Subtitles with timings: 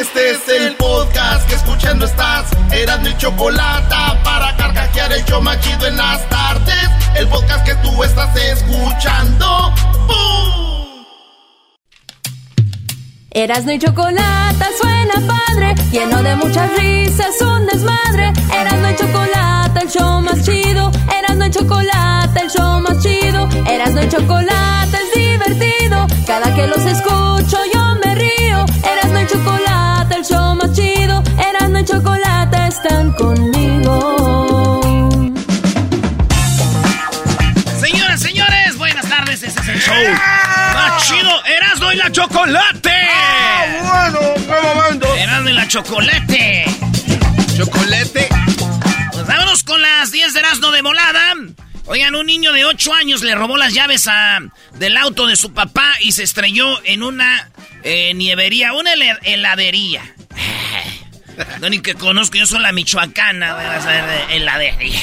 [0.00, 2.46] Este es el podcast que escuchando estás.
[2.70, 6.88] Eran mi chocolate para carcajear el yo machido en las tardes.
[7.16, 9.74] El podcast que tú estás escuchando.
[10.06, 11.04] ¡Bum!
[13.32, 18.32] Erasno y chocolate suena padre, lleno de muchas risas, un desmadre.
[18.54, 20.92] Erasno y chocolate, el show más chido.
[21.18, 23.48] Erasno y chocolate, el show más chido.
[23.66, 26.06] Erasno y chocolate es divertido.
[26.24, 27.87] Cada que los escucho yo
[32.68, 35.10] están conmigo.
[37.80, 39.42] Señoras, señores, buenas tardes.
[39.42, 39.94] Este es el show
[40.74, 41.44] más chido.
[41.46, 42.92] Erasmo y la chocolate.
[43.10, 44.18] ¡Ah, bueno!
[44.34, 45.14] ¡Qué momento!
[45.16, 46.64] Erasmo y la chocolate.
[47.56, 48.28] ¿Chocolate?
[49.12, 51.34] Pues vámonos con las 10 de Erasmo de volada.
[51.86, 54.40] Oigan, un niño de 8 años le robó las llaves a,
[54.74, 57.48] del auto de su papá y se estrelló en una
[57.82, 60.02] eh, nievería, una hel- heladería.
[61.60, 65.00] No ni que conozco, yo soy la michoacana, voy a saber de heladería.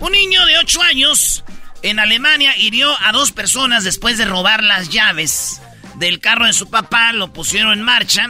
[0.00, 1.44] Un niño de 8 años
[1.82, 5.60] en Alemania hirió a dos personas después de robar las llaves
[5.96, 8.26] del carro de su papá, lo pusieron en marcha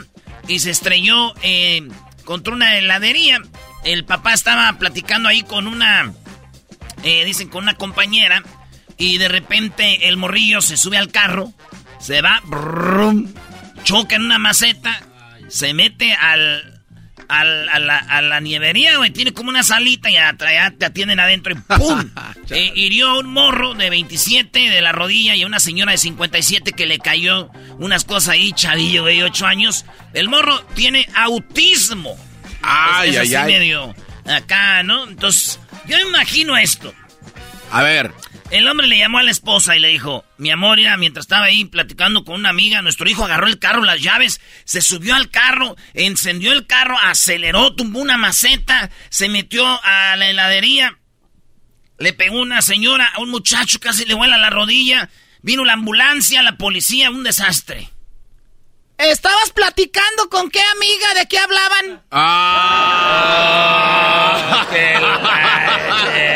[0.46, 1.88] y se estrelló eh,
[2.24, 3.40] contra una heladería.
[3.84, 6.12] El papá estaba platicando ahí con una,
[7.02, 8.42] eh, dicen, con una compañera
[8.96, 11.52] y de repente el morrillo se sube al carro,
[11.98, 12.42] se va,
[13.84, 15.00] choca en una maceta,
[15.48, 16.75] se mete al,
[17.28, 19.10] a, la, a la nievería, güey.
[19.10, 20.34] Tiene como una salita y ya
[20.78, 22.10] te atienden adentro y ¡pum!
[22.48, 25.98] Eh, hirió a un morro de 27 de la rodilla y a una señora de
[25.98, 29.84] 57 que le cayó unas cosas ahí, chavillo, de 8 años.
[30.14, 32.16] El morro tiene autismo.
[32.62, 33.52] Ay, ay, ay.
[33.52, 33.94] medio
[34.26, 35.08] acá, ¿no?
[35.08, 35.58] Entonces,
[35.88, 36.94] yo me imagino esto.
[37.72, 38.12] A ver.
[38.50, 41.46] El hombre le llamó a la esposa y le dijo, mi amor, mira, mientras estaba
[41.46, 45.30] ahí platicando con una amiga, nuestro hijo agarró el carro, las llaves, se subió al
[45.30, 50.96] carro, encendió el carro, aceleró, tumbó una maceta, se metió a la heladería,
[51.98, 55.10] le pegó una señora, a un muchacho casi le vuela la rodilla,
[55.42, 57.90] vino la ambulancia, la policía, un desastre.
[58.96, 61.14] ¿Estabas platicando con qué amiga?
[61.14, 62.02] ¿De qué hablaban?
[62.12, 63.06] Ah.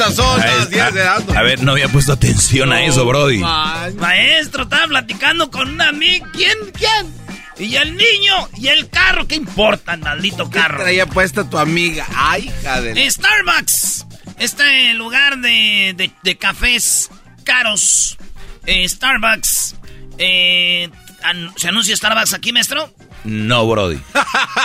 [0.00, 1.02] Estas son las 10 de.
[1.36, 3.38] A ver, no había puesto atención a eso, Brody.
[3.38, 6.26] Maestro, estaba platicando con una amiga.
[6.32, 6.56] ¿Quién?
[6.76, 7.20] ¿Quién?
[7.58, 9.26] Y el niño y el carro.
[9.28, 10.78] ¿Qué importa, maldito carro?
[10.82, 12.06] Traía puesta tu amiga.
[12.16, 13.10] Ay, hija de...
[13.10, 14.06] Starbucks.
[14.38, 17.10] Este lugar de, de- de cafés
[17.44, 18.16] caros.
[18.64, 19.74] Eh, Starbucks.
[20.16, 20.88] eh,
[21.22, 22.90] an- ¿Se anuncia Starbucks aquí, maestro?
[23.24, 24.00] No, Brody.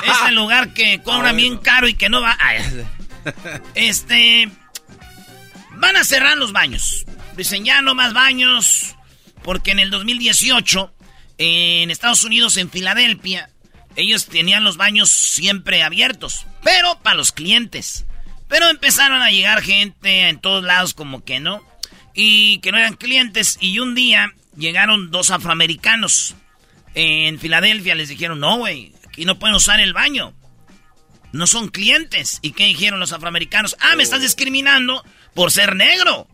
[0.07, 2.37] Este lugar que cobra bien caro y que no va.
[2.39, 2.85] Ay,
[3.75, 4.49] este.
[5.77, 7.05] Van a cerrar los baños.
[7.35, 8.95] Dicen ya no más baños.
[9.43, 10.93] Porque en el 2018,
[11.37, 13.49] en Estados Unidos, en Filadelfia,
[13.95, 16.45] ellos tenían los baños siempre abiertos.
[16.63, 18.05] Pero para los clientes.
[18.47, 21.63] Pero empezaron a llegar gente en todos lados, como que no.
[22.13, 23.57] Y que no eran clientes.
[23.59, 26.35] Y un día llegaron dos afroamericanos.
[26.93, 30.33] En Filadelfia les dijeron, no, güey, aquí no pueden usar el baño.
[31.33, 32.39] No son clientes.
[32.41, 33.75] ¿Y qué dijeron los afroamericanos?
[33.79, 35.03] Ah, me estás discriminando
[35.35, 36.27] por ser negro.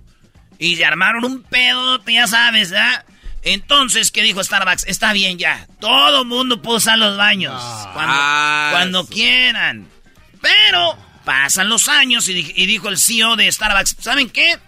[0.57, 3.03] Y se armaron un pedo, ya sabes, ¿ah?
[3.43, 4.85] Entonces, ¿qué dijo Starbucks?
[4.87, 5.67] Está bien ya.
[5.79, 7.59] Todo mundo puede usar los baños.
[7.93, 9.09] cuando, Ah, cuando eso.
[9.09, 9.87] quieran.
[10.41, 14.59] Pero pasan los años y, y dijo el CEO de Starbucks, ¿saben qué?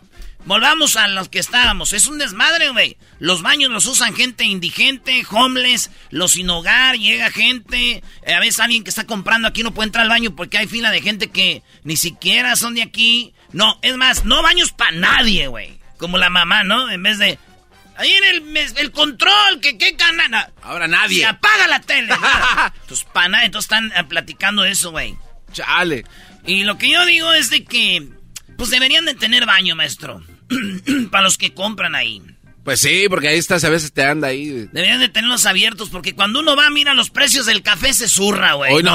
[0.46, 1.94] Volvamos a los que estábamos.
[1.94, 2.98] Es un desmadre, güey.
[3.20, 8.04] Los baños los usan gente indigente, homeless, los sin hogar, llega gente.
[8.26, 10.68] eh, a veces alguien que está comprando aquí no puede entrar al baño porque hay
[10.68, 13.34] fila de gente que ni siquiera son de aquí.
[13.54, 15.80] No, es más, no baños para nadie, güey.
[15.98, 16.90] Como la mamá, ¿no?
[16.92, 17.38] En vez de
[17.96, 20.50] Ahí en el, el control, que qué canana.
[20.64, 21.20] Ahora nadie.
[21.20, 22.14] Se apaga la tele.
[22.88, 25.16] Tus panas, entonces están eh, platicando eso, güey.
[25.52, 26.04] Chale.
[26.46, 28.10] Y lo que yo digo es de que,
[28.58, 30.24] pues deberían de tener baño, maestro.
[31.12, 32.22] Para los que compran ahí.
[32.64, 34.70] Pues sí, porque ahí estás, a veces te anda ahí.
[34.72, 38.54] Deberían de tenerlos abiertos, porque cuando uno va, mira los precios del café, se zurra,
[38.54, 38.74] güey.
[38.74, 38.94] Hoy no.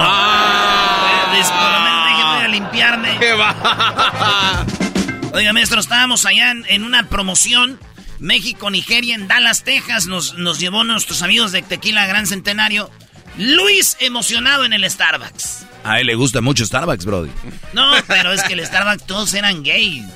[1.32, 3.18] déjeme a limpiarme.
[3.18, 4.64] ¿Qué va?
[5.34, 7.78] Oiga, maestro, estábamos allá en, una promoción.
[8.18, 10.06] México, Nigeria, en Dallas, Texas.
[10.06, 12.90] Nos, nos llevó nuestros amigos de Tequila Gran Centenario.
[13.36, 15.66] Luis emocionado en el Starbucks.
[15.84, 17.30] A él le gusta mucho Starbucks, Brody.
[17.74, 20.06] No, pero es que el Starbucks todos eran gays.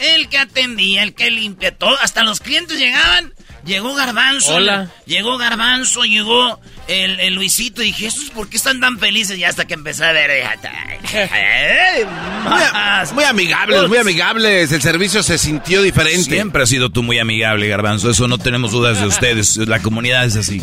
[0.00, 1.96] El que atendía, el que limpia, todo.
[2.00, 3.34] Hasta los clientes llegaban.
[3.64, 4.54] Llegó Garbanzo.
[4.54, 4.90] Hola.
[5.04, 6.58] Llegó Garbanzo, llegó
[6.88, 7.82] el, Luisito.
[7.82, 9.38] Y dije, ¿estos por qué están tan felices?
[9.38, 10.30] Y hasta que empecé a ver.
[12.44, 14.72] muy, muy amigables, muy amigables.
[14.72, 16.30] El servicio se sintió diferente.
[16.30, 18.10] Siempre has sido tú muy amigable, Garbanzo.
[18.10, 19.58] Eso no tenemos dudas de ustedes.
[19.58, 20.62] La comunidad es así.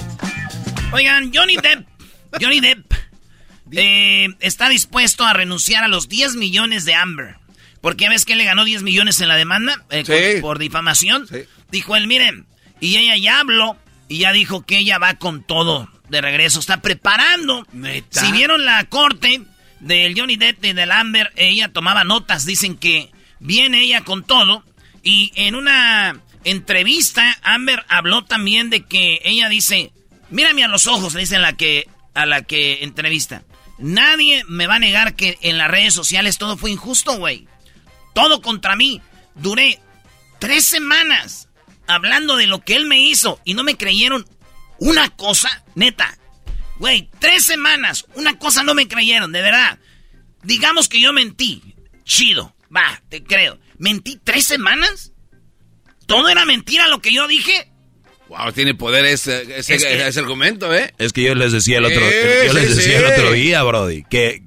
[0.92, 1.88] Oigan, Johnny Depp.
[2.42, 2.92] Johnny Depp
[3.72, 7.36] eh, está dispuesto a renunciar a los 10 millones de Amber.
[7.88, 11.26] Porque ves que le ganó 10 millones en la demanda eh, por, difamación.
[11.72, 12.46] Dijo él, miren,
[12.82, 13.78] y ella ya habló
[14.10, 16.60] y ya dijo que ella va con todo de regreso.
[16.60, 17.66] Está preparando.
[18.10, 19.42] Si vieron la corte
[19.80, 22.46] del Johnny Depp y del Amber, ella tomaba notas.
[22.46, 24.66] Dicen que viene ella con todo.
[25.02, 29.94] Y en una entrevista, Amber habló también de que ella dice,
[30.30, 33.44] mírame a los ojos, le dice la que, a la que entrevista.
[33.78, 37.48] Nadie me va a negar que en las redes sociales todo fue injusto, güey.
[38.18, 39.00] Todo contra mí.
[39.36, 39.80] Duré
[40.40, 41.50] tres semanas
[41.86, 44.26] hablando de lo que él me hizo y no me creyeron
[44.80, 46.18] una cosa, neta.
[46.80, 49.78] Güey, tres semanas, una cosa no me creyeron, de verdad.
[50.42, 51.76] Digamos que yo mentí.
[52.06, 53.60] Chido, va, te creo.
[53.78, 55.12] ¿Mentí tres semanas?
[56.08, 57.70] ¿Todo era mentira lo que yo dije?
[58.30, 60.92] Wow, tiene poder ese, ese, argumento, ¿eh?
[60.98, 64.47] Es que yo les decía el otro, yo les decía el otro día, Brody, que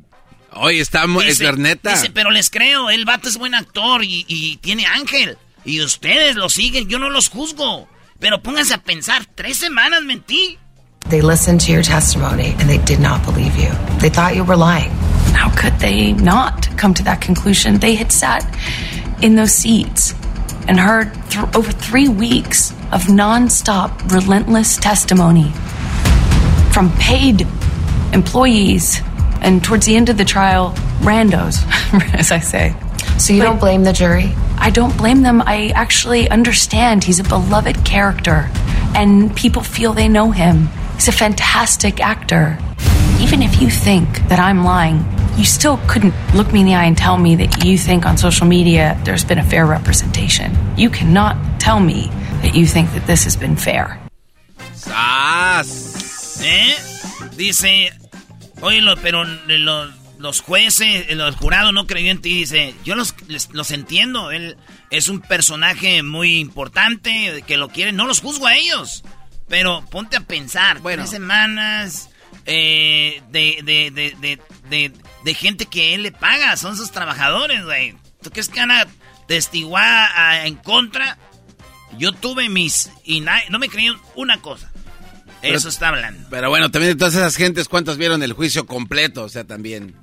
[0.52, 1.90] Oye, está es neta.
[1.90, 5.38] Dice, pero les creo, el vato es buen actor y, y, tiene ángel.
[5.64, 7.88] Y ustedes lo siguen, yo no los juzgo.
[8.18, 10.58] Pero pónganse a pensar, tres semanas mentí.
[11.08, 13.70] They listened to your testimony and they did not believe you.
[14.00, 14.90] They thought you were lying.
[15.34, 17.78] How could they not come to that conclusion?
[17.78, 18.44] They had sat
[19.22, 20.14] in those seats
[20.68, 25.52] and heard th over three weeks of nonstop, relentless testimony
[26.72, 27.46] from paid
[28.12, 29.00] employees
[29.40, 31.62] and towards the end of the trial, randos,
[32.14, 32.74] as I say.
[33.18, 34.32] So you but don't blame the jury?
[34.58, 35.42] I don't blame them.
[35.42, 38.48] I actually understand he's a beloved character,
[38.94, 40.68] and people feel they know him.
[40.94, 42.58] He's a fantastic actor.
[43.20, 45.04] Even if you think that I'm lying,
[45.36, 48.16] you still couldn't look me in the eye and tell me that you think on
[48.16, 50.56] social media there's been a fair representation.
[50.76, 52.08] You cannot tell me
[52.42, 53.98] that you think that this has been fair.
[54.74, 56.42] Sas.
[56.42, 56.74] ¿Eh?
[57.36, 57.90] Dice,
[58.62, 59.24] Oye, pero
[60.18, 62.40] los jueces, el jurado no creyó en ti.
[62.40, 63.14] Dice, yo los,
[63.52, 64.30] los entiendo.
[64.30, 64.56] Él
[64.90, 67.96] es un personaje muy importante, que lo quieren.
[67.96, 69.02] No los juzgo a ellos.
[69.48, 70.80] Pero ponte a pensar.
[70.80, 71.02] Bueno.
[71.02, 72.10] Tres semanas
[72.46, 74.92] eh, de, de, de,
[75.24, 76.56] de, gente que él le paga.
[76.56, 77.96] Son sus trabajadores, güey.
[78.22, 78.86] ¿Tú crees que van a
[79.26, 81.18] testiguar en contra?
[81.98, 82.90] Yo tuve mis...
[83.04, 84.69] Y no me creyeron una cosa.
[85.42, 86.28] Eso está hablando.
[86.30, 89.24] Pero bueno, también de todas esas gentes, ¿cuántos vieron el juicio completo?
[89.24, 89.94] O sea, también.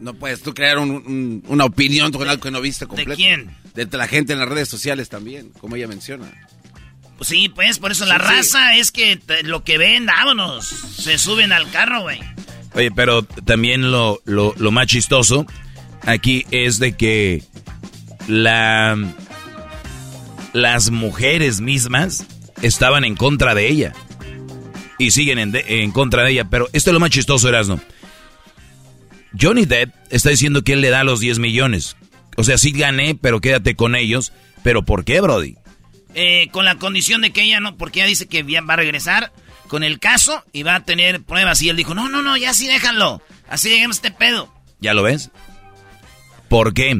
[0.00, 3.10] No puedes tú crear una opinión con algo que no viste completo.
[3.10, 3.56] ¿De quién?
[3.74, 6.26] De la gente en las redes sociales también, como ella menciona.
[7.16, 10.66] Pues sí, pues por eso la raza es que lo que ven, vámonos.
[10.66, 12.20] Se suben al carro, güey.
[12.74, 15.46] Oye, pero también lo, lo, lo más chistoso
[16.02, 17.42] aquí es de que
[18.28, 18.98] la,
[20.52, 22.26] las mujeres mismas
[22.60, 23.94] estaban en contra de ella
[24.98, 26.44] y siguen en, contra de ella.
[26.50, 27.80] Pero esto es lo más chistoso, Erasno.
[29.38, 31.96] Johnny Depp está diciendo que él le da los 10 millones.
[32.36, 34.32] O sea, sí gané, pero quédate con ellos.
[34.62, 35.56] ¿Pero por qué, Brody?
[36.14, 39.32] Eh, con la condición de que ella no, porque ella dice que va a regresar
[39.68, 41.60] con el caso y va a tener pruebas.
[41.62, 43.22] Y él dijo, no, no, no, ya sí déjalo.
[43.48, 44.52] Así lleguemos a este pedo.
[44.80, 45.30] ¿Ya lo ves?
[46.48, 46.94] ¿Por qué?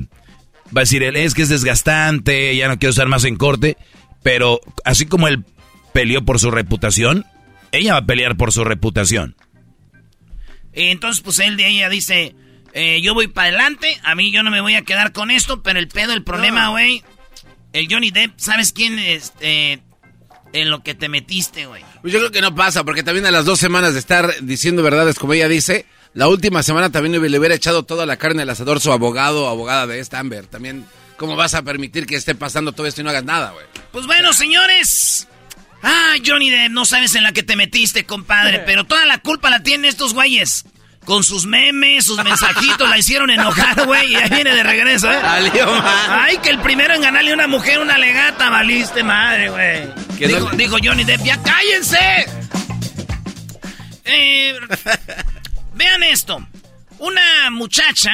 [0.77, 3.77] Va a decir, él es que es desgastante, ya no quiero estar más en corte.
[4.23, 5.45] Pero así como él
[5.93, 7.25] peleó por su reputación,
[7.73, 9.37] ella va a pelear por su reputación.
[10.73, 12.35] Entonces, pues él de ella dice,
[12.73, 15.63] eh, yo voy para adelante, a mí yo no me voy a quedar con esto,
[15.63, 17.03] pero el pedo, el problema, güey,
[17.73, 19.33] el Johnny Depp, ¿sabes quién es?
[19.41, 19.79] Eh,
[20.53, 21.83] en lo que te metiste, güey.
[22.03, 24.83] Pues yo creo que no pasa, porque también a las dos semanas de estar diciendo
[24.83, 28.51] verdades como ella dice, la última semana también le hubiera echado toda la carne al
[28.51, 30.47] asador su abogado o abogada de esta Amber.
[30.47, 33.67] También, ¿cómo vas a permitir que esté pasando todo esto y no hagas nada, güey?
[33.93, 35.29] Pues bueno, señores,
[35.83, 39.51] Ah, Johnny Depp, no sabes en la que te metiste, compadre, pero toda la culpa
[39.51, 40.65] la tienen estos güeyes.
[41.05, 45.21] Con sus memes, sus mensajitos, la hicieron enojar, güey, y ahí viene de regreso, ¿eh?
[45.23, 49.89] Ay, que el primero en ganarle a una mujer una legata, valiste madre, güey.
[50.19, 52.27] Dijo, dijo Johnny Depp, ya cállense.
[54.05, 54.59] Eh,
[55.75, 56.45] vean esto.
[56.99, 58.11] Una muchacha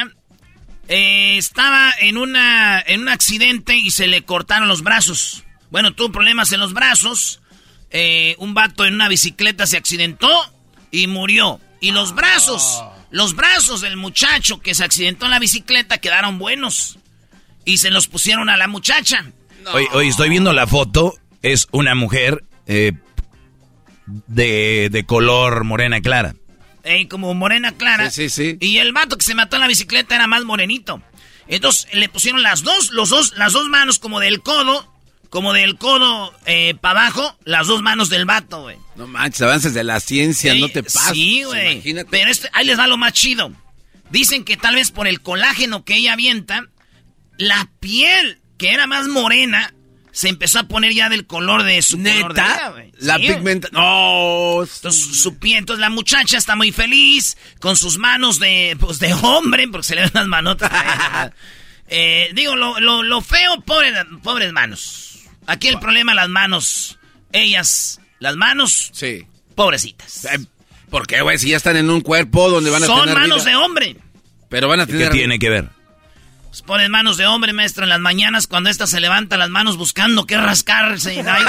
[0.87, 5.43] eh, estaba en, una, en un accidente y se le cortaron los brazos.
[5.71, 7.41] Bueno, tuvo problemas en los brazos.
[7.93, 10.29] Eh, un vato en una bicicleta se accidentó
[10.91, 11.61] y murió.
[11.79, 16.99] Y los brazos, los brazos del muchacho que se accidentó en la bicicleta quedaron buenos.
[17.65, 19.25] Y se los pusieron a la muchacha.
[19.71, 21.15] Hoy, estoy viendo la foto.
[21.41, 22.91] Es una mujer eh,
[24.05, 26.35] de, de color morena clara
[27.09, 28.09] como morena clara.
[28.09, 28.57] Sí, sí, sí.
[28.59, 31.01] Y el vato que se mató en la bicicleta era más morenito.
[31.47, 34.92] Entonces le pusieron las dos, los dos, las dos manos como del codo,
[35.33, 38.77] como del codo eh, para abajo, las dos manos del vato, güey.
[38.95, 41.13] No manches, avances de la ciencia, no te pases.
[41.13, 41.81] Sí, güey.
[42.11, 43.51] Pero este, ahí les da lo más chido.
[44.11, 46.67] Dicen que tal vez por el colágeno que ella avienta,
[47.39, 49.73] la piel que era más morena
[50.11, 52.75] se empezó a poner ya del color de su ¿Neta?
[52.99, 53.69] la pigmenta...
[53.71, 54.61] No.
[54.61, 59.15] Entonces, su piel, entonces la muchacha está muy feliz con sus manos de, pues, de
[59.15, 60.71] hombre, porque se le ven las manotas.
[61.87, 65.12] eh, digo, lo, lo, feo, pobre, pobres manos.
[65.47, 66.99] Aquí el problema, las manos.
[67.31, 68.91] Ellas, las manos.
[68.93, 69.25] Sí.
[69.55, 70.25] Pobrecitas.
[70.25, 70.39] Eh,
[70.89, 71.37] ¿Por qué, güey?
[71.39, 73.97] Si ya están en un cuerpo donde van a Son manos de hombre.
[74.49, 75.09] Pero van a tener...
[75.09, 75.69] ¿Qué tiene que ver?
[76.53, 79.75] Pues ponen manos de hombre, maestro, en las mañanas cuando esta se levanta las manos
[79.75, 81.23] buscando qué rascarse.
[81.23, 81.43] No, hay,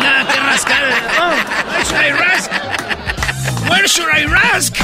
[0.00, 0.82] nada que rascar.
[1.20, 1.30] Oh,
[1.70, 2.50] where should I rask?
[3.70, 4.74] Where should I rask?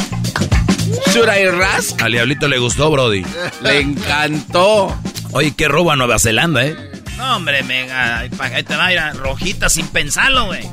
[1.11, 2.01] Should I rask?
[2.01, 3.25] Al diablito le gustó, Brody.
[3.63, 4.97] le encantó.
[5.33, 6.92] Oye, qué roba Nueva Zelanda, ¿eh?
[7.17, 8.19] No, hombre, mega.
[8.19, 8.31] Ahí
[8.63, 10.69] te va a ir a rojita sin pensarlo, güey.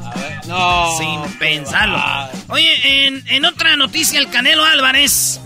[0.47, 0.97] No.
[0.97, 2.01] Sin pensarlo.
[2.47, 5.39] Oye, en, en otra noticia, el Canelo Álvarez.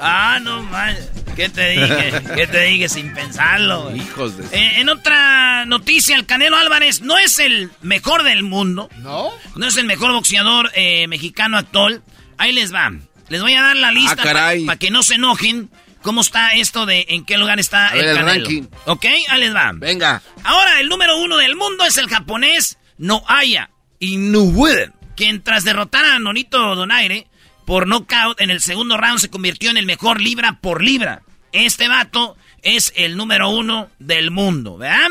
[0.00, 0.96] Ah, no, man.
[1.36, 2.22] ¿Qué te dije?
[2.34, 3.94] ¿Qué te dije sin pensarlo?
[3.94, 4.44] Hijos de...
[4.56, 8.88] Eh, en otra noticia, el Canelo Álvarez no es el mejor del mundo.
[8.98, 9.30] ¿No?
[9.56, 12.02] No es el mejor boxeador eh, mexicano actual.
[12.36, 12.92] Ahí les va.
[13.28, 14.24] Les voy a dar la lista ah,
[14.64, 15.70] para que no se enojen.
[16.02, 18.26] ¿Cómo está esto de en qué lugar está el, Canelo?
[18.26, 18.62] ranking.
[18.86, 19.04] ¿Ok?
[19.28, 19.70] Ahí les va.
[19.74, 20.22] Venga.
[20.44, 26.18] Ahora, el número uno del mundo es el japonés Noaya Inoue, quien tras derrotar a
[26.18, 27.28] Nonito Donaire
[27.64, 31.22] por nocaut en el segundo round se convirtió en el mejor libra por libra.
[31.52, 35.10] Este vato es el número uno del mundo, ¿verdad?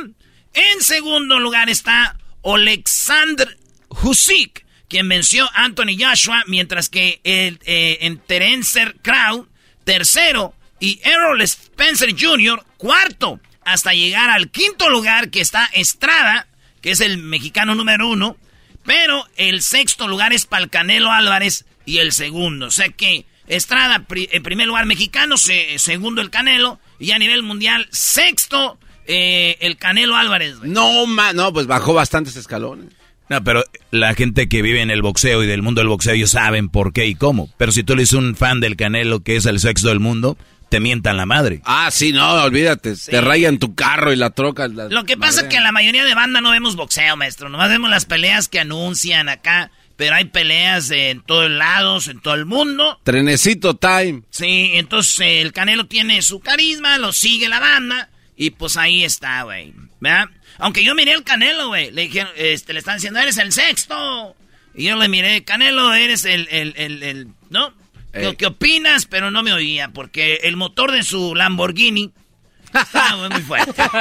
[0.54, 3.58] En segundo lugar está Alexander
[3.90, 9.48] Husik, quien venció a Anthony Joshua, mientras que el, eh, en Terencer Crow,
[9.86, 16.48] tercero, y Errol Spencer Jr., cuarto, hasta llegar al quinto lugar que está Estrada,
[16.82, 18.36] que es el mexicano número uno,
[18.84, 22.66] pero el sexto lugar es Palcanelo Álvarez, y el segundo.
[22.66, 27.88] O sea que Estrada, en primer lugar mexicano, segundo el Canelo, y a nivel mundial,
[27.92, 30.58] sexto eh, el Canelo Álvarez.
[30.64, 32.88] No, no, pues bajó bastantes escalones.
[33.30, 36.32] No, pero la gente que vive en el boxeo y del mundo del boxeo, ellos
[36.32, 37.50] saben por qué y cómo.
[37.58, 40.38] Pero si tú le dices un fan del Canelo que es el sexto del mundo,
[40.72, 41.60] te mientan la madre.
[41.66, 42.96] Ah, sí, no, olvídate.
[42.96, 44.70] Te rayan tu carro y la troca.
[44.70, 47.50] Lo que pasa es que en la mayoría de banda no vemos boxeo, maestro.
[47.50, 52.34] Nomás vemos las peleas que anuncian acá pero hay peleas en todos lados, en todo
[52.34, 53.00] el mundo.
[53.04, 54.24] Trenecito time.
[54.32, 59.44] Sí, entonces el Canelo tiene su carisma, lo sigue la banda, y pues ahí está,
[59.44, 59.74] güey.
[60.00, 60.30] ¿Verdad?
[60.58, 64.36] Aunque yo miré al Canelo, güey, le dijeron, este, le están diciendo, eres el sexto.
[64.74, 67.72] Y yo le miré, Canelo, eres el, el, el, el ¿no?
[68.14, 69.06] ¿Qué, ¿Qué, opinas?
[69.06, 72.12] Pero no me oía, porque el motor de su Lamborghini
[72.74, 73.82] estaba muy fuerte.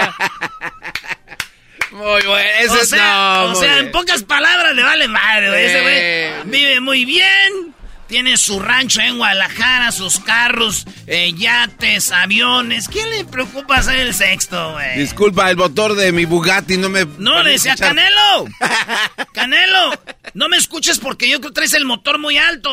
[1.90, 2.50] Muy bueno.
[2.61, 5.64] Ese o sea, o sea en pocas palabras le vale madre, güey.
[5.64, 7.75] Ese güey vive muy bien.
[8.07, 12.88] Tiene su rancho en Guadalajara, sus carros, eh, yates, aviones.
[12.88, 14.99] ¿Quién le preocupa ser el sexto, güey?
[14.99, 17.07] Disculpa, el motor de mi Bugatti no me...
[17.19, 18.47] No, le decía, Canelo.
[19.33, 19.93] Canelo,
[20.35, 22.71] no me escuches porque yo creo que traes el motor muy alto.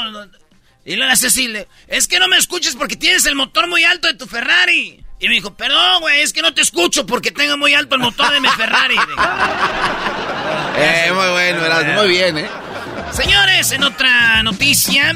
[0.88, 1.54] Y le hace así,
[1.90, 5.04] es que no me escuches porque tienes el motor muy alto de tu Ferrari.
[5.20, 8.02] Y me dijo, perdón, güey, es que no te escucho porque tengo muy alto el
[8.02, 8.96] motor de mi Ferrari.
[10.78, 11.62] eh, muy bueno,
[11.94, 12.50] muy bien, ¿eh?
[13.12, 15.14] Señores, en otra noticia,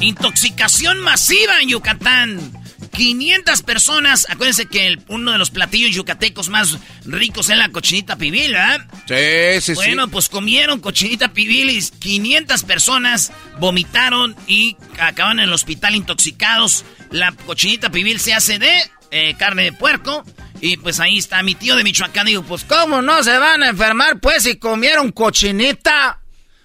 [0.00, 2.59] intoxicación masiva en Yucatán.
[3.00, 6.76] 500 personas, acuérdense que uno de los platillos yucatecos más
[7.06, 8.86] ricos es la cochinita pibil, ¿verdad?
[9.08, 9.72] Sí, sí, sí.
[9.72, 16.84] Bueno, pues comieron cochinita pibil y 500 personas vomitaron y acaban en el hospital intoxicados.
[17.10, 18.70] La cochinita pibil se hace de
[19.10, 20.22] eh, carne de puerco
[20.60, 22.26] Y pues ahí está mi tío de Michoacán.
[22.26, 26.19] Digo, pues ¿cómo no se van a enfermar pues si comieron cochinita?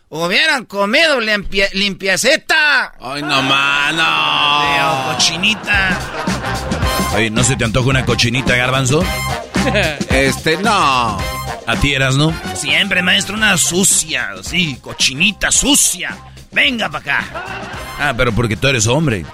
[0.09, 2.93] Hubieran comido limpia, limpieceta.
[3.01, 5.13] Ay, no, mano.
[5.13, 5.99] cochinita.
[7.15, 9.03] Oye, ¿no se te antoja una cochinita, garbanzo?
[10.11, 11.17] Este, no.
[11.67, 12.31] ¿A ti eras, no?
[12.55, 14.29] Siempre, maestro, una sucia.
[14.43, 16.15] Sí, cochinita sucia.
[16.51, 17.25] Venga para acá.
[17.99, 19.25] Ah, pero porque tú eres hombre.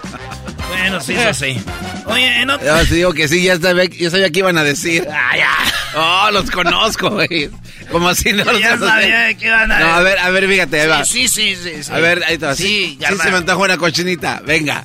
[0.78, 1.60] Bueno, sí, eso sí.
[2.06, 2.60] Oye, no...
[2.62, 5.06] Ya te digo que sí, ya sabía, ya sabía qué iban a decir.
[5.10, 5.50] Ah, ya.
[5.94, 7.50] Oh, los conozco, güey.
[7.90, 10.80] Como si no Ya los sabía que iban a No, a ver, a ver, fíjate,
[10.80, 11.04] ahí va.
[11.04, 11.92] Sí, sí, sí, sí.
[11.92, 12.54] A ver, ahí te va.
[12.54, 13.24] Sí, ya sí va.
[13.24, 14.40] se me antoja una cochinita.
[14.44, 14.84] Venga,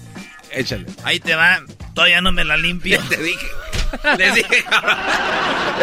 [0.51, 0.85] échale.
[1.03, 1.61] Ahí te va.
[1.93, 2.99] Todavía no me la limpio.
[3.09, 3.47] Te dije.
[4.17, 4.65] Les dije.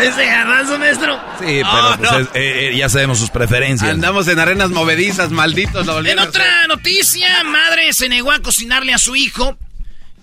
[0.00, 1.16] Ese garbanzo, maestro.
[1.38, 2.18] Sí, pero Oh, pues no.
[2.18, 3.90] es- eh, eh, ya sabemos sus preferencias.
[3.90, 5.86] Andamos en arenas movedizas, malditos.
[5.86, 9.56] Lo En otra noticia, madre se negó a cocinarle a su hijo.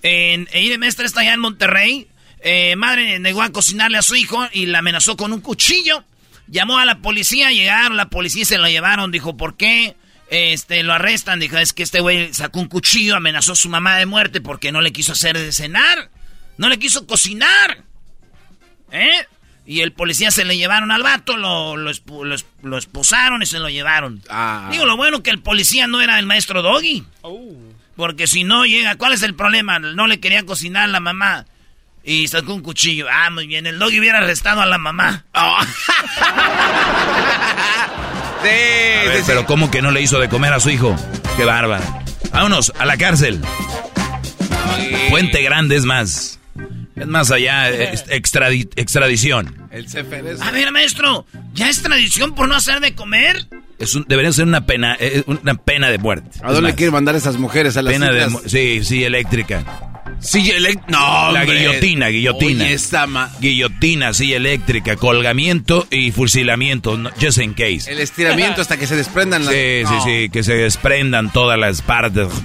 [0.02, 2.08] En Eide Mestre está allá en Monterrey.
[2.40, 6.04] Eh, madre negó a cocinarle a su hijo y la amenazó con un cuchillo.
[6.48, 9.12] Llamó a la policía, llegaron, la policía y se lo llevaron.
[9.12, 9.96] Dijo, ¿por qué?
[10.28, 11.38] Este, lo arrestan.
[11.38, 14.72] Dijo, es que este güey sacó un cuchillo, amenazó a su mamá de muerte porque
[14.72, 16.10] no le quiso hacer de cenar.
[16.58, 17.84] No le quiso cocinar.
[18.90, 19.26] ¿Eh?
[19.64, 24.20] Y el policía se le llevaron al vato, lo, lo, esposaron y se lo llevaron.
[24.28, 24.68] Ah.
[24.72, 27.04] Digo, lo bueno que el policía no era el maestro Doggy.
[27.96, 29.78] Porque si no llega, ¿cuál es el problema?
[29.78, 31.46] No le quería cocinar a la mamá.
[32.04, 33.06] Y sacó un cuchillo.
[33.10, 35.24] Ah, muy bien, el Doggy hubiera arrestado a la mamá.
[38.42, 39.24] Sí, ver, sí, sí.
[39.26, 40.96] pero ¿cómo que no le hizo de comer a su hijo?
[41.36, 41.84] Qué bárbaro.
[42.32, 43.40] Vámonos, a la cárcel.
[45.10, 46.40] Puente Grande es más.
[46.96, 49.68] Es más allá, es extradi- extradición.
[49.70, 50.40] El es...
[50.40, 53.46] A ver, maestro, ¿ya es tradición por no hacer de comer?
[53.82, 56.38] Es un- debería ser una pena, eh, una pena de muerte.
[56.42, 57.76] ¿A dónde quieren mandar esas mujeres?
[57.76, 59.64] ¿A las Pena de Sí, sí, eléctrica.
[60.20, 61.58] Silla elect- No, La hombre.
[61.58, 62.64] guillotina, guillotina.
[62.64, 67.90] Oye, esta ma- Guillotina, silla eléctrica, colgamiento y fusilamiento, no- just in case.
[67.90, 69.52] El estiramiento hasta que se desprendan las...
[69.52, 72.28] Sí, sí, sí, que se desprendan todas las partes.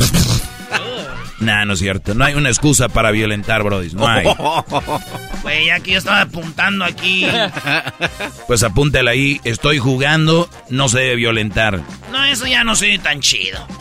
[1.40, 2.14] nah, no es cierto.
[2.14, 3.92] No hay una excusa para violentar, Brody.
[3.94, 4.26] No hay.
[5.44, 7.28] Güey, ya que yo estaba apuntando aquí.
[8.48, 9.42] Pues apúntale ahí.
[9.44, 11.82] Estoy jugando, no se debe violentar.
[12.12, 13.66] No, eso ya no soy tan chido.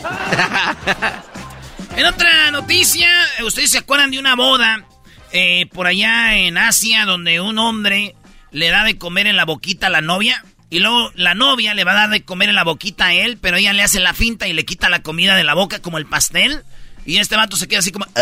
[1.95, 3.09] En otra noticia,
[3.43, 4.85] ¿ustedes se acuerdan de una boda
[5.31, 8.13] eh, por allá en Asia donde un hombre
[8.51, 10.45] le da de comer en la boquita a la novia?
[10.69, 13.39] Y luego la novia le va a dar de comer en la boquita a él,
[13.41, 15.97] pero ella le hace la finta y le quita la comida de la boca como
[15.97, 16.63] el pastel.
[17.07, 18.05] Y este vato se queda así como...
[18.15, 18.21] "Ah",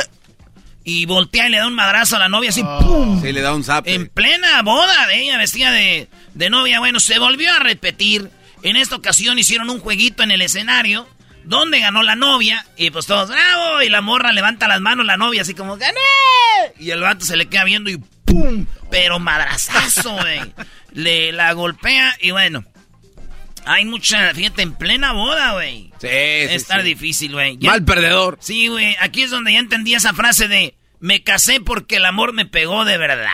[0.86, 3.20] y voltea y le da un madrazo a la novia así, ¡pum!
[3.22, 3.88] Sí, le da un zap.
[3.88, 6.80] En plena boda de ella, vestida de, de novia.
[6.80, 8.30] Bueno, se volvió a repetir.
[8.62, 11.10] En esta ocasión hicieron un jueguito en el escenario
[11.44, 12.66] donde ganó la novia.
[12.78, 13.82] Y pues todos, ¡bravo!
[13.82, 16.00] Y la morra levanta las manos, la novia, así como, ¡gané!
[16.80, 18.68] Y el vato se le queda viendo y ¡pum!
[18.92, 20.40] Pero madrazazo, güey.
[20.94, 22.64] Le la golpea y bueno.
[23.66, 25.92] Hay mucha, fíjate, en plena boda, güey.
[26.00, 26.88] Sí, sí, Estar sí.
[26.88, 27.58] difícil, güey.
[27.58, 28.38] Ya- Mal perdedor.
[28.42, 32.34] Sí, güey, aquí es donde ya entendí esa frase de me casé porque el amor
[32.34, 33.32] me pegó de verdad.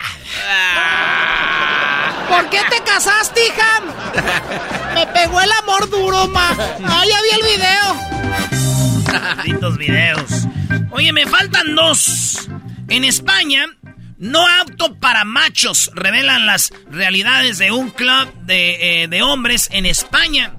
[2.28, 3.80] ¿Por qué te casaste, hija?
[4.94, 6.50] Me pegó el amor duro, ma.
[6.84, 9.32] Ah, ya vi el video.
[9.36, 10.30] Malditos videos.
[10.90, 12.48] Oye, me faltan dos.
[12.88, 13.66] En España,
[14.22, 15.90] no apto para machos.
[15.94, 20.54] Revelan las realidades de un club de, eh, de hombres en España.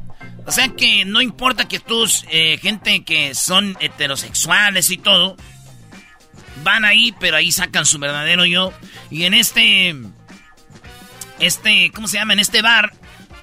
[0.45, 5.37] O sea que no importa que tú, eh, gente que son heterosexuales y todo,
[6.61, 8.73] van ahí, pero ahí sacan su verdadero yo.
[9.09, 9.95] Y en este,
[11.39, 12.33] este, ¿cómo se llama?
[12.33, 12.91] En este bar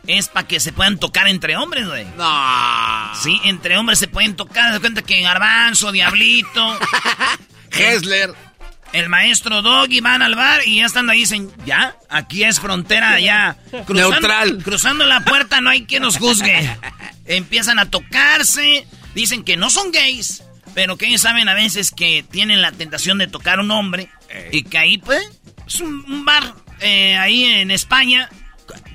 [0.06, 2.04] es para que se puedan tocar entre hombres, güey.
[2.18, 3.14] No.
[3.22, 4.70] Sí, entre hombres se pueden tocar.
[4.74, 6.78] De cuenta que Garbanzo, Diablito,
[7.70, 8.49] Hessler.
[8.92, 13.20] El maestro Doggy van al bar y ya estando ahí dicen, ya, aquí es frontera,
[13.20, 13.56] ya.
[13.88, 14.62] Neutral.
[14.62, 16.76] Cruzando la puerta no hay quien nos juzgue.
[17.26, 20.42] Empiezan a tocarse, dicen que no son gays,
[20.74, 24.08] pero que ellos saben a veces que tienen la tentación de tocar a un hombre
[24.52, 25.22] y que ahí, pues,
[25.66, 28.28] es un, un bar eh, ahí en España.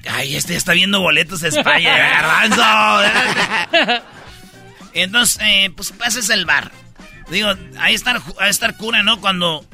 [0.09, 1.97] Ay, este ya está viendo boletos a España,
[2.51, 3.11] Garbanzo.
[4.93, 6.71] Entonces, eh, pues ese es el bar.
[7.29, 9.19] Digo, ahí estar, ahí estar cura, ¿no?
[9.19, 9.65] Cuando,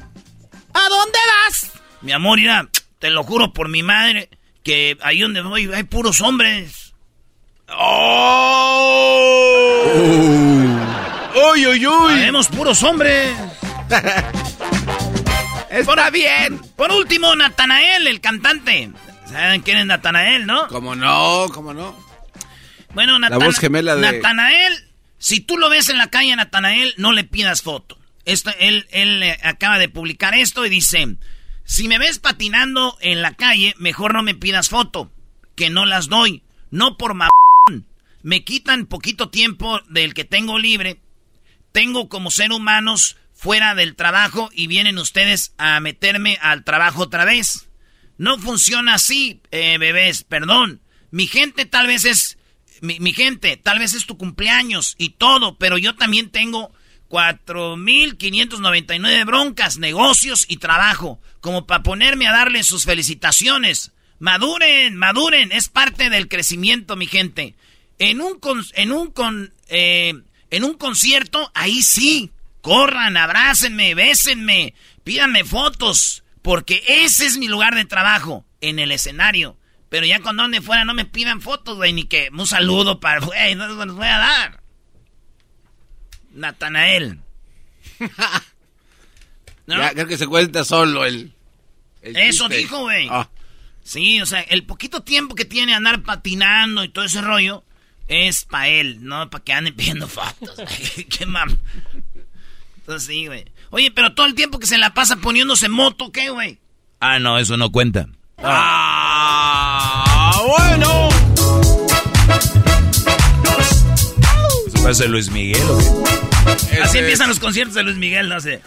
[0.74, 1.70] ¿A dónde vas?
[2.00, 4.28] mi amor, mira, te lo juro por mi madre,
[4.64, 6.92] que ahí donde voy hay puros hombres.
[11.34, 12.14] Uy, uy, uy.
[12.14, 13.34] Vemos puros hombres.
[15.70, 16.58] Está bien.
[16.76, 18.90] Por último, Natanael, el cantante.
[19.26, 20.68] ¿Saben quién es Natanael, no?
[20.68, 21.46] ¿Cómo no?
[21.54, 21.96] ¿Cómo no?
[22.94, 24.74] Bueno, Natana- voz gemela de- Natanael,
[25.18, 27.96] si tú lo ves en la calle, Natanael, no le pidas foto.
[28.24, 31.16] Esto, él él eh, acaba de publicar esto y dice,
[31.64, 35.10] Si me ves patinando en la calle, mejor no me pidas foto,
[35.56, 36.42] que no las doy.
[36.70, 37.28] No por ma...
[38.22, 41.00] Me quitan poquito tiempo del que tengo libre.
[41.72, 47.24] Tengo como ser humanos fuera del trabajo y vienen ustedes a meterme al trabajo otra
[47.24, 47.68] vez.
[48.18, 50.80] No funciona así, eh, bebés, perdón.
[51.10, 52.38] Mi gente tal vez es...
[52.80, 56.72] Mi, mi gente, tal vez es tu cumpleaños y todo, pero yo también tengo
[57.12, 63.92] 4.599 broncas, negocios y trabajo, como para ponerme a darle sus felicitaciones.
[64.18, 67.54] Maduren, maduren, es parte del crecimiento, mi gente.
[67.98, 68.40] En un,
[68.72, 70.14] en un, con, eh,
[70.50, 74.72] en un concierto, ahí sí, corran, abrácenme, bésenme,
[75.04, 79.58] pídanme fotos, porque ese es mi lugar de trabajo, en el escenario.
[79.90, 83.20] Pero ya cuando ande fuera no me pidan fotos, güey, ni que un saludo para,
[83.20, 84.61] güey, no los voy a dar.
[86.34, 87.18] Natanael.
[89.66, 91.32] Ya, creo que se cuenta solo el.
[92.02, 93.06] Eso dijo, güey.
[93.10, 93.28] Ah.
[93.84, 97.64] Sí, o sea, el poquito tiempo que tiene andar patinando y todo ese rollo
[98.08, 100.56] es para él, no para que ande pidiendo fotos.
[101.08, 101.56] Qué mam.
[102.76, 103.44] Entonces sí, güey.
[103.70, 106.58] Oye, pero todo el tiempo que se la pasa poniéndose moto, ¿qué, güey?
[107.00, 108.08] Ah, no, eso no cuenta.
[108.38, 111.01] Ah, bueno.
[115.08, 116.82] Luis Miguel, ¿o qué?
[116.82, 118.60] Así empiezan los conciertos de Luis Miguel, no sé.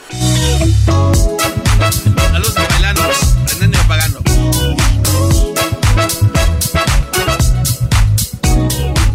[2.16, 3.02] Saludos a bailando,
[3.52, 4.22] andando y apagando.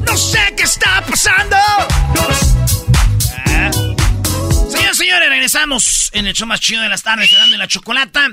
[0.07, 1.57] No sé qué está pasando.
[3.47, 3.71] Ah.
[4.69, 8.29] Señores, señores, regresamos en el show más chido de las tardes, dando la chocolata.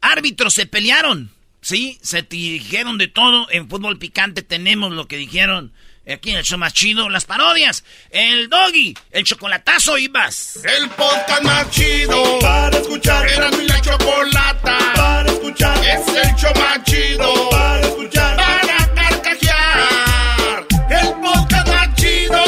[0.00, 1.30] Árbitros se pelearon,
[1.60, 1.98] ¿sí?
[2.00, 3.48] Se dijeron de todo.
[3.50, 5.72] En fútbol picante tenemos lo que dijeron
[6.12, 10.60] aquí en el show más chido, las parodias, el doggy, el chocolatazo y más.
[10.64, 13.28] El podcast más chido para escuchar.
[13.28, 15.78] Era mi la chocolata para escuchar.
[15.84, 18.36] Es el show más chido para escuchar.
[18.36, 20.66] Para carcajear.
[20.90, 22.44] El podcast más chido.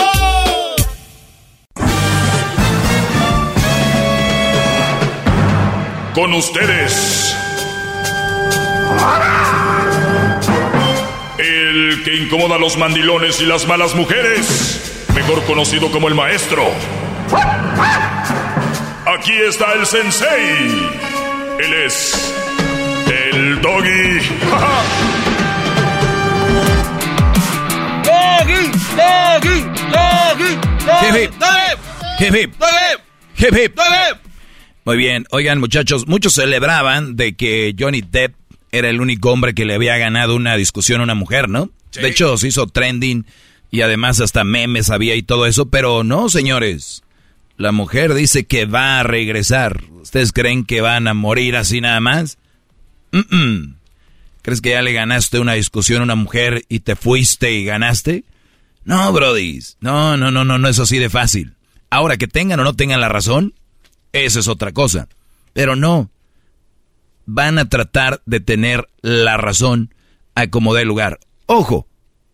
[6.14, 7.37] Con ustedes.
[12.00, 16.62] El que incomoda a los mandilones y las malas mujeres, mejor conocido como el maestro.
[19.06, 20.88] Aquí está el sensei.
[21.58, 22.34] Él es
[23.06, 24.18] el doggy.
[28.04, 29.60] Doggy, doggy,
[29.92, 31.28] doggy, doggy.
[32.18, 32.50] Hip hip.
[33.36, 33.78] Hip hip.
[34.86, 38.36] Muy bien, oigan muchachos, muchos celebraban de que Johnny Depp
[38.72, 41.68] era el único hombre que le había ganado una discusión a una mujer, ¿no?
[41.92, 43.26] De hecho, se hizo trending
[43.70, 47.03] y además hasta memes había y todo eso, pero no, señores.
[47.57, 49.85] La mujer dice que va a regresar.
[50.00, 52.38] ¿Ustedes creen que van a morir así nada más?
[54.42, 58.24] ¿Crees que ya le ganaste una discusión a una mujer y te fuiste y ganaste?
[58.85, 59.61] No, Brody.
[59.81, 61.55] No, no, no, no, no es así de fácil.
[61.90, 63.55] Ahora que tengan o no tengan la razón,
[64.12, 65.09] esa es otra cosa.
[65.53, 66.11] Pero no,
[67.26, 69.94] van a tratar de tener la razón
[70.35, 71.20] a como dé lugar.
[71.52, 71.88] Ojo,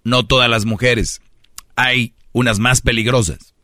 [0.04, 1.22] no todas las mujeres.
[1.74, 3.54] Hay unas más peligrosas.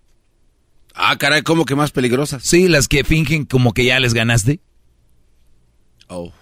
[0.94, 2.42] Ah, caray, ¿cómo que más peligrosas?
[2.42, 4.60] Sí, las que fingen como que ya les ganaste.
[6.08, 6.32] Oh.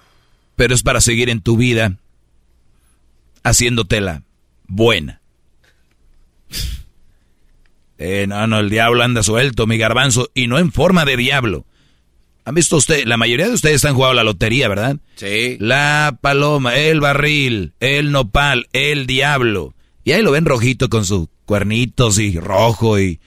[0.54, 1.98] Pero es para seguir en tu vida
[3.42, 4.22] haciéndotela
[4.68, 5.20] buena.
[7.98, 11.66] Eh, no, no, el diablo anda suelto, mi garbanzo, y no en forma de diablo.
[12.50, 13.04] ¿Han visto usted?
[13.06, 14.96] La mayoría de ustedes han jugado la lotería, ¿verdad?
[15.14, 15.56] Sí.
[15.60, 19.72] La paloma, el barril, el nopal, el diablo.
[20.02, 23.20] Y ahí lo ven rojito con sus cuernitos y rojo y...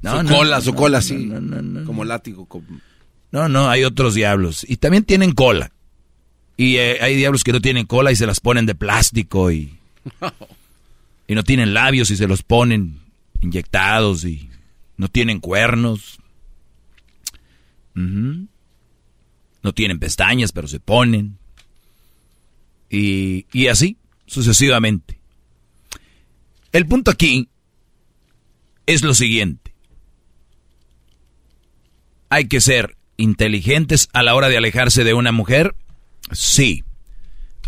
[0.00, 1.30] No, su cola, su cola, sí.
[1.84, 2.48] como látigo.
[3.30, 4.64] No, no, hay otros diablos.
[4.66, 5.72] Y también tienen cola.
[6.56, 9.74] Y eh, hay diablos que no tienen cola y se las ponen de plástico y...
[11.28, 12.98] y no tienen labios y se los ponen
[13.42, 14.48] inyectados y
[14.96, 16.18] no tienen cuernos.
[19.62, 21.38] No tienen pestañas, pero se ponen.
[22.88, 23.96] Y, y así,
[24.26, 25.20] sucesivamente.
[26.72, 27.48] El punto aquí
[28.86, 29.74] es lo siguiente.
[32.28, 35.74] ¿Hay que ser inteligentes a la hora de alejarse de una mujer?
[36.32, 36.84] Sí.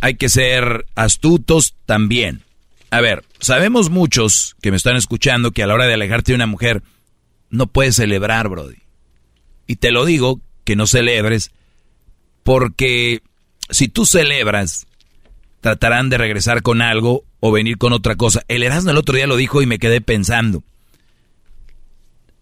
[0.01, 1.75] ¿Hay que ser astutos?
[1.85, 2.43] También.
[2.91, 6.37] A ver, sabemos muchos que me están escuchando que a la hora de alejarte de
[6.37, 6.83] una mujer
[7.51, 8.79] no puedes celebrar, Brody.
[9.67, 11.53] Y te lo digo que no celebres
[12.43, 13.23] porque
[13.71, 14.87] si tú celebras,
[15.61, 18.43] tratarán de regresar con algo o venir con otra cosa.
[18.49, 20.63] El Erasmo el otro día lo dijo y me quedé pensando.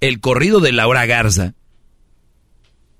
[0.00, 1.54] El corrido de Laura Garza,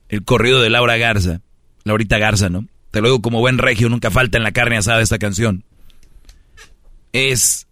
[0.09, 1.41] el corrido de Laura Garza,
[1.85, 2.67] Laurita Garza, ¿no?
[2.91, 5.65] te lo digo como buen regio, nunca falta en la carne asada esta canción.
[7.13, 7.67] Es.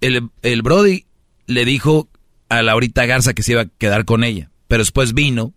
[0.00, 1.06] El, el Brody
[1.46, 2.08] le dijo
[2.48, 5.54] a Laurita Garza que se iba a quedar con ella, pero después vino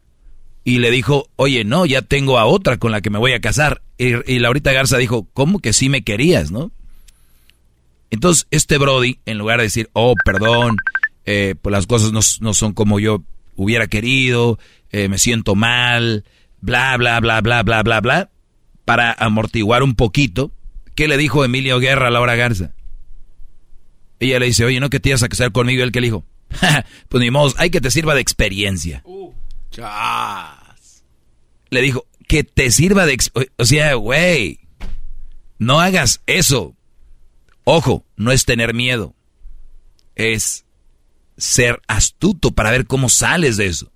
[0.66, 3.40] y le dijo, oye, no, ya tengo a otra con la que me voy a
[3.40, 3.84] casar.
[4.00, 6.72] Y, y Laurita Garza dijo, ¿cómo que sí me querías, no?
[8.10, 10.78] Entonces, este Brody, en lugar de decir, oh, perdón,
[11.26, 13.24] eh, pues las cosas no, son como yo
[13.56, 14.58] hubiera querido,
[14.92, 16.26] eh, me siento mal,
[16.62, 18.30] bla, bla, bla, bla, bla, bla, bla,
[18.86, 20.52] para amortiguar un poquito,
[20.96, 22.74] ¿qué le dijo Emilio Guerra a Laura Garza?
[24.20, 25.80] Ella le dice, oye, ¿no que te ibas a casar conmigo?
[25.80, 26.26] Y él que le dijo,
[27.10, 29.04] pues ni modo, hay que te sirva de experiencia.
[29.78, 30.74] Uh,
[31.70, 33.18] le dijo, que te sirva de...
[33.58, 34.60] O sea, güey,
[35.58, 36.76] no hagas eso.
[37.64, 39.16] Ojo, no es tener miedo.
[40.16, 40.66] Es
[41.38, 43.92] ser astuto para ver cómo sales de eso.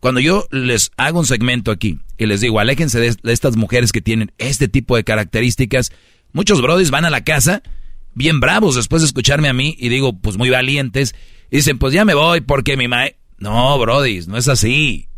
[0.00, 4.00] Cuando yo les hago un segmento aquí y les digo, aléjense de, estas mujeres que
[4.00, 5.92] tienen este tipo de características,
[6.32, 7.62] muchos brodis van a la casa
[8.14, 11.14] bien bravos después de escucharme a mí y digo, pues muy valientes,
[11.50, 13.16] y dicen, pues ya me voy porque mi mae...
[13.40, 15.08] No, brodis, no es así.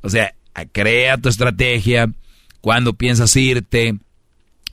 [0.00, 0.34] O sea,
[0.72, 2.10] crea tu estrategia,
[2.60, 3.98] cuando piensas irte,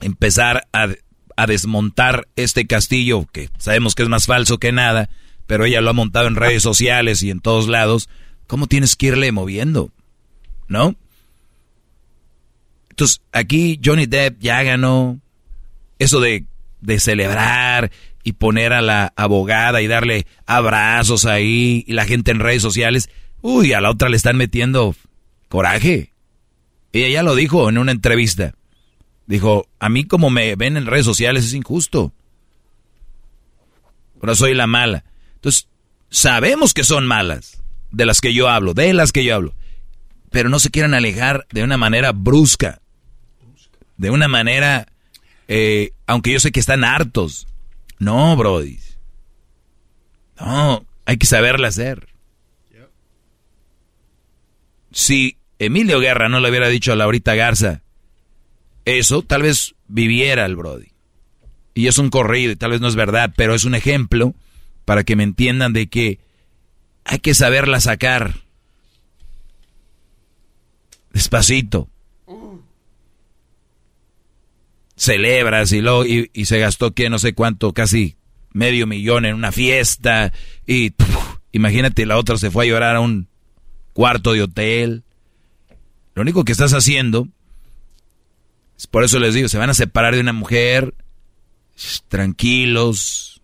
[0.00, 0.88] empezar a
[1.36, 5.08] a desmontar este castillo, que sabemos que es más falso que nada,
[5.46, 8.08] pero ella lo ha montado en redes sociales y en todos lados,
[8.46, 9.90] ¿cómo tienes que irle moviendo?
[10.68, 10.94] ¿No?
[12.90, 15.18] Entonces, aquí Johnny Depp ya ganó
[15.98, 16.44] eso de,
[16.80, 17.90] de celebrar
[18.24, 23.10] y poner a la abogada y darle abrazos ahí y la gente en redes sociales.
[23.42, 24.96] Uy, a la otra le están metiendo
[25.48, 26.10] coraje.
[26.92, 28.54] Ella ya lo dijo en una entrevista.
[29.26, 32.12] Dijo, a mí como me ven en redes sociales es injusto.
[34.20, 35.04] Pero soy la mala.
[35.34, 35.68] Entonces,
[36.08, 39.54] sabemos que son malas, de las que yo hablo, de las que yo hablo.
[40.30, 42.80] Pero no se quieran alejar de una manera brusca.
[43.98, 44.86] De una manera,
[45.46, 47.46] eh, aunque yo sé que están hartos.
[47.98, 48.78] No, Brody.
[50.38, 52.08] No, hay que saberla hacer.
[54.90, 57.82] Si Emilio Guerra no le hubiera dicho a Laurita Garza,
[58.84, 60.92] eso, tal vez viviera el Brody.
[61.74, 64.34] Y es un corrido y tal vez no es verdad, pero es un ejemplo
[64.84, 66.20] para que me entiendan de que
[67.04, 68.44] hay que saberla sacar.
[71.12, 71.88] Despacito.
[74.96, 78.16] Celebras y, lo, y, se gastó que no sé cuánto, casi
[78.52, 80.32] medio millón en una fiesta.
[80.66, 80.94] Y
[81.52, 83.28] imagínate, la otra se fue a llorar a un
[83.92, 85.02] cuarto de hotel.
[86.14, 87.28] Lo único que estás haciendo
[88.90, 90.94] por eso les digo, se van a separar de una mujer
[92.08, 93.42] tranquilos,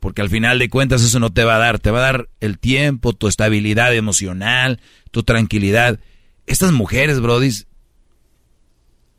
[0.00, 2.28] porque al final de cuentas eso no te va a dar, te va a dar
[2.40, 6.00] el tiempo, tu estabilidad emocional, tu tranquilidad.
[6.46, 7.50] Estas mujeres, Brody,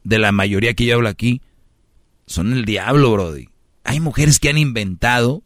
[0.03, 1.41] de la mayoría que yo hablo aquí,
[2.25, 3.49] son el diablo, Brody.
[3.83, 5.43] Hay mujeres que han inventado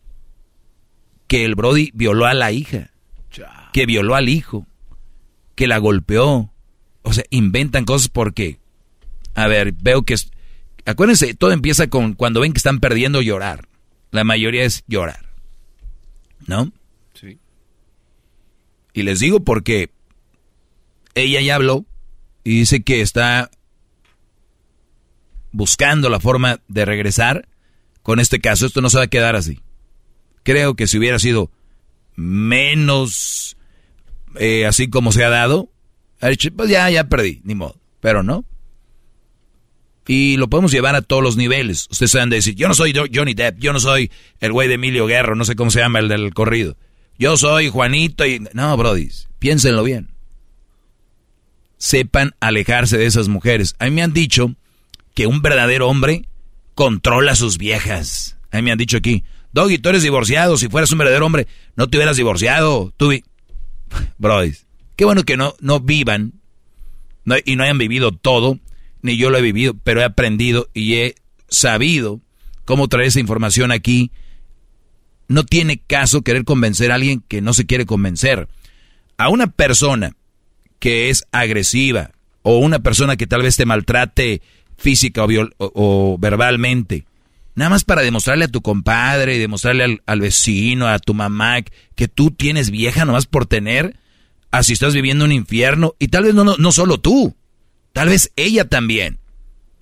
[1.27, 2.91] que el Brody violó a la hija,
[3.71, 4.67] que violó al hijo,
[5.55, 6.51] que la golpeó.
[7.01, 8.59] O sea, inventan cosas porque
[9.35, 10.15] a ver, veo que...
[10.85, 13.67] Acuérdense, todo empieza con cuando ven que están perdiendo llorar.
[14.11, 15.25] La mayoría es llorar.
[16.45, 16.71] ¿No?
[17.13, 17.39] Sí.
[18.93, 19.89] Y les digo porque
[21.15, 21.85] ella ya habló
[22.43, 23.49] y dice que está
[25.53, 27.47] buscando la forma de regresar
[28.01, 28.65] con este caso.
[28.65, 29.61] Esto no se va a quedar así.
[30.43, 31.49] Creo que si hubiera sido
[32.15, 33.55] menos
[34.35, 35.69] eh, así como se ha dado,
[36.55, 37.77] pues ya, ya perdí, ni modo.
[38.01, 38.45] Pero no.
[40.05, 41.87] Y lo podemos llevar a todos los niveles.
[41.89, 44.11] Ustedes saben decir, yo no soy Johnny Depp, yo no soy
[44.41, 46.75] el güey de Emilio Guerro, no sé cómo se llama el del corrido.
[47.17, 48.45] Yo soy Juanito y...
[48.53, 50.09] No, Brody, piénsenlo bien.
[51.77, 53.75] Sepan alejarse de esas mujeres.
[53.79, 54.55] A mí me han dicho
[55.13, 56.27] que un verdadero hombre
[56.75, 58.37] controla a sus viejas.
[58.51, 61.47] A mí me han dicho aquí, Doggy, tú eres divorciado, si fueras un verdadero hombre,
[61.75, 62.93] no te hubieras divorciado.
[62.97, 63.23] Tú vi...
[64.17, 64.53] Brody,
[64.95, 66.33] qué bueno que no, no vivan
[67.45, 68.59] y no hayan vivido todo
[69.03, 71.15] ni yo lo he vivido, pero he aprendido y he
[71.49, 72.21] sabido
[72.65, 74.11] cómo traer esa información aquí.
[75.27, 78.47] No tiene caso querer convencer a alguien que no se quiere convencer.
[79.17, 80.15] A una persona
[80.79, 84.41] que es agresiva o una persona que tal vez te maltrate
[84.77, 85.25] física
[85.57, 87.05] o, verbalmente,
[87.55, 91.57] nada más para demostrarle a tu compadre y demostrarle al, vecino, a tu mamá,
[91.95, 93.97] que tú tienes vieja nomás por tener,
[94.51, 97.35] así estás viviendo un infierno y tal vez no, solo tú,
[97.93, 99.19] Tal vez ella también.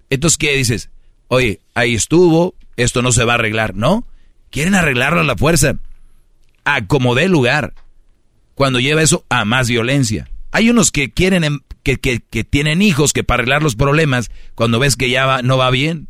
[0.10, 0.90] Entonces, ¿qué dices?
[1.30, 4.06] Oye, ahí estuvo, esto no se va a arreglar, ¿no?
[4.52, 5.78] Quieren arreglarlo a la fuerza.
[6.66, 7.74] A como dé lugar.
[8.54, 10.30] Cuando lleva eso a más violencia.
[10.52, 14.32] Hay unos que quieren, em, que, que, que tienen hijos, que para arreglar los problemas,
[14.56, 16.08] cuando ves que ya va, no va bien.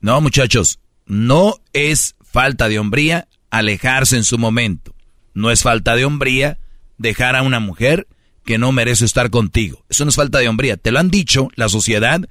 [0.00, 4.94] No, muchachos, no es falta de hombría alejarse en su momento.
[5.34, 6.58] No es falta de hombría
[6.98, 8.06] dejar a una mujer
[8.44, 9.84] que no merece estar contigo.
[9.88, 10.76] Eso no es falta de hombría.
[10.76, 12.28] Te lo han dicho la sociedad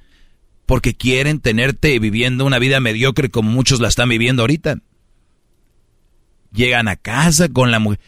[0.66, 4.80] porque quieren tenerte viviendo una vida mediocre como muchos la están viviendo ahorita.
[6.52, 8.00] Llegan a casa con la mujer.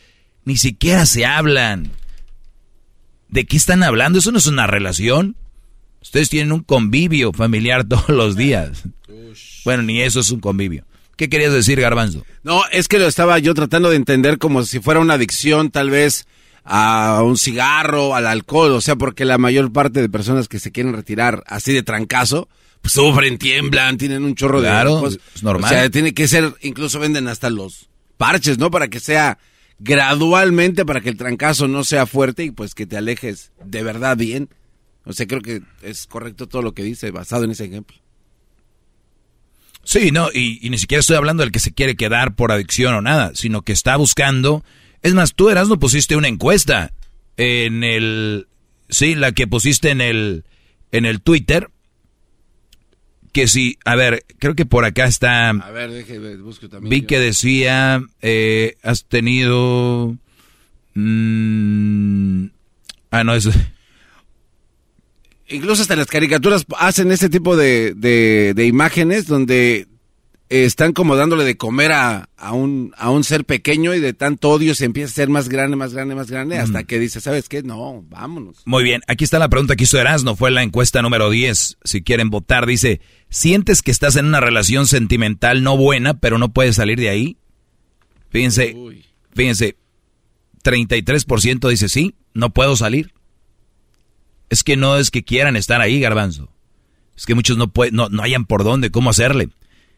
[0.44, 1.92] Ni siquiera se hablan.
[3.30, 4.20] ¿De qué están hablando?
[4.20, 5.36] Eso no es una relación.
[6.02, 8.84] Ustedes tienen un convivio familiar todos los días.
[9.66, 10.86] Bueno, ni eso es un convivio.
[11.16, 12.26] ¿Qué querías decir, Garbanzo?
[12.44, 15.90] No, es que lo estaba yo tratando de entender como si fuera una adicción, tal
[15.90, 16.26] vez
[16.64, 20.72] a un cigarro, al alcohol, o sea, porque la mayor parte de personas que se
[20.72, 22.48] quieren retirar así de trancazo,
[22.82, 24.70] pues sufren, tiemblan, tienen un chorro de...
[24.70, 25.66] Claro, es normal.
[25.66, 28.72] O sea, tiene que ser, incluso venden hasta los parches, ¿no?
[28.72, 29.40] Para que sea
[29.80, 34.18] gradualmente, para que el trancazo no sea fuerte y pues que te alejes de verdad
[34.18, 34.50] bien.
[35.06, 37.98] O sea, creo que es correcto todo lo que dice, basado en ese ejemplo.
[39.84, 43.02] Sí, no, y, ni siquiera estoy hablando del que se quiere quedar por adicción o
[43.02, 44.64] nada, sino que está buscando.
[45.02, 46.94] Es más, tú eras no pusiste una encuesta
[47.38, 48.48] en el,
[48.90, 50.44] sí, la que pusiste en el,
[50.92, 51.72] en el Twitter,
[53.32, 55.50] que sí, a ver, creo que por acá está.
[55.50, 56.90] A ver, déjeme, busco también.
[56.90, 60.16] Vi que decía, eh, has tenido.
[60.96, 62.46] Mm,
[63.12, 63.52] ah, no, eso.
[65.48, 69.88] Incluso hasta las caricaturas hacen ese tipo de, de, imágenes donde
[70.50, 74.50] están como dándole de comer a, a, un, a un ser pequeño y de tanto
[74.50, 77.48] odio se empieza a ser más grande, más grande, más grande, hasta que dice, ¿sabes
[77.48, 77.62] qué?
[77.62, 78.64] No, vámonos.
[78.66, 82.02] Muy bien, aquí está la pregunta que hizo Erasmo, fue la encuesta número 10, si
[82.02, 86.78] quieren votar, dice, ¿sientes que estás en una relación sentimental no buena, pero no puedes
[86.78, 87.38] salir de ahí?
[88.30, 88.76] Fíjense,
[89.36, 89.78] fíjense,
[90.64, 93.14] 33% dice sí, no puedo salir.
[94.50, 96.52] Es que no es que quieran estar ahí, garbanzo.
[97.16, 99.50] Es que muchos no pueden, no, no hayan por dónde, cómo hacerle.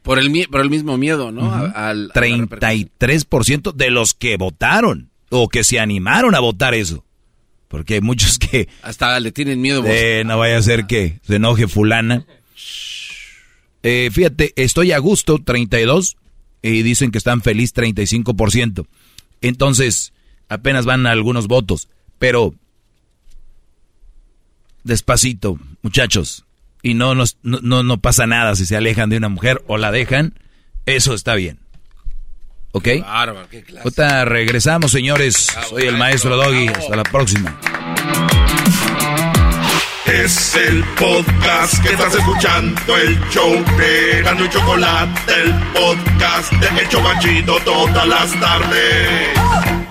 [0.02, 1.54] Por el, por el mismo miedo, ¿no?
[1.54, 7.06] Al, 33% de los que votaron o que se animaron a votar eso.
[7.68, 8.68] Porque hay muchos que...
[8.82, 9.84] Hasta le tienen miedo.
[9.86, 12.26] Eh, no vaya a ser que se enoje fulana.
[13.84, 16.18] Eh, fíjate, estoy a gusto, 32,
[16.62, 18.88] y dicen que están feliz, 35%.
[19.42, 20.14] Entonces,
[20.50, 21.90] apenas van algunos votos.
[22.20, 22.54] Pero
[24.84, 26.46] despacito, muchachos.
[26.82, 30.34] Y no, no, no, pasa nada si se alejan de una mujer o la dejan.
[30.86, 31.60] Eso está bien.
[32.72, 32.84] ¿Ok?
[32.84, 35.48] Qué regresamos, señores.
[35.70, 36.67] Soy el maestro Doggy.
[36.67, 37.58] Hasta la próxima.
[40.06, 46.84] Es el podcast que estás escuchando, el show de Gano y Chocolate, el podcast de
[46.84, 49.90] Hecho Machito todas las tardes.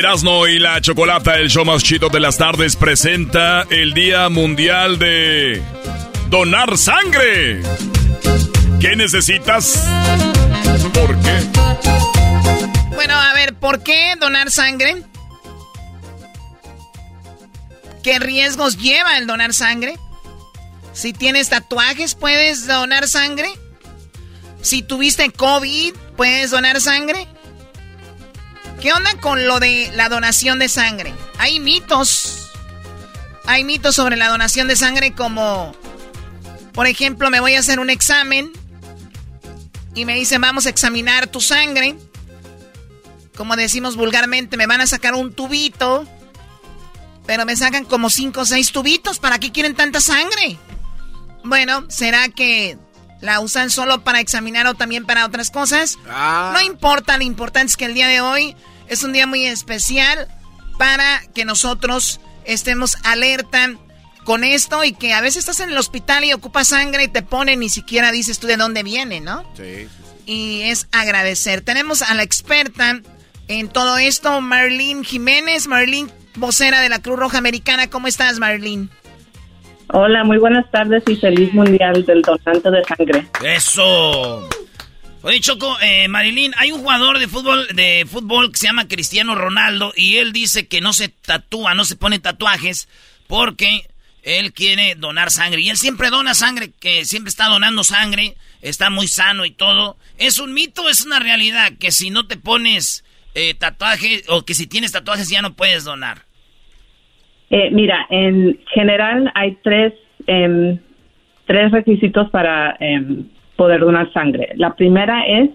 [0.00, 4.98] Erasno y la Chocolata, el show más chido de las tardes, presenta el Día Mundial
[4.98, 5.62] de
[6.30, 7.60] Donar Sangre.
[8.80, 9.86] ¿Qué necesitas?
[10.94, 11.42] ¿Por qué?
[12.94, 15.02] Bueno, a ver, ¿por qué donar sangre?
[18.02, 19.98] ¿Qué riesgos lleva el donar sangre?
[20.94, 23.50] Si tienes tatuajes, ¿puedes donar sangre?
[24.62, 27.28] Si tuviste COVID, ¿puedes donar sangre?
[28.80, 31.12] ¿Qué onda con lo de la donación de sangre?
[31.38, 32.50] Hay mitos.
[33.44, 35.74] Hay mitos sobre la donación de sangre como,
[36.72, 38.50] por ejemplo, me voy a hacer un examen
[39.94, 41.94] y me dicen, vamos a examinar tu sangre.
[43.36, 46.06] Como decimos vulgarmente, me van a sacar un tubito,
[47.26, 49.18] pero me sacan como cinco o seis tubitos.
[49.18, 50.58] ¿Para qué quieren tanta sangre?
[51.44, 52.78] Bueno, ¿será que
[53.20, 55.98] la usan solo para examinar o también para otras cosas?
[56.08, 56.52] Ah.
[56.54, 58.56] No importa, lo importante es que el día de hoy
[58.88, 60.28] es un día muy especial
[60.78, 63.70] para que nosotros estemos alerta
[64.24, 67.22] con esto y que a veces estás en el hospital y ocupas sangre y te
[67.22, 69.44] ponen, ni siquiera dices tú de dónde viene, ¿no?
[69.56, 69.88] Sí.
[70.26, 71.62] Y es agradecer.
[71.62, 73.00] Tenemos a la experta
[73.48, 75.66] en todo esto, Marlene Jiménez.
[75.66, 77.90] Marlene, vocera de la Cruz Roja Americana.
[77.90, 78.88] ¿Cómo estás, Marlene?
[79.92, 83.26] Hola, muy buenas tardes y feliz mundial del donante de sangre.
[83.44, 84.48] ¡Eso!
[85.22, 89.34] Oye, Choco, eh, Marilyn, hay un jugador de fútbol, de fútbol que se llama Cristiano
[89.34, 92.88] Ronaldo y él dice que no se tatúa, no se pone tatuajes
[93.26, 93.88] porque
[94.22, 95.60] él quiere donar sangre.
[95.60, 99.96] Y él siempre dona sangre, que siempre está donando sangre, está muy sano y todo.
[100.18, 104.54] ¿Es un mito es una realidad que si no te pones eh, tatuajes o que
[104.54, 106.29] si tienes tatuajes ya no puedes donar?
[107.50, 109.92] Eh, mira, en general hay tres,
[110.26, 110.78] em,
[111.46, 113.24] tres requisitos para em,
[113.56, 114.50] poder donar sangre.
[114.56, 115.50] La primera es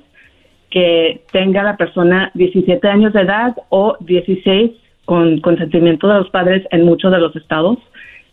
[0.69, 4.71] que tenga la persona 17 años de edad o 16
[5.05, 7.77] con consentimiento de los padres en muchos de los estados.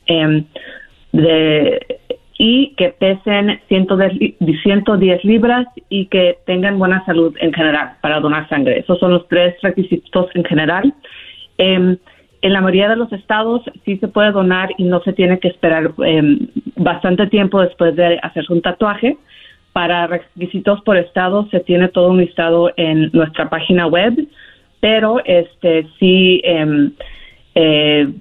[0.06, 0.44] em,
[1.12, 1.78] de,
[2.38, 4.34] y que pesen 110, li-
[4.64, 8.80] 110 libras y que tengan buena salud en general para donar sangre.
[8.80, 10.92] Esos son los tres requisitos en general.
[12.42, 15.46] En la mayoría de los estados sí se puede donar y no se tiene que
[15.46, 19.16] esperar em, bastante tiempo después de hacerse un tatuaje.
[19.72, 24.26] Para requisitos por estado se tiene todo un listado en nuestra página web,
[24.80, 26.92] pero este sí em,
[27.54, 28.12] eh,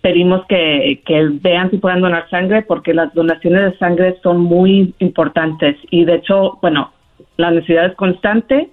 [0.00, 4.94] pedimos que, que vean si pueden donar sangre porque las donaciones de sangre son muy
[5.00, 6.92] importantes y de hecho, bueno,
[7.36, 8.68] la necesidad es constante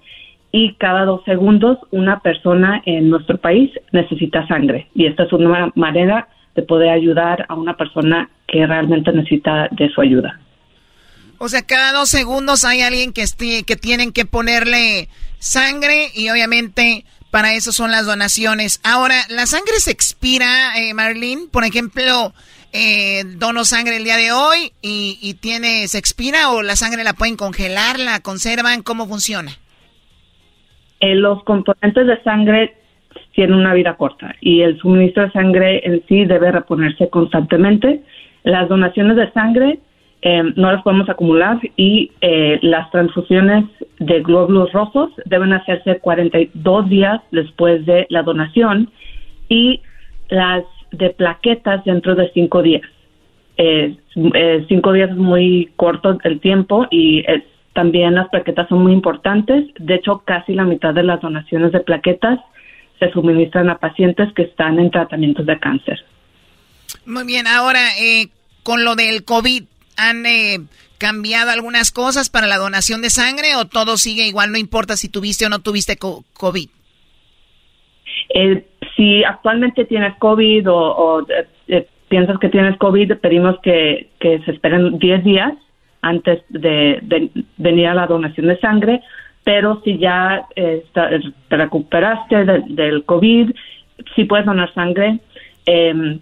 [0.52, 5.72] y cada dos segundos una persona en nuestro país necesita sangre y esta es una
[5.74, 10.38] manera de poder ayudar a una persona que realmente necesita de su ayuda.
[11.38, 16.28] O sea, cada dos segundos hay alguien que, esté, que tienen que ponerle sangre y
[16.28, 18.80] obviamente para eso son las donaciones.
[18.84, 20.94] Ahora, ¿la sangre se expira, eh?
[21.50, 22.34] Por ejemplo,
[22.72, 27.02] eh, dono sangre el día de hoy y, y tiene se expira o la sangre
[27.02, 29.58] la pueden congelar, la conservan, ¿cómo funciona?
[31.02, 32.74] Eh, los componentes de sangre
[33.32, 38.02] tienen una vida corta y el suministro de sangre en sí debe reponerse constantemente.
[38.44, 39.80] Las donaciones de sangre
[40.22, 43.64] eh, no las podemos acumular y eh, las transfusiones
[43.98, 48.88] de glóbulos rojos deben hacerse 42 días después de la donación
[49.48, 49.82] y
[50.28, 52.82] las de plaquetas dentro de 5 días.
[53.58, 53.96] Eh,
[54.34, 57.42] eh, cinco días es muy corto el tiempo y es,
[57.74, 59.64] también las plaquetas son muy importantes.
[59.78, 62.38] De hecho, casi la mitad de las donaciones de plaquetas
[62.98, 66.04] se suministran a pacientes que están en tratamientos de cáncer.
[67.06, 68.28] Muy bien, ahora eh,
[68.62, 69.64] con lo del COVID,
[69.96, 70.58] ¿han eh,
[70.98, 75.08] cambiado algunas cosas para la donación de sangre o todo sigue igual, no importa si
[75.08, 76.68] tuviste o no tuviste co- COVID?
[78.34, 78.66] Eh,
[78.96, 84.40] si actualmente tienes COVID o, o, eh, eh, piensas que tienes COVID, pedimos que, que
[84.44, 85.52] se esperen 10 días
[86.02, 89.00] antes de, venir a la donación de sangre,
[89.44, 93.50] pero si ya eh, te recuperaste de- del COVID,
[94.14, 95.18] sí puedes donar sangre.
[95.66, 96.18] Eh,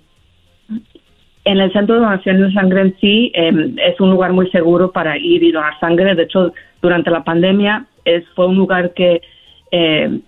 [1.45, 4.93] en el centro de donación de sangre en sí eh, es un lugar muy seguro
[4.93, 6.15] para ir y donar sangre.
[6.15, 6.53] De hecho,
[6.83, 9.23] durante la pandemia es, fue un lugar que
[9.73, 10.21] eh,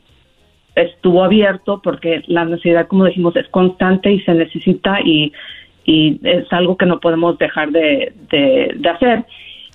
[0.75, 5.33] estuvo abierto porque la necesidad, como dijimos, es constante y se necesita y,
[5.85, 9.24] y es algo que no podemos dejar de, de, hacer.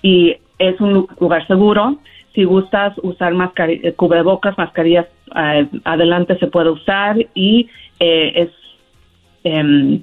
[0.01, 1.97] Y es un lu- lugar seguro.
[2.33, 7.67] Si gustas usar mascari- eh, cubrebocas, mascarillas, eh, adelante se puede usar y
[7.99, 8.49] eh, es
[9.43, 10.01] em,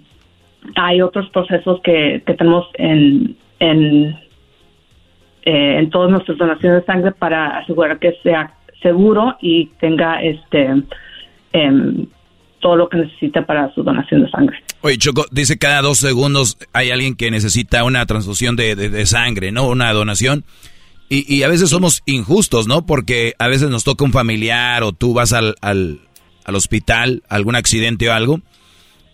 [0.76, 4.18] hay otros procesos que, que tenemos en, en,
[5.44, 8.52] eh, en todas nuestras donaciones de sangre para asegurar que sea
[8.82, 10.82] seguro y tenga este
[11.52, 12.06] em,
[12.64, 14.56] todo lo que necesita para su donación de sangre.
[14.80, 19.52] Oye, Choco, dice cada dos segundos hay alguien que necesita una transfusión de, de- sangre,
[19.52, 19.68] ¿no?
[19.68, 20.46] Una donación.
[21.10, 22.86] Y, a veces somos injustos, ¿no?
[22.86, 26.00] Porque a veces nos toca un familiar o tú vas al, al,
[26.46, 28.40] al hospital, algún accidente o algo,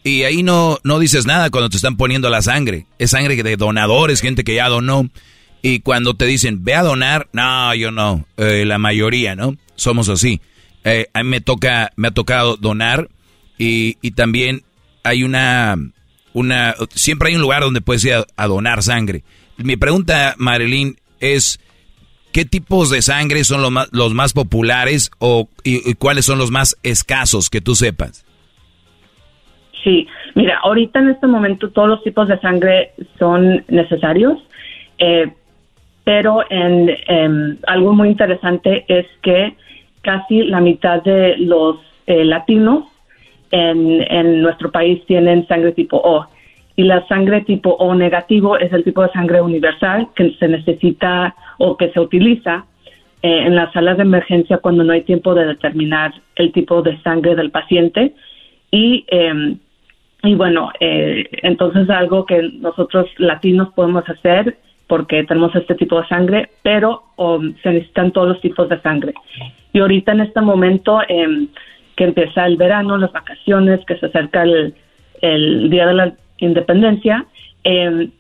[0.05, 2.86] y ahí no, no dices nada cuando te están poniendo la sangre.
[3.01, 5.11] Es sangre de donadores, gente que ya donó.
[5.61, 8.24] Y cuando te dicen, ve a donar, no, yo no.
[8.36, 9.57] Eh, la mayoría, ¿no?
[9.74, 10.40] Somos así.
[10.84, 13.09] Eh, a mí me, toca, me ha tocado donar
[13.61, 14.63] y, y también
[15.05, 15.77] hay una,
[16.33, 19.23] una, siempre hay un lugar donde puedes ir a, donar sangre.
[19.59, 21.61] Mi pregunta, Marilyn, es,
[22.33, 26.51] ¿qué tipos de sangre son los más, los más populares o y cuáles son los
[26.51, 28.25] más escasos que tú sepas?
[29.85, 34.39] Sí, mira, ahorita en este momento todos los tipos de sangre son necesarios,
[34.99, 35.31] eh,
[36.05, 39.55] pero en, em, algo muy interesante es que
[40.01, 42.85] casi la mitad de los eh, latinos
[43.51, 46.26] en, en nuestro país tienen sangre tipo O.
[46.76, 51.34] Y la sangre tipo O negativo es el tipo de sangre universal que se necesita
[51.59, 52.64] o que se utiliza
[53.22, 57.01] eh, en las salas de emergencia cuando no hay tiempo de determinar el tipo de
[57.03, 58.14] sangre del paciente.
[58.70, 59.57] Y eh,
[60.22, 66.09] y bueno, eh, entonces algo que nosotros latinos podemos hacer porque tenemos este tipo de
[66.09, 69.14] sangre, pero um, se necesitan todos los tipos de sangre.
[69.72, 71.46] Y ahorita en este momento em,
[71.97, 74.74] que empieza el verano, las vacaciones, que se acerca el,
[75.70, 77.26] Día de la Independencia,
[77.62, 78.11] em,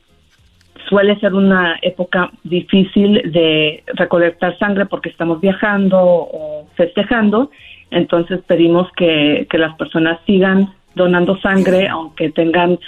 [0.88, 7.50] suele ser una época difícil de recolectar sangre porque estamos viajando o festejando.
[7.90, 12.78] Entonces pedimos que, las personas sigan donando sangre, aunque tengan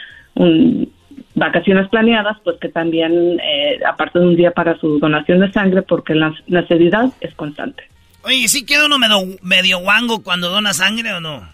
[1.35, 5.83] vacaciones planeadas, pues que también eh, aparte de un día para su donación de sangre,
[5.83, 7.85] porque la necesidad es constante.
[8.25, 11.49] Oye, ¿sí queda uno medio, medio guango cuando dona sangre o no?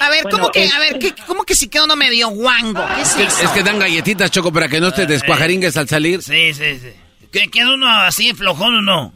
[0.00, 2.84] A ver, ¿cómo que, a ver, ¿cómo que si queda uno medio guango?
[3.00, 3.14] es,
[3.54, 6.20] que dan galletitas, Choco, para que no te eh, descuajaringues al salir.
[6.22, 6.88] Sí, sí, sí.
[7.30, 9.12] ¿Que queda uno así flojón o no?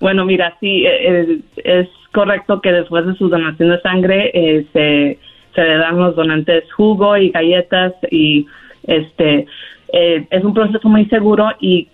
[0.00, 5.18] Bueno, mira, sí, eh, es correcto que después de su donación de sangre eh, se,
[5.54, 8.46] se le dan los donantes jugo y galletas y
[8.84, 9.46] este
[9.92, 11.88] eh, es un proceso muy seguro y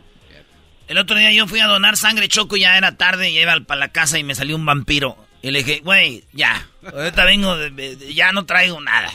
[0.89, 3.81] El otro día yo fui a donar sangre choco, ya era tarde, y iba para
[3.81, 5.17] la casa y me salió un vampiro.
[5.43, 7.55] Y le dije, güey, ya, ahorita vengo,
[8.13, 9.09] ya no traigo nada.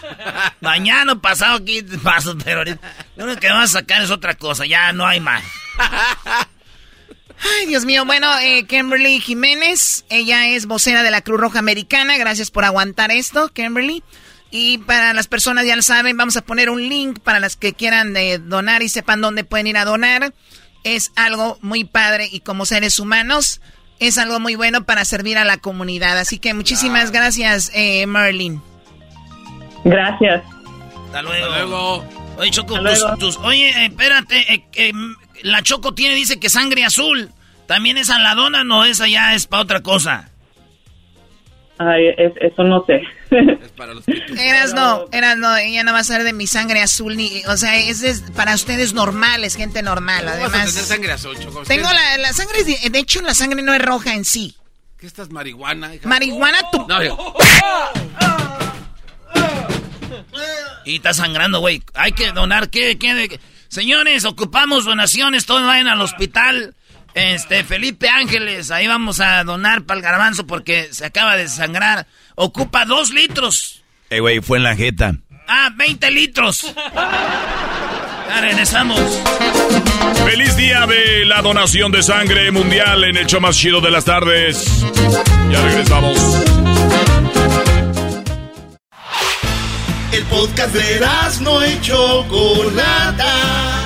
[0.62, 2.80] Mañana pasado aquí paso, pero ahorita
[3.18, 5.44] lo único que vamos a sacar es otra cosa, ya no hay más.
[7.60, 12.18] Ay, Dios mío, bueno, eh, Kimberly Jiménez, ella es vocera de la Cruz Roja Americana,
[12.18, 14.02] gracias por aguantar esto, Kimberly.
[14.56, 17.74] Y para las personas ya lo saben, vamos a poner un link para las que
[17.74, 20.32] quieran eh, donar y sepan dónde pueden ir a donar.
[20.84, 23.62] Es algo muy padre y como seres humanos
[23.99, 26.20] es algo muy bueno para servir a la comunidad.
[26.20, 28.62] Así que muchísimas gracias, eh, Merlin.
[29.86, 30.43] Gracias.
[31.08, 32.06] Hasta luego.
[32.38, 32.76] Oye, Choco,
[33.43, 34.91] oye, espérate, eh, eh,
[35.41, 37.32] la Choco tiene, dice que sangre azul.
[37.68, 40.30] ¿También es a la dona no esa ya es para otra cosa?
[41.78, 43.01] Ay, eso no sé.
[43.32, 46.82] Es para los Eras no, eras no, ella no va a ser de mi sangre
[46.82, 50.51] azul ni, o sea, es, para ustedes normales, gente normal, además.
[50.51, 51.36] Vas a tener sangre azul,
[51.67, 54.55] Tengo la, la sangre, de hecho la sangre no es roja en sí.
[55.03, 55.91] ¿Qué estás marihuana?
[56.03, 56.86] Marihuana tú.
[56.88, 56.97] No,
[60.86, 61.84] Y está sangrando, güey.
[61.93, 66.74] Hay que donar, ¿qué, qué, Señores, ocupamos donaciones, todos vayan al hospital.
[67.14, 72.07] Este, Felipe Ángeles, ahí vamos a donar para el garbanzo porque se acaba de sangrar.
[72.36, 73.84] Ocupa dos litros.
[74.09, 75.14] Eh, güey, fue en la jeta.
[75.47, 76.74] Ah, 20 litros.
[78.30, 78.99] Ya regresamos.
[80.26, 84.05] Feliz día de la donación de sangre mundial en el show más chido de las
[84.05, 84.84] tardes.
[85.51, 86.18] Ya regresamos.
[90.11, 91.05] El podcast de
[91.41, 93.82] no y Chocolata.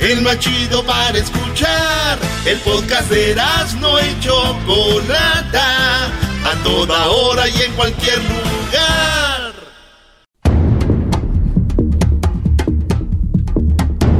[0.00, 2.18] El más chido para escuchar.
[2.46, 3.34] El podcast de
[3.80, 6.06] no y Chocolata.
[6.44, 9.52] A toda hora y en cualquier lugar.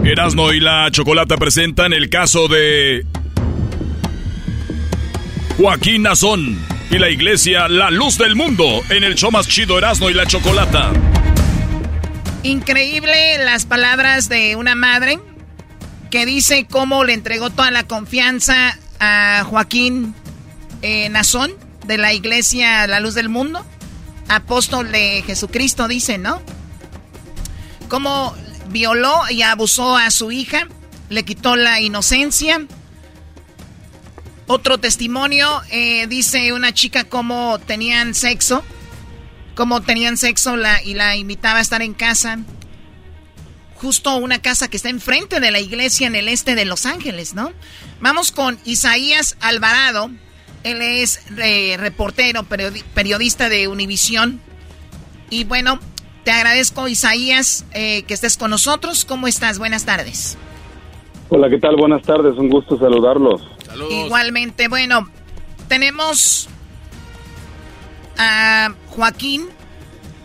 [0.04, 3.04] Erasmo y la Chocolata presentan el caso de
[5.58, 6.58] Joaquín Nazón
[6.90, 10.26] y la iglesia La Luz del Mundo en el show más chido Erasmo y la
[10.26, 10.92] Chocolata.
[12.42, 15.18] Increíble las palabras de una madre
[16.10, 20.14] que dice cómo le entregó toda la confianza a Joaquín
[20.82, 21.52] eh, Nazón
[21.86, 23.64] de la iglesia La Luz del Mundo,
[24.28, 26.42] apóstol de Jesucristo, dice, ¿no?
[27.88, 28.34] Cómo
[28.68, 30.68] violó y abusó a su hija,
[31.08, 32.66] le quitó la inocencia
[34.48, 38.64] otro testimonio, eh, dice una chica cómo tenían sexo,
[39.54, 42.38] cómo tenían sexo la, y la invitaba a estar en casa.
[43.80, 47.34] Justo una casa que está enfrente de la iglesia en el este de Los Ángeles,
[47.34, 47.52] ¿no?
[48.00, 50.10] Vamos con Isaías Alvarado.
[50.64, 54.40] Él es eh, reportero, periodista de Univisión.
[55.30, 55.78] Y bueno,
[56.24, 59.04] te agradezco, Isaías, eh, que estés con nosotros.
[59.04, 59.60] ¿Cómo estás?
[59.60, 60.36] Buenas tardes.
[61.28, 61.76] Hola, ¿qué tal?
[61.76, 62.36] Buenas tardes.
[62.36, 63.42] Un gusto saludarlos.
[63.90, 65.08] Igualmente, bueno,
[65.68, 66.48] tenemos
[68.16, 69.46] a Joaquín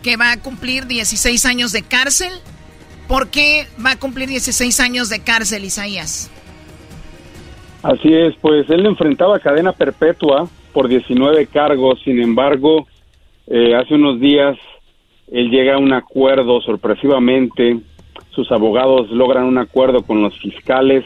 [0.02, 2.32] que va a cumplir 16 años de cárcel.
[3.08, 6.30] ¿Por qué va a cumplir 16 años de cárcel, Isaías?
[7.82, 12.86] Así es, pues él enfrentaba cadena perpetua por 19 cargos, sin embargo,
[13.46, 14.56] eh, hace unos días
[15.30, 17.78] él llega a un acuerdo sorpresivamente,
[18.30, 21.04] sus abogados logran un acuerdo con los fiscales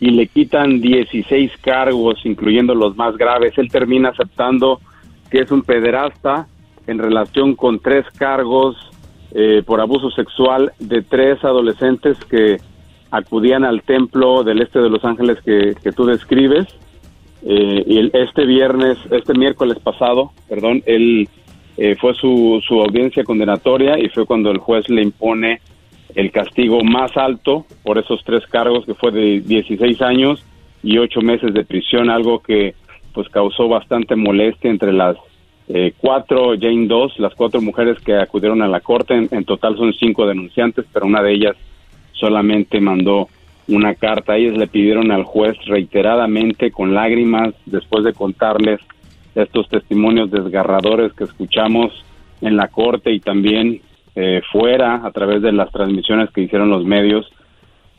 [0.00, 3.56] y le quitan 16 cargos, incluyendo los más graves.
[3.56, 4.80] Él termina aceptando
[5.30, 6.46] que es un pederasta
[6.86, 8.76] en relación con tres cargos
[9.34, 12.58] eh, por abuso sexual de tres adolescentes que
[13.10, 16.66] acudían al templo del este de Los Ángeles que, tú describes.
[17.44, 21.28] Eh, y este viernes, este miércoles pasado, perdón, él
[21.76, 25.60] eh, fue su, su audiencia condenatoria y fue cuando el juez le impone
[26.14, 30.44] el castigo más alto por esos tres cargos que fue de 16 años
[30.82, 32.74] y ocho meses de prisión, algo que
[33.14, 35.16] pues causó bastante molestia entre las
[35.74, 39.14] eh, cuatro Jane dos, las cuatro mujeres que acudieron a la corte.
[39.14, 41.56] En, total son cinco denunciantes, pero una de ellas
[42.12, 43.28] solamente mandó
[43.68, 44.36] una carta.
[44.36, 48.80] Ellos le pidieron al juez reiteradamente con lágrimas después de contarles
[49.34, 52.04] estos testimonios desgarradores que escuchamos
[52.42, 53.80] en la corte y también
[54.14, 57.32] eh, fuera a través de las transmisiones que hicieron los medios,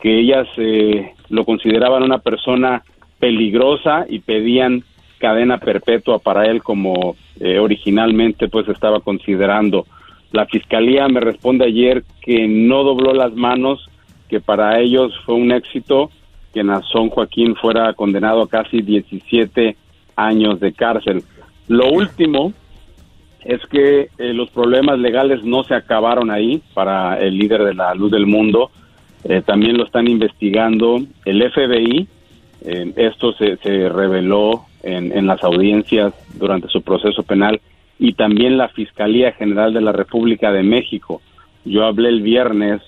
[0.00, 2.84] que ellas eh, lo consideraban una persona
[3.18, 4.84] peligrosa y pedían
[5.18, 9.86] cadena perpetua para él como eh, originalmente pues estaba considerando.
[10.32, 13.88] La fiscalía me responde ayer que no dobló las manos,
[14.28, 16.10] que para ellos fue un éxito
[16.52, 19.76] que Nazón Joaquín fuera condenado a casi 17
[20.16, 21.22] años de cárcel.
[21.68, 22.52] Lo último
[23.44, 27.94] es que eh, los problemas legales no se acabaron ahí para el líder de la
[27.94, 28.70] luz del mundo.
[29.24, 32.08] Eh, también lo están investigando el FBI.
[32.62, 37.60] Eh, esto se, se reveló en, en, las audiencias durante su proceso penal
[37.98, 41.20] y también la Fiscalía General de la República de México.
[41.64, 42.80] Yo hablé el viernes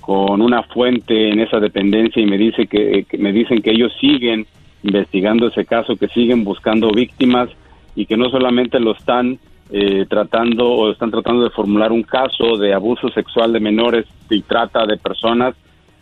[0.00, 4.46] con una fuente en esa dependencia y me dice que me dicen que ellos siguen
[4.82, 7.48] investigando ese caso, que siguen buscando víctimas
[7.94, 9.38] y que no solamente lo están
[9.70, 14.42] eh, tratando o están tratando de formular un caso de abuso sexual de menores y
[14.42, 15.54] trata de personas,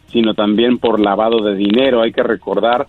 [0.06, 2.02] sino también por lavado de dinero.
[2.02, 2.86] Hay que recordar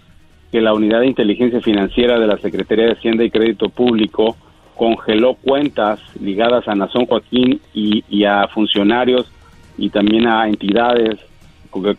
[0.52, 4.36] que la Unidad de Inteligencia Financiera de la Secretaría de Hacienda y Crédito Público
[4.76, 9.32] congeló cuentas ligadas a Nazón Joaquín y, a funcionarios
[9.78, 11.20] y también a entidades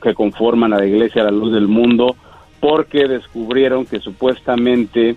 [0.02, 2.16] que conforman a la Iglesia a la Luz del Mundo
[2.60, 5.16] porque descubrieron que supuestamente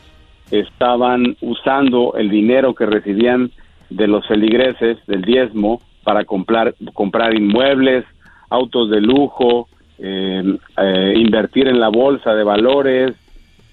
[0.52, 3.52] estaban usando el dinero que recibían
[3.90, 8.06] de los feligreses, del diezmo, para comprar, comprar inmuebles,
[8.50, 9.68] autos de lujo,
[9.98, 13.16] em, eh, invertir en la bolsa de valores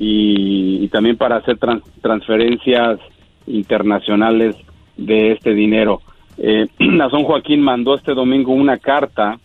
[0.04, 1.58] y, también para hacer
[2.00, 2.98] transferencias
[3.46, 4.56] internacionales
[4.96, 6.02] de este dinero.
[6.38, 6.66] Eh,
[7.10, 9.38] Joaquín mandó este domingo una carta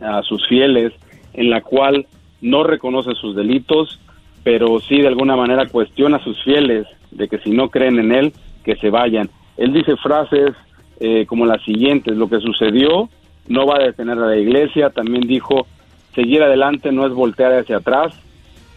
[0.00, 0.92] a sus fieles
[1.32, 2.06] en la cual
[2.40, 4.00] no reconoce sus delitos,
[4.42, 8.12] pero sí de alguna manera cuestiona a sus fieles de que si no creen en
[8.12, 8.32] él,
[8.64, 9.30] que se vayan.
[9.56, 10.50] Él dice frases
[10.98, 13.08] eh, como las siguientes, lo que sucedió
[13.46, 15.66] no va a detener a la iglesia, también dijo,
[16.16, 18.12] seguir adelante no es voltear hacia atrás,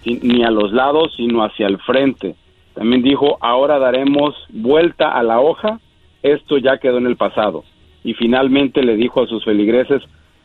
[0.06, 2.36] ni a los lados, sino hacia el frente.
[2.74, 5.80] También dijo, ahora daremos vuelta a la hoja,
[6.24, 7.64] esto ya quedó en el pasado.
[8.03, 10.01] Y finalmente le dijo a sus feligreses,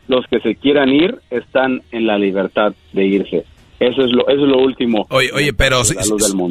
[0.07, 3.45] los que se quieran ir están en la libertad de irse.
[3.79, 5.07] Eso es lo, eso es lo último.
[5.09, 5.81] Oye, oye pero,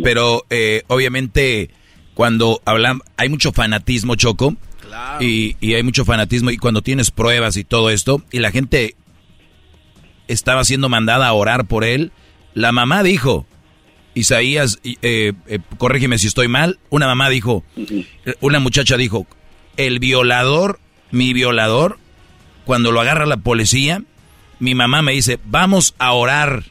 [0.02, 1.70] pero eh, obviamente
[2.14, 4.54] cuando hablan, hay mucho fanatismo, Choco,
[5.20, 8.94] y, y hay mucho fanatismo, y cuando tienes pruebas y todo esto, y la gente
[10.28, 12.12] estaba siendo mandada a orar por él,
[12.54, 13.46] la mamá dijo,
[14.14, 17.64] Isaías, eh, eh, corrígeme si estoy mal, una mamá dijo,
[18.40, 19.26] una muchacha dijo,
[19.76, 20.78] el violador,
[21.10, 21.98] mi violador,
[22.64, 24.02] cuando lo agarra la policía,
[24.58, 26.64] mi mamá me dice, vamos a orar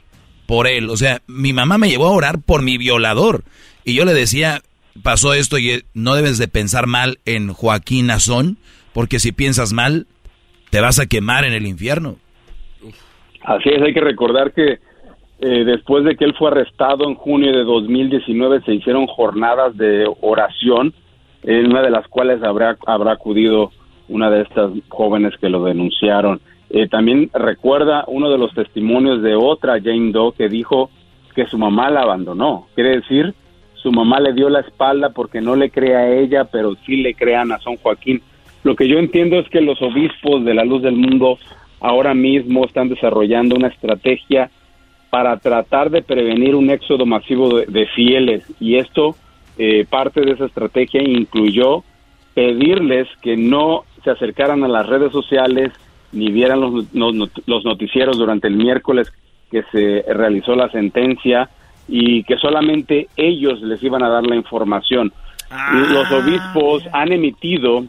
[0.46, 0.90] por él.
[0.90, 3.44] O sea, mi mamá me llevó a orar por mi violador.
[3.84, 4.62] Y yo le decía,
[5.04, 8.58] pasó esto y no debes de pensar mal en Joaquín Azón,
[8.94, 10.08] porque si piensas mal,
[10.70, 12.18] te vas a quemar en el infierno.
[13.44, 14.80] Así es, hay que recordar que
[15.42, 20.06] eh, después de que él fue arrestado en junio de 2019 se hicieron jornadas de
[20.22, 20.94] oración,
[21.44, 23.72] en una de las cuales habrá, habrá acudido
[24.10, 26.42] una de estas jóvenes que lo denunciaron.
[26.70, 30.90] Eh, también recuerda uno de los testimonios de otra Jane Doe que dijo
[31.34, 32.68] que su mamá la abandonó.
[32.76, 33.34] Quiere decir,
[33.76, 37.14] su mamá le dio la espalda porque no le cree a ella, pero sí le
[37.14, 38.22] crean a San Joaquín.
[38.64, 41.38] Lo que yo entiendo es que los obispos de la luz del mundo
[41.80, 44.52] ahora mismo están desarrollando una estrategia
[45.10, 49.16] para tratar de prevenir un éxodo masivo de, fieles y esto
[49.58, 51.84] eh, parte de esa estrategia incluyó
[52.34, 55.72] pedirles que no se acercaran a las redes sociales
[56.12, 59.12] ni vieran los, los, noticieros durante el miércoles
[59.52, 61.50] que se realizó la sentencia
[61.88, 65.12] y que solamente ellos les iban a dar la información.
[65.92, 66.18] Los ah.
[66.18, 67.84] obispos han emitido,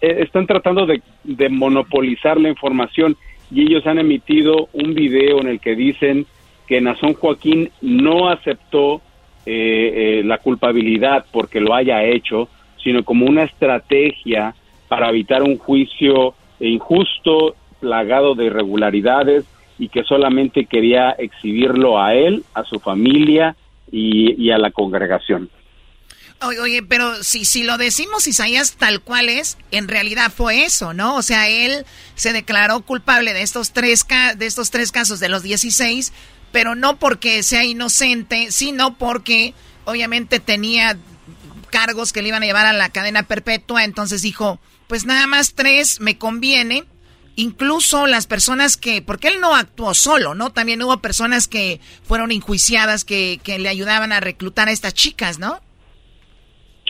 [0.00, 3.16] eh, están tratando de, de, monopolizar la información
[3.50, 6.26] y ellos han emitido un video en el que dicen
[6.80, 9.02] que Joaquín no aceptó
[9.44, 12.48] eh, eh, la culpabilidad porque lo haya hecho,
[12.82, 14.54] sino como una estrategia
[14.88, 19.44] para evitar un juicio injusto, plagado de irregularidades
[19.78, 23.56] y que solamente quería exhibirlo a él, a su familia
[23.90, 25.50] y, a la congregación.
[26.60, 31.16] Oye, pero si, si lo decimos Isaías tal cual es, en realidad fue eso, ¿no?
[31.16, 34.06] O sea, él se declaró culpable de estos tres,
[34.36, 36.12] de estos tres casos de los 16,
[36.52, 40.96] pero no porque sea inocente, sino porque obviamente tenía
[41.70, 45.54] cargos que le iban a llevar a la cadena perpetua, entonces dijo, pues nada más
[45.54, 46.84] tres me conviene.
[47.34, 50.50] Incluso las personas que, porque él no actuó solo, ¿no?
[50.50, 55.38] También hubo personas que fueron enjuiciadas que, que le ayudaban a reclutar a estas chicas,
[55.38, 55.54] ¿no?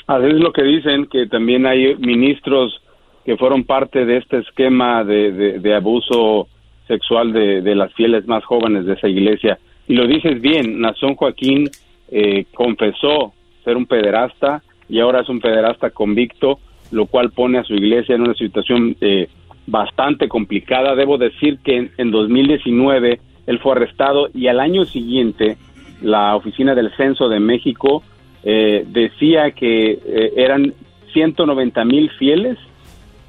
[0.08, 2.82] Así es lo que dicen, que también hay ministros
[3.24, 6.48] que fueron parte de este esquema de, de, abuso
[6.86, 9.58] sexual de, de, las fieles más jóvenes de esa iglesia.
[9.88, 11.68] Y lo dices bien, Nazón Joaquín
[12.10, 13.32] eh, confesó
[13.64, 16.58] ser un pederasta y ahora es un pederasta convicto
[16.92, 19.28] lo cual pone a su iglesia en una situación eh,
[19.66, 20.94] bastante complicada.
[20.94, 25.56] Debo decir que en, 2019 él fue arrestado y al año siguiente
[26.00, 28.02] la oficina del censo de México
[28.44, 30.74] eh, decía que eh, eran
[31.12, 32.58] 190 mil fieles,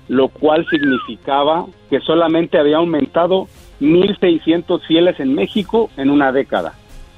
[0.07, 3.47] lo cual significaba que solamente había aumentado
[3.81, 6.73] 1.600 fieles en México en una década,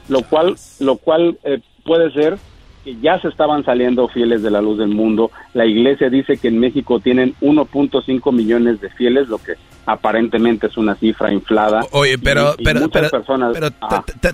[0.10, 1.38] lo cual, lo cual
[1.84, 2.38] puede ser
[2.86, 5.32] que ya se estaban saliendo fieles de la luz del mundo.
[5.56, 9.54] La iglesia dice que en México tienen 1.5 millones de fieles, lo que
[9.88, 11.82] aparentemente es una cifra inflada.
[11.92, 13.58] Oye, pero, pero, personas,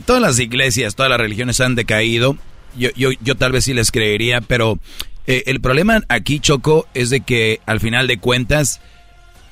[0.06, 2.36] todas las iglesias, todas las religiones han decaído.
[2.78, 4.80] Yo, yo, yo tal vez sí les creería, pero
[5.28, 8.82] eh, el problema aquí, Choco, es de que al final de cuentas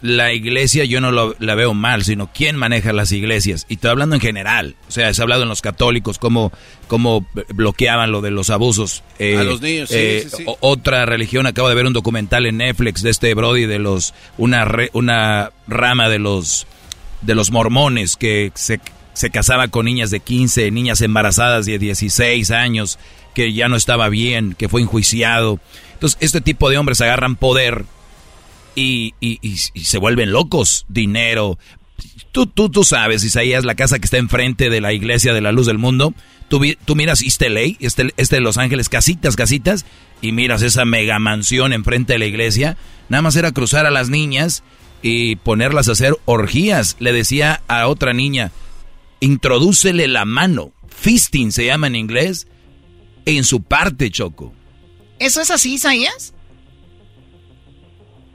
[0.02, 3.66] la iglesia yo no la veo mal, sino quién maneja las iglesias.
[3.68, 4.76] Y estoy hablando en general.
[4.88, 6.52] O sea, se ha hablado en los católicos, cómo,
[6.88, 9.04] cómo bloqueaban lo de los abusos.
[9.20, 10.28] Eh, a los niños, sí, eh,
[10.62, 14.66] Otra religión, acabo de ver un documental en Netflix de este Brody de los, una,
[14.94, 16.66] una rama de los,
[17.22, 18.80] de los mormones que se,
[19.14, 23.00] se casaba con niñas de 15, niñas embarazadas de 16 años,
[23.34, 25.60] que ya no estaba bien, que fue enjuiciado.
[25.94, 27.86] Entonces, este tipo de hombres agarran poder
[28.76, 30.86] y, y, se vuelven locos.
[30.88, 31.58] Dinero.
[32.32, 35.52] Tú, tú, tú sabes, Isaías, la casa que está enfrente de la iglesia de la
[35.52, 36.14] luz del mundo.
[36.48, 39.86] Tú, tú miras East LA, este, este de Los Ángeles, casitas, casitas,
[40.22, 42.78] y miras esa mega mansión enfrente de la iglesia.
[43.10, 44.64] nada más era cruzar a las niñas
[45.02, 46.96] y ponerlas a hacer orgías.
[47.00, 48.52] Le decía a otra niña,
[49.20, 52.48] introdúcele la mano, fisting se llama en inglés,
[53.38, 54.52] en su parte, Choco.
[55.20, 56.34] ¿Eso es así, Isaías?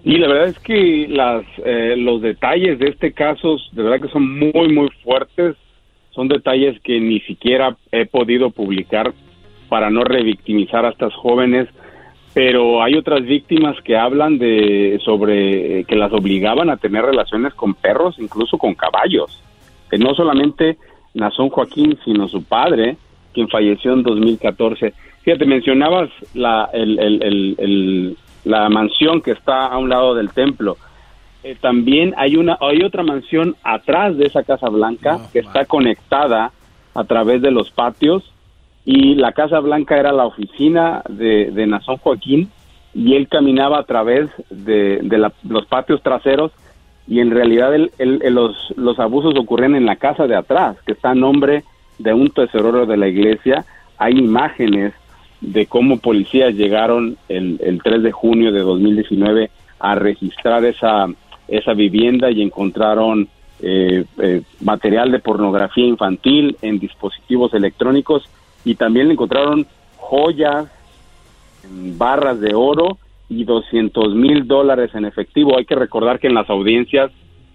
[0.05, 4.13] Y la verdad es que las, eh, los detalles de este caso, de verdad que
[4.13, 5.57] son muy, muy fuertes.
[6.11, 9.13] Son detalles que ni siquiera he podido publicar
[9.69, 11.69] para no revictimizar a estas jóvenes.
[12.35, 17.75] Pero hay otras víctimas que hablan de sobre que las obligaban a tener relaciones con
[17.75, 19.43] perros, incluso con caballos.
[19.91, 20.77] Que no solamente
[21.15, 22.97] Nazón Joaquín, sino su padre,
[23.35, 24.95] quien falleció en 2014.
[25.23, 30.77] Fíjate, mencionabas la, el, el, el, la mansión que está a un lado del templo.
[31.43, 36.53] Eh, también hay una hay otra mansión atrás de esa Casa Blanca que está conectada
[36.95, 38.23] a través de los patios
[38.87, 42.51] y la Casa Blanca era la oficina de, de Nazón Joaquín
[42.95, 46.53] y él caminaba a través de, de los patios traseros
[47.07, 51.15] y en realidad los, los abusos ocurren en la casa de atrás, que está a
[51.15, 51.65] nombre
[51.99, 53.65] de un tesorero de la iglesia.
[53.99, 54.93] Hay imágenes
[55.41, 61.07] de cómo policías llegaron el, el 3 de junio de 2019 a registrar esa,
[61.49, 63.29] esa vivienda y encontraron
[63.61, 68.25] eh, eh, material de pornografía infantil en dispositivos electrónicos
[68.65, 69.67] y también encontraron
[69.97, 70.67] joyas,
[71.97, 75.57] barras de oro y 200 mil dólares en efectivo.
[75.57, 77.11] Hay que recordar que en las audiencias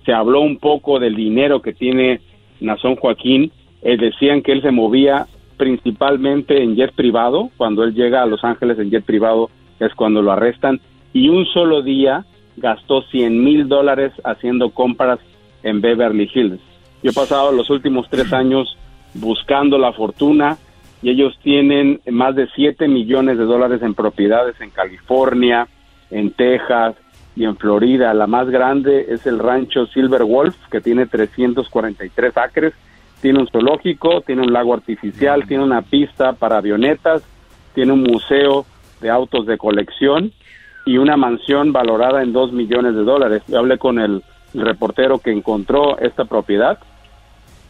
[0.06, 2.22] se habló un poco del dinero que tiene
[2.60, 3.52] Nazón Joaquín.
[3.82, 5.28] Eh, decían que él se movía
[5.58, 7.50] principalmente en jet privado.
[7.58, 9.50] Cuando él llega a Los Ángeles en jet privado
[9.80, 10.80] es cuando lo arrestan.
[11.14, 12.26] Y un solo día
[12.58, 15.20] gastó 100 mil dólares haciendo compras
[15.64, 16.62] en Beverly Hills.
[17.02, 18.78] Yo he pasado los últimos tres años
[19.14, 20.58] buscando la fortuna
[21.02, 25.68] y ellos tienen más de 7 millones de dólares en propiedades en California,
[26.12, 26.96] en Texas
[27.36, 28.14] y en Florida.
[28.14, 32.74] La más grande es el rancho Silver Wolf, que tiene 343 acres
[33.22, 37.24] tiene un zoológico, tiene un lago artificial, tiene una pista para avionetas,
[37.74, 38.66] tiene un museo
[39.02, 40.32] de autos de colección
[40.86, 43.44] y una mansión valorada en dos millones de dólares.
[43.48, 46.80] Yo hablé con el, reportero que encontró esta propiedad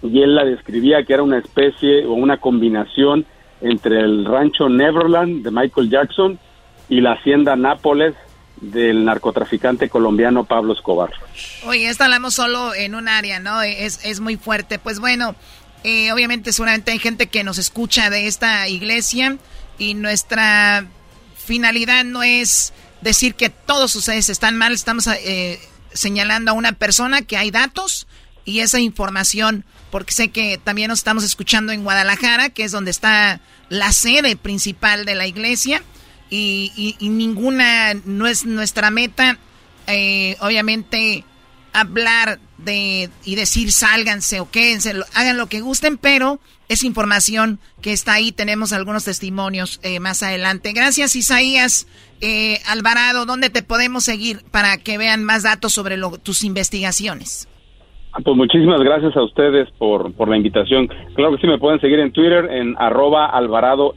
[0.02, 3.26] y él la describía que era una especie o una combinación
[3.60, 6.40] entre el rancho Neverland de Michael Jackson
[6.88, 8.16] y la hacienda Nápoles
[8.62, 11.12] del narcotraficante colombiano Pablo Escobar.
[11.66, 13.62] Oye, esto hablamos solo en un área, ¿no?
[13.62, 14.80] Es, es muy fuerte.
[14.80, 15.36] Pues bueno,
[15.84, 19.38] eh, obviamente seguramente hay gente que nos escucha de esta iglesia
[19.78, 20.86] y nuestra
[21.38, 25.60] finalidad no es decir que todos ustedes están mal, estamos eh,
[25.94, 28.08] señalando a una persona que hay datos
[28.44, 32.92] y esa información, porque sé que también nos estamos escuchando en Guadalajara, que es donde
[32.92, 33.40] está
[33.70, 35.82] la sede principal de la iglesia
[36.30, 39.38] y, ninguna, no es nuestra meta,
[39.88, 41.24] eh, obviamente,
[41.74, 47.94] hablar de y decir sálganse o quédense, hagan lo que gusten, pero es información que
[47.94, 50.74] está ahí, tenemos algunos testimonios eh, más adelante.
[50.74, 51.88] Gracias Isaías
[52.22, 57.48] eh, Alvarado, ¿dónde te podemos seguir para que vean más datos sobre tus investigaciones?
[58.12, 60.88] Ah, pues muchísimas gracias a ustedes por, por la invitación.
[61.16, 63.94] Claro que sí, me pueden seguir en Twitter en arroba Alvarado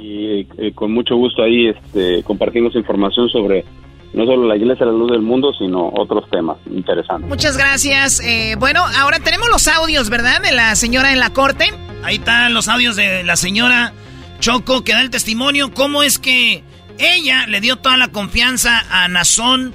[0.00, 3.64] y eh, con mucho gusto ahí este, compartimos información sobre
[4.12, 7.28] no solo la Iglesia de la Luz del Mundo, sino otros temas interesantes.
[7.28, 8.20] Muchas gracias.
[8.20, 10.42] Eh, bueno, ahora tenemos los audios, ¿verdad?
[10.42, 11.66] De la señora en la corte.
[12.02, 13.92] Ahí están los audios de la señora
[14.40, 15.72] Choco que da el testimonio.
[15.72, 16.64] ¿Cómo es que
[16.98, 19.74] ella le dio toda la confianza a Nazón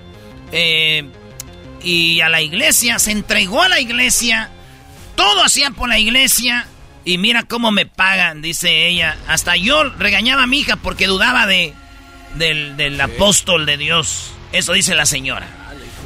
[0.51, 1.05] eh,
[1.81, 2.99] y a la iglesia?
[2.99, 4.49] Se entregó a la iglesia.
[5.15, 6.67] Todo hacían por la iglesia.
[7.05, 9.17] Y mira cómo me pagan, dice ella.
[9.27, 11.73] Hasta yo regañaba a mi hija porque dudaba de
[12.35, 14.31] del, apóstol de Dios.
[14.51, 15.47] Eso dice la señora.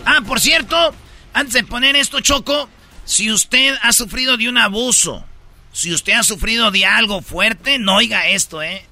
[0.06, 0.94] Ah, por cierto,
[1.34, 2.70] antes de poner esto, Choco,
[3.06, 5.26] si usted ha sufrido de un abuso,
[5.72, 8.86] si usted ha sufrido de algo fuerte, no oiga esto, ¿eh?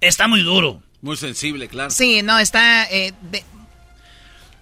[0.00, 0.82] Está muy duro.
[1.00, 1.90] Muy sensible, claro.
[1.90, 2.84] Sí, no, está...
[2.90, 3.12] Eh,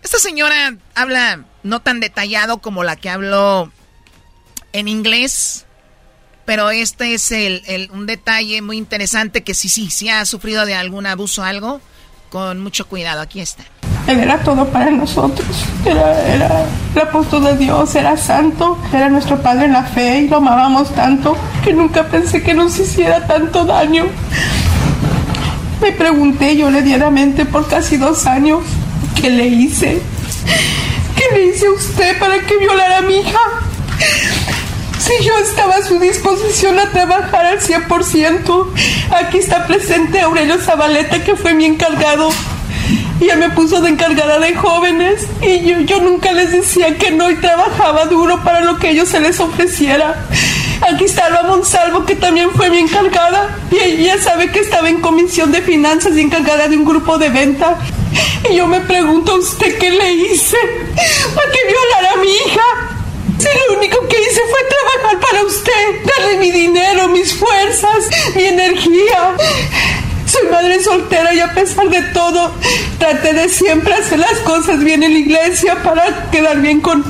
[0.02, 3.72] esta señora habla no tan detallado como la que habló
[4.72, 5.65] en inglés,
[6.47, 10.74] pero este es el, un detalle muy interesante que sí, sí, sí ha sufrido de
[10.74, 11.80] algún abuso o algo,
[12.30, 13.20] con mucho cuidado.
[13.20, 13.64] Aquí está.
[14.07, 15.49] Él era todo para nosotros.
[15.84, 20.28] Era, era el apóstol de Dios, era santo, era nuestro padre en la fe y
[20.28, 24.05] lo amábamos tanto que nunca pensé que nos hiciera tanto daño.
[25.82, 26.70] Me pregunté yo
[27.11, 28.62] mente por casi dos años
[29.20, 30.01] qué le hice.
[31.16, 33.40] ¿Qué le hice a usted para que violara a mi hija?
[34.99, 38.66] Si yo estaba a su disposición a trabajar al 100%,
[39.11, 42.30] aquí está presente Aurelio Zabaleta, que fue mi encargado.
[43.20, 47.30] y me puso de encargada de jóvenes y yo, yo nunca les decía que no
[47.30, 50.26] y trabajaba duro para lo que ellos se les ofreciera.
[50.82, 53.57] Aquí está Alba Monsalvo, que también fue mi encargada.
[53.70, 57.28] Y ella sabe que estaba en comisión de finanzas y encargada de un grupo de
[57.30, 57.78] venta.
[58.51, 60.57] Y yo me pregunto a usted qué le hice
[61.34, 62.95] para que violara a mi hija.
[63.39, 65.72] Si lo único que hice fue trabajar para usted,
[66.05, 69.34] darle mi dinero, mis fuerzas, mi energía.
[70.26, 72.53] Soy madre soltera y a pesar de todo,
[72.99, 77.05] traté de siempre hacer las cosas bien en la iglesia para quedar bien con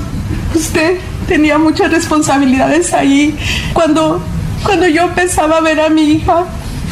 [0.55, 0.99] usted.
[1.29, 3.37] Tenía muchas responsabilidades ahí.
[3.73, 4.21] Cuando,
[4.65, 6.45] cuando yo empezaba a ver a mi hija,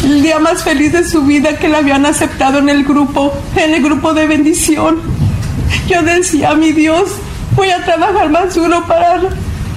[0.02, 3.74] el día más feliz de su vida que la habían aceptado en el grupo, en
[3.74, 5.00] el grupo de bendición,
[5.88, 7.10] yo decía, mi Dios,
[7.56, 9.20] voy a trabajar más duro para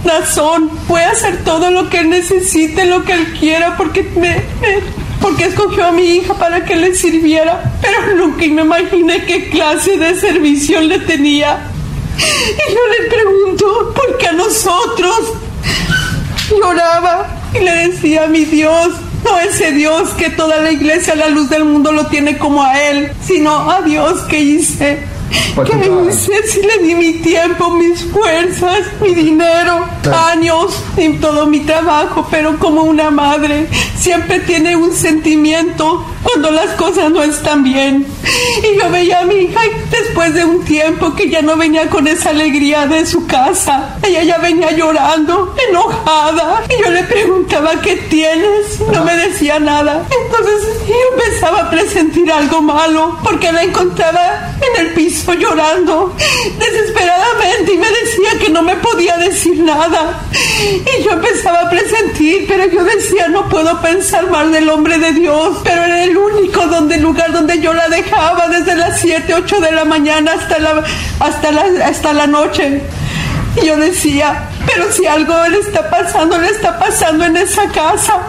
[0.04, 4.44] razón, voy a hacer todo lo que él necesite, lo que él quiera, porque me,
[5.22, 9.98] porque escogió a mi hija para que le sirviera, pero nunca me imaginé qué clase
[9.98, 11.72] de servicio le tenía.
[12.18, 15.34] Y yo le pregunto, ¿por qué a nosotros?
[16.50, 18.90] Lloraba y le decía a mi Dios,
[19.24, 22.82] no ese Dios que toda la iglesia la luz del mundo lo tiene como a
[22.82, 25.00] Él, sino a Dios que hice
[25.66, 31.62] ¿Qué hice si le di mi tiempo, mis fuerzas, mi dinero, años y todo mi
[31.62, 32.28] trabajo?
[32.30, 38.06] Pero como una madre siempre tiene un sentimiento cuando las cosas no están bien.
[38.64, 42.08] Y yo veía a mi hija después de un tiempo que ya no venía con
[42.08, 43.98] esa alegría de su casa.
[44.04, 46.64] Ella ya venía llorando, enojada.
[46.70, 48.80] Y yo le preguntaba, ¿qué tienes?
[48.92, 50.06] No me decía nada.
[50.26, 56.14] Entonces yo empezaba a presentir algo malo porque la encontraba en el piso llorando
[56.60, 59.97] desesperadamente y me decía que no me podía decir nada.
[60.60, 65.12] Y yo empezaba a presentir, pero yo decía, no puedo pensar mal del hombre de
[65.12, 69.60] Dios, pero era el único donde, lugar donde yo la dejaba desde las 7, 8
[69.60, 70.84] de la mañana hasta la,
[71.20, 72.82] hasta la, hasta la noche.
[73.62, 78.20] Y yo decía, pero si algo le está pasando, le está pasando en esa casa.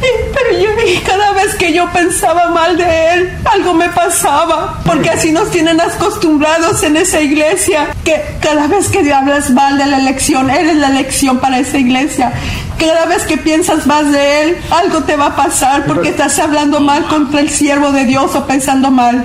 [0.00, 0.68] pero yo
[1.04, 4.80] cada vez que yo pensaba mal de él, algo me pasaba.
[4.84, 7.88] Porque así nos tienen acostumbrados en esa iglesia.
[8.04, 12.32] Que cada vez que hablas mal de la elección, eres la elección para esa iglesia.
[12.78, 16.80] Cada vez que piensas más de él, algo te va a pasar porque estás hablando
[16.80, 19.24] mal contra el siervo de Dios o pensando mal.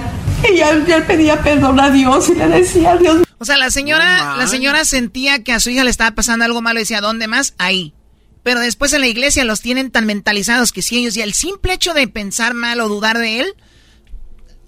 [0.50, 4.38] Y ya, ya pedía perdón a Dios y le decía, Dios o sea, la señora,
[4.38, 7.28] la señora sentía que a su hija le estaba pasando algo malo y decía, ¿dónde
[7.28, 7.54] más?
[7.60, 7.93] Ahí.
[8.41, 11.74] Pero después en la iglesia los tienen tan mentalizados que si ellos, y el simple
[11.74, 13.54] hecho de pensar mal o dudar de él,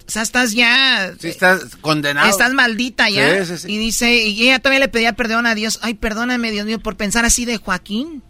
[0.07, 1.11] o sea, estás ya.
[1.19, 2.29] Sí, estás condenado.
[2.29, 3.43] Estás maldita ya.
[3.65, 5.79] Y dice, y ella todavía le pedía perdón a Dios.
[5.81, 8.21] Ay, perdóname, Dios mío, por pensar así de Joaquín.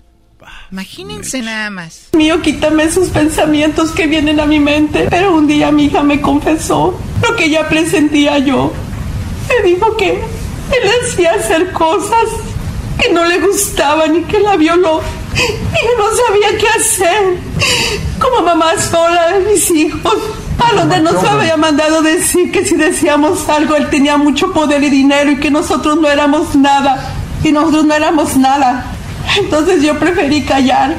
[0.71, 2.07] Imagínense nada más.
[2.13, 5.07] Mío, quítame esos pensamientos que vienen a mi mente.
[5.09, 8.71] Pero un día mi hija me confesó lo que ya presentía yo.
[9.49, 10.36] Me dijo que
[10.71, 12.25] él hacía hacer cosas
[12.99, 15.01] que no le gustaban y que la violó.
[15.35, 17.37] Y yo no sabía qué hacer.
[18.19, 20.15] Como mamá sola de mis hijos.
[20.59, 24.89] A donde nos había mandado decir que si decíamos algo, él tenía mucho poder y
[24.89, 27.13] dinero y que nosotros no éramos nada.
[27.43, 28.91] Y nosotros no éramos nada.
[29.37, 30.95] Entonces yo preferí callar.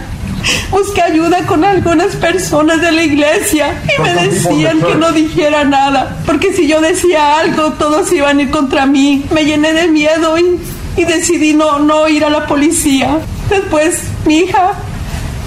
[0.71, 6.19] Busqué ayuda con algunas personas de la iglesia y me decían que no dijera nada,
[6.27, 9.25] porque si yo decía algo, todos iban a ir contra mí.
[9.33, 10.59] Me llené de miedo y,
[10.97, 13.19] y decidí no, no ir a la policía.
[13.49, 14.75] Después mi hija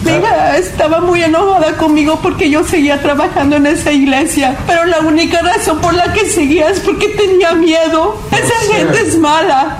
[0.04, 5.00] mi hija estaba muy enojada conmigo porque yo seguía trabajando en esa iglesia, pero la
[5.02, 8.18] única razón por la que seguía es porque tenía miedo.
[8.32, 9.78] Esa gente es mala.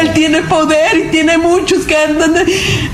[0.00, 2.34] Él tiene poder y tiene muchos que andan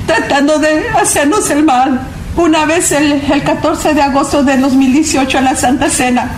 [0.06, 2.00] tratando de hacernos el mal.
[2.36, 6.30] Una vez, el, 14 de agosto de 2018, en la Santa Cena,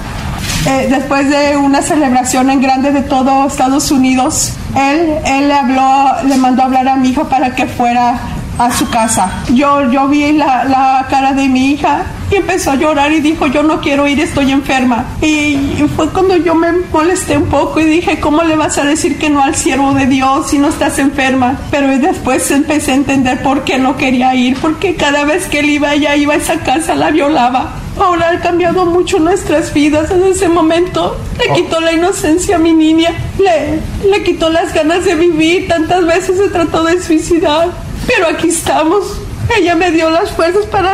[0.66, 6.06] eh, después de una celebración en grande de todo Estados Unidos, él, él le habló,
[6.26, 8.18] le mandó a hablar a mi hija para que fuera
[8.58, 9.30] a su casa.
[9.52, 13.46] Yo, yo vi la, la, cara de mi hija y empezó a llorar y dijo,
[13.46, 15.04] yo no quiero ir, estoy enferma.
[15.20, 19.18] Y, fue cuando yo me molesté un poco y dije, ¿cómo le vas a decir
[19.18, 21.58] que no al siervo de Dios si no estás enferma?
[21.70, 25.70] Pero después empecé a entender por qué no quería ir, porque cada vez que él
[25.70, 27.74] iba, ella iba a esa casa, la violaba.
[27.98, 31.16] Ahora ha cambiado mucho nuestras vidas en ese momento.
[31.38, 31.54] Le oh.
[31.54, 35.68] quitó la inocencia a mi niña, le, le quitó las ganas de vivir.
[35.68, 37.83] Tantas veces se trató de suicidar.
[38.06, 39.20] Pero aquí estamos.
[39.56, 40.92] Ella me dio las fuerzas para,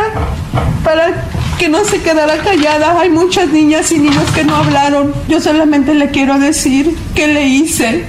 [0.84, 1.24] para
[1.58, 3.00] que no se quedara callada.
[3.00, 5.14] Hay muchas niñas y niños que no hablaron.
[5.28, 8.06] Yo solamente le quiero decir que le hice.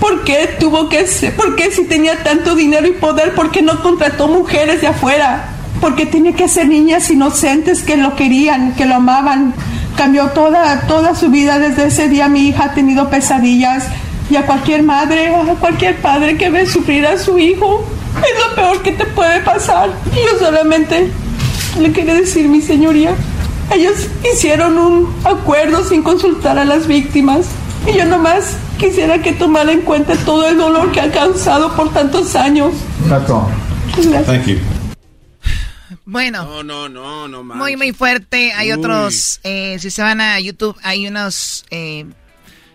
[0.00, 1.34] ¿Por qué tuvo que ser?
[1.34, 3.34] ¿Por qué si tenía tanto dinero y poder?
[3.34, 5.50] ¿Por qué no contrató mujeres de afuera?
[5.80, 9.54] Porque tiene que ser niñas inocentes que lo querían, que lo amaban.
[9.96, 11.58] cambió toda, toda su vida.
[11.58, 13.88] Desde ese día mi hija ha tenido pesadillas
[14.30, 17.84] y a cualquier madre, a cualquier padre que ve sufrir a su hijo,
[18.22, 19.90] es lo peor que te puede pasar.
[20.12, 21.10] Y yo solamente
[21.80, 23.14] le quería decir, mi señoría,
[23.72, 23.94] ellos
[24.32, 27.46] hicieron un acuerdo sin consultar a las víctimas.
[27.86, 31.92] Y yo nomás quisiera que tomara en cuenta todo el dolor que ha causado por
[31.92, 32.72] tantos años.
[34.26, 34.58] Thank you.
[36.04, 36.44] Bueno.
[36.44, 37.62] No, no, no, no manches.
[37.62, 38.52] Muy, muy fuerte.
[38.52, 38.78] Hay Uy.
[38.78, 42.06] otros, eh, si se van a YouTube, hay unos, eh,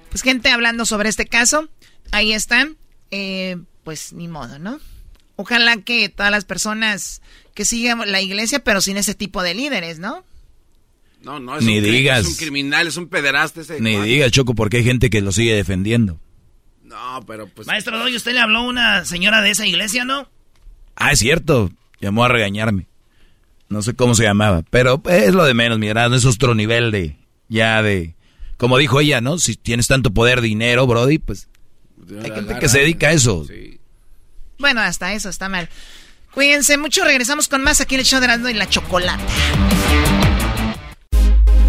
[0.09, 1.67] pues gente hablando sobre este caso.
[2.11, 2.77] Ahí están.
[3.09, 4.79] Eh, pues ni modo, ¿no?
[5.41, 7.23] Ojalá que todas las personas
[7.55, 10.23] que sigan la iglesia, pero sin ese tipo de líderes, ¿no?
[11.23, 12.21] No, no, es Ni un, digas.
[12.21, 13.81] Es un criminal, es un pederasta ese.
[13.81, 14.07] Ni cuate.
[14.07, 16.19] diga, Choco, porque hay gente que lo sigue defendiendo.
[16.83, 17.67] No, pero pues.
[17.67, 20.29] Maestro Doy, ¿usted le habló a una señora de esa iglesia, no?
[20.95, 21.71] Ah, es cierto.
[21.99, 22.87] Llamó a regañarme.
[23.67, 24.63] No sé cómo se llamaba.
[24.69, 26.15] Pero pues, es lo de menos, mi hermano.
[26.15, 27.17] Es otro nivel de.
[27.49, 28.15] Ya de.
[28.57, 29.39] Como dijo ella, ¿no?
[29.39, 31.49] Si tienes tanto poder, dinero, Brody, pues.
[32.23, 33.47] Hay gente que se dedica a eso.
[34.61, 35.67] Bueno, hasta eso está mal.
[36.33, 39.21] Cuídense mucho, regresamos con más aquí en el show de Erasmo y la Chocolata.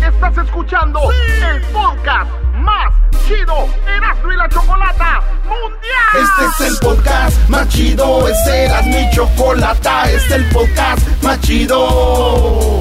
[0.06, 2.94] Estás escuchando el podcast más
[3.26, 3.66] chido
[3.96, 6.22] Erasmo y la Chocolata Mundial.
[6.22, 11.40] Este es el podcast más chido, es Erasmo y Chocolata, este es el podcast más
[11.40, 12.80] chido.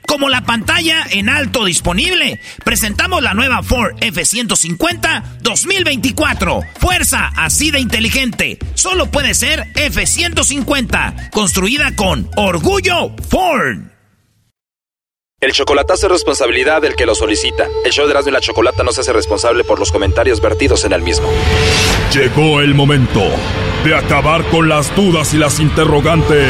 [0.11, 6.59] Como la pantalla en alto disponible, presentamos la nueva Ford F-150 2024.
[6.81, 8.59] Fuerza así de inteligente.
[8.73, 13.83] Solo puede ser F-150, construida con orgullo Ford.
[15.39, 17.69] El chocolatazo es responsabilidad del que lo solicita.
[17.85, 20.83] El show de Erasmo y la Chocolata no se hace responsable por los comentarios vertidos
[20.83, 21.29] en el mismo.
[22.13, 23.23] Llegó el momento
[23.85, 26.49] de acabar con las dudas y las interrogantes.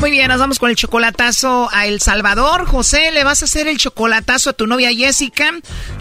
[0.00, 2.64] Muy bien, nos vamos con el chocolatazo a El Salvador.
[2.64, 5.50] José, le vas a hacer el chocolatazo a tu novia Jessica.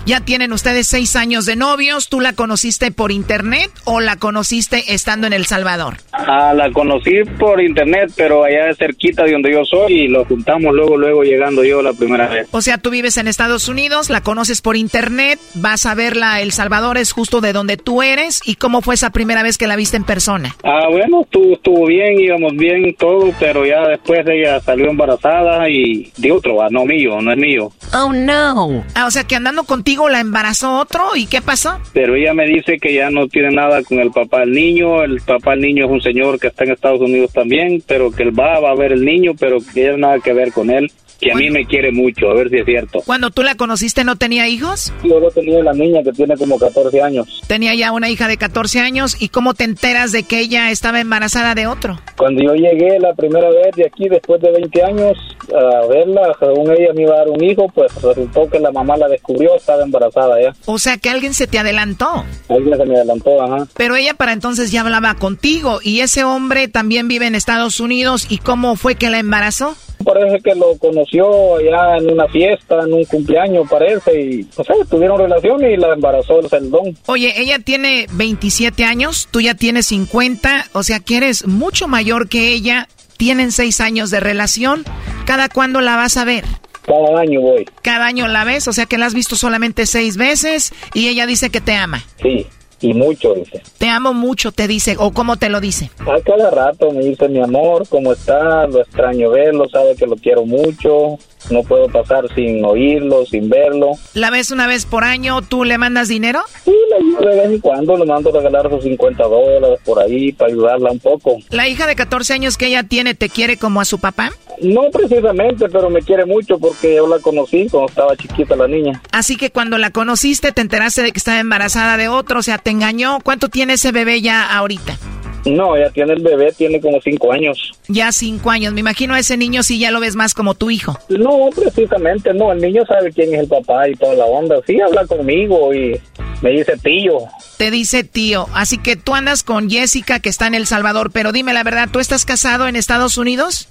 [0.05, 2.07] Ya tienen ustedes seis años de novios.
[2.07, 5.97] ¿Tú la conociste por internet o la conociste estando en El Salvador?
[6.13, 10.73] Ah, la conocí por internet, pero allá cerquita de donde yo soy y lo juntamos
[10.73, 12.47] luego, luego llegando yo la primera vez.
[12.51, 16.53] O sea, tú vives en Estados Unidos, la conoces por internet, vas a verla El
[16.53, 18.39] Salvador, es justo de donde tú eres.
[18.45, 20.55] ¿Y cómo fue esa primera vez que la viste en persona?
[20.63, 26.11] Ah, bueno, estuvo, estuvo bien, íbamos bien todo, pero ya después ella salió embarazada y
[26.17, 27.71] de otro, no mío, no es mío.
[27.93, 28.83] Oh, no.
[28.95, 31.79] Ah, o sea, que andando contigo la embarazó otro y ¿qué pasó?
[31.93, 35.21] Pero ella me dice que ya no tiene nada con el papá del niño, el
[35.21, 38.37] papá del niño es un señor que está en Estados Unidos también, pero que él
[38.37, 41.31] va, va a ver el niño, pero que ella nada que ver con él, que
[41.31, 43.01] a mí me quiere mucho, a ver si es cierto.
[43.05, 44.93] Cuando tú la conociste no tenía hijos?
[45.03, 47.41] Luego tenía la niña que tiene como 14 años.
[47.47, 50.99] Tenía ya una hija de 14 años y ¿cómo te enteras de que ella estaba
[50.99, 51.99] embarazada de otro?
[52.17, 55.17] Cuando yo llegué la primera vez de aquí, después de 20 años,
[55.55, 58.97] a verla, según ella me iba a dar un hijo, pues resultó que la mamá
[58.97, 60.53] la descubrió, estaba embarazada ya.
[60.65, 62.25] O sea que alguien se te adelantó.
[62.49, 63.67] Alguien se me adelantó, ajá.
[63.75, 68.27] Pero ella para entonces ya hablaba contigo y ese hombre también vive en Estados Unidos
[68.29, 69.75] y ¿cómo fue que la embarazó?
[70.03, 74.73] Parece que lo conoció allá en una fiesta, en un cumpleaños, parece, y, no sé,
[74.89, 76.97] tuvieron relación y la embarazó el celdón.
[77.07, 82.29] Oye, ella tiene 27 años, tú ya tienes 50, o sea que eres mucho mayor
[82.29, 82.87] que ella,
[83.19, 84.85] tienen 6 años de relación,
[85.25, 86.45] ¿cada cuándo la vas a ver?
[86.83, 87.65] Cada año voy.
[87.81, 91.25] Cada año la ves, o sea que la has visto solamente seis veces y ella
[91.25, 92.01] dice que te ama.
[92.23, 92.47] Sí,
[92.79, 93.61] y mucho, dice.
[93.77, 95.91] Te amo mucho, te dice, o cómo te lo dice.
[95.99, 98.65] A cada rato me dice mi amor, ¿cómo está?
[98.67, 101.19] Lo extraño verlo, sabe que lo quiero mucho,
[101.51, 103.91] no puedo pasar sin oírlo, sin verlo.
[104.13, 105.41] ¿La ves una vez por año?
[105.41, 106.41] ¿Tú le mandas dinero?
[106.63, 106.73] Sí,
[107.19, 110.51] le de vez en cuando, le mando a regalar sus 50 dólares por ahí para
[110.51, 111.37] ayudarla un poco.
[111.49, 114.31] ¿La hija de 14 años que ella tiene te quiere como a su papá?
[114.61, 119.01] No precisamente, pero me quiere mucho porque yo la conocí cuando estaba chiquita la niña.
[119.11, 122.57] Así que cuando la conociste te enteraste de que estaba embarazada de otro, o sea,
[122.57, 123.19] te engañó.
[123.23, 124.97] ¿Cuánto tiene ese bebé ya ahorita?
[125.45, 127.71] No, ya tiene el bebé, tiene como cinco años.
[127.87, 128.73] Ya cinco años.
[128.73, 130.97] Me imagino a ese niño si ya lo ves más como tu hijo.
[131.09, 132.51] No, precisamente no.
[132.51, 134.57] El niño sabe quién es el papá y toda la onda.
[134.67, 135.99] Sí, habla conmigo y
[136.41, 137.19] me dice tío.
[137.57, 138.47] Te dice tío.
[138.53, 141.11] Así que tú andas con Jessica que está en El Salvador.
[141.11, 143.69] Pero dime la verdad, ¿tú estás casado en Estados Unidos?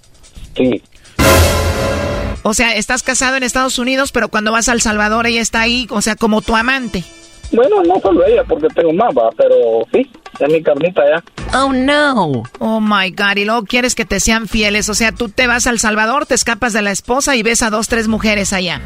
[0.57, 0.83] Sí.
[2.43, 5.87] O sea, estás casado en Estados Unidos, pero cuando vas al Salvador ella está ahí,
[5.91, 7.05] o sea, como tu amante.
[7.53, 9.55] Bueno, no solo ella, porque tengo más, pero
[9.93, 11.25] sí, es mi carnita ya.
[11.59, 12.43] Oh, no.
[12.59, 13.37] Oh, my God.
[13.37, 14.89] Y luego quieres que te sean fieles.
[14.89, 17.71] O sea, tú te vas al Salvador, te escapas de la esposa y ves a
[17.71, 18.83] dos, tres mujeres allá.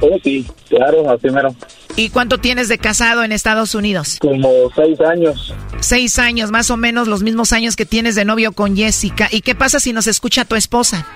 [0.00, 1.54] Oh, sí, claro, así mero.
[1.96, 4.18] ¿Y cuánto tienes de casado en Estados Unidos?
[4.20, 5.54] Como seis años.
[5.80, 9.28] Seis años, más o menos los mismos años que tienes de novio con Jessica.
[9.30, 11.06] ¿Y qué pasa si nos escucha tu esposa?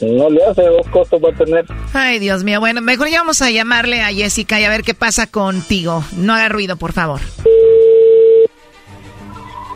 [0.00, 1.64] No le hace dos costos va a tener.
[1.92, 2.58] Ay, Dios mío.
[2.60, 6.02] Bueno, mejor ya vamos a llamarle a Jessica y a ver qué pasa contigo.
[6.16, 7.20] No haga ruido, por favor.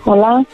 [0.05, 0.44] Hola.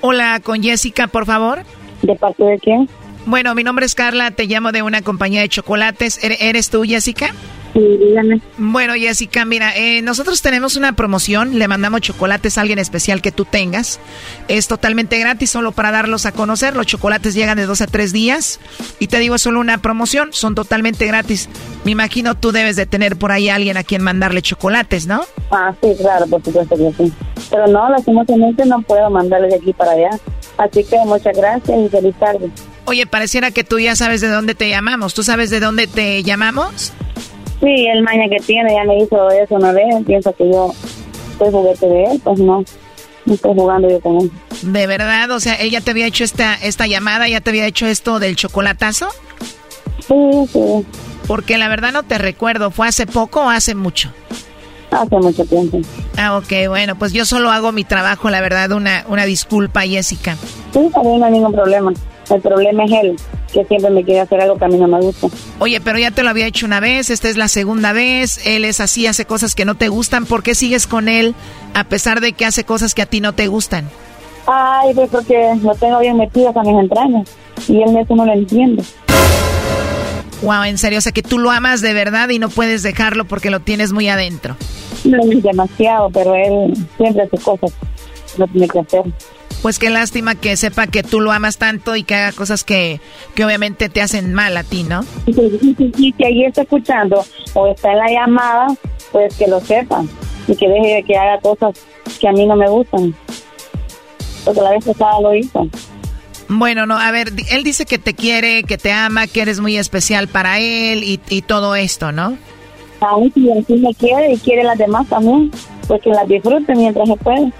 [0.00, 1.62] Hola, con Jessica, por favor.
[2.02, 2.88] ¿De parte de quién?
[3.24, 6.22] Bueno, mi nombre es Carla, te llamo de una compañía de chocolates.
[6.22, 7.32] ¿Eres tú, Jessica?
[8.58, 13.32] Bueno, Jessica, mira, eh, nosotros tenemos una promoción, le mandamos chocolates a alguien especial que
[13.32, 14.00] tú tengas.
[14.48, 16.76] Es totalmente gratis, solo para darlos a conocer.
[16.76, 18.60] Los chocolates llegan de dos a tres días.
[18.98, 21.48] Y te digo, es solo una promoción, son totalmente gratis.
[21.84, 25.22] Me imagino tú debes de tener por ahí a alguien a quien mandarle chocolates, ¿no?
[25.50, 27.12] Ah, sí, claro, por supuesto que sí.
[27.50, 30.10] Pero no, lastimosamente no puedo mandarle de aquí para allá.
[30.58, 32.50] Así que muchas gracias y feliz tarde.
[32.86, 35.14] Oye, pareciera que tú ya sabes de dónde te llamamos.
[35.14, 36.92] ¿Tú sabes de dónde te llamamos?
[37.60, 39.84] Sí, el maña que tiene ya me hizo eso una vez.
[40.06, 40.72] Piensa que yo
[41.38, 42.64] soy juguete de él, pues no.
[43.24, 44.30] No estoy jugando yo con él.
[44.62, 45.30] ¿De verdad?
[45.32, 47.28] O sea, ¿él ya te había hecho esta, esta llamada?
[47.28, 49.08] ¿Ya te había hecho esto del chocolatazo?
[50.06, 50.14] Sí,
[50.52, 50.86] sí.
[51.26, 52.70] Porque la verdad no te recuerdo.
[52.70, 54.12] ¿Fue hace poco o hace mucho?
[54.92, 55.80] Hace mucho tiempo.
[56.16, 60.36] Ah, ok, bueno, pues yo solo hago mi trabajo, la verdad, una, una disculpa, Jessica.
[60.72, 61.92] Sí, también no hay ningún problema.
[62.30, 63.16] El problema es él,
[63.52, 65.28] que siempre me quiere hacer algo que a mí no me gusta.
[65.58, 68.64] Oye, pero ya te lo había hecho una vez, esta es la segunda vez, él
[68.64, 71.34] es así, hace cosas que no te gustan, ¿por qué sigues con él
[71.74, 73.88] a pesar de que hace cosas que a ti no te gustan?
[74.46, 77.28] Ay, pues porque lo tengo bien metido a mis entrañas
[77.68, 78.82] y él eso no lo entiende.
[80.42, 83.24] Wow, en serio, o sea que tú lo amas de verdad y no puedes dejarlo
[83.24, 84.56] porque lo tienes muy adentro.
[85.04, 87.72] No es demasiado, pero él siempre hace cosas,
[88.36, 89.02] no tiene que hacer.
[89.66, 93.00] Pues qué lástima que sepa que tú lo amas tanto y que haga cosas que,
[93.34, 95.04] que obviamente te hacen mal a ti, ¿no?
[95.26, 98.68] Y si ahí está escuchando o está en la llamada,
[99.10, 100.04] pues que lo sepa
[100.46, 101.84] y que deje de que haga cosas
[102.20, 103.12] que a mí no me gustan.
[104.44, 105.66] Porque la vez pasada lo hizo.
[106.46, 109.76] Bueno, no, a ver, él dice que te quiere, que te ama, que eres muy
[109.76, 112.38] especial para él y, y todo esto, ¿no?
[113.00, 115.50] Aún si sí me quiere y quiere las demás también,
[115.88, 117.52] pues que las disfrute mientras se puede.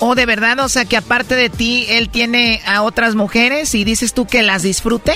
[0.00, 3.84] ¿O de verdad, o sea, que aparte de ti, él tiene a otras mujeres y
[3.84, 5.12] dices tú que las disfrute?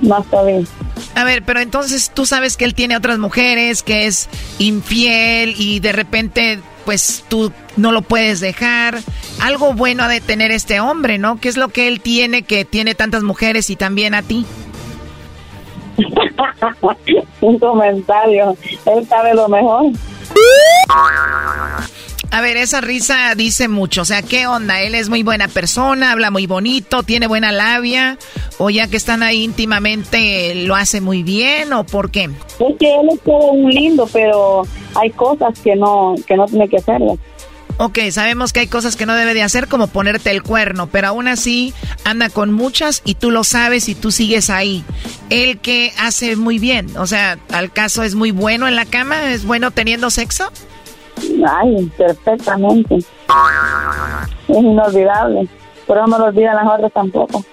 [0.00, 0.66] Más bien.
[1.14, 5.80] A ver, pero entonces tú sabes que él tiene otras mujeres, que es infiel y
[5.80, 8.98] de repente, pues tú no lo puedes dejar.
[9.40, 11.40] Algo bueno ha de tener este hombre, ¿no?
[11.40, 14.44] ¿Qué es lo que él tiene que tiene tantas mujeres y también a ti?
[17.40, 18.56] Un comentario.
[18.86, 19.86] Él sabe lo mejor.
[22.32, 24.02] A ver, esa risa dice mucho.
[24.02, 24.80] O sea, ¿qué onda?
[24.80, 28.18] Él es muy buena persona, habla muy bonito, tiene buena labia.
[28.58, 32.24] O ya que están ahí íntimamente, ¿lo hace muy bien o por qué?
[32.24, 34.62] Es que él es todo un lindo, pero
[34.94, 37.18] hay cosas que no, que no tiene que hacerlas.
[37.78, 41.08] Ok, sabemos que hay cosas que no debe de hacer como ponerte el cuerno, pero
[41.08, 41.72] aún así
[42.04, 44.84] anda con muchas y tú lo sabes y tú sigues ahí.
[45.30, 49.32] Él que hace muy bien, o sea, al caso es muy bueno en la cama,
[49.32, 50.52] es bueno teniendo sexo.
[51.46, 52.96] Ay, perfectamente.
[52.96, 55.48] Es inolvidable.
[55.86, 57.44] Pero no me lo olvidan las otras tampoco.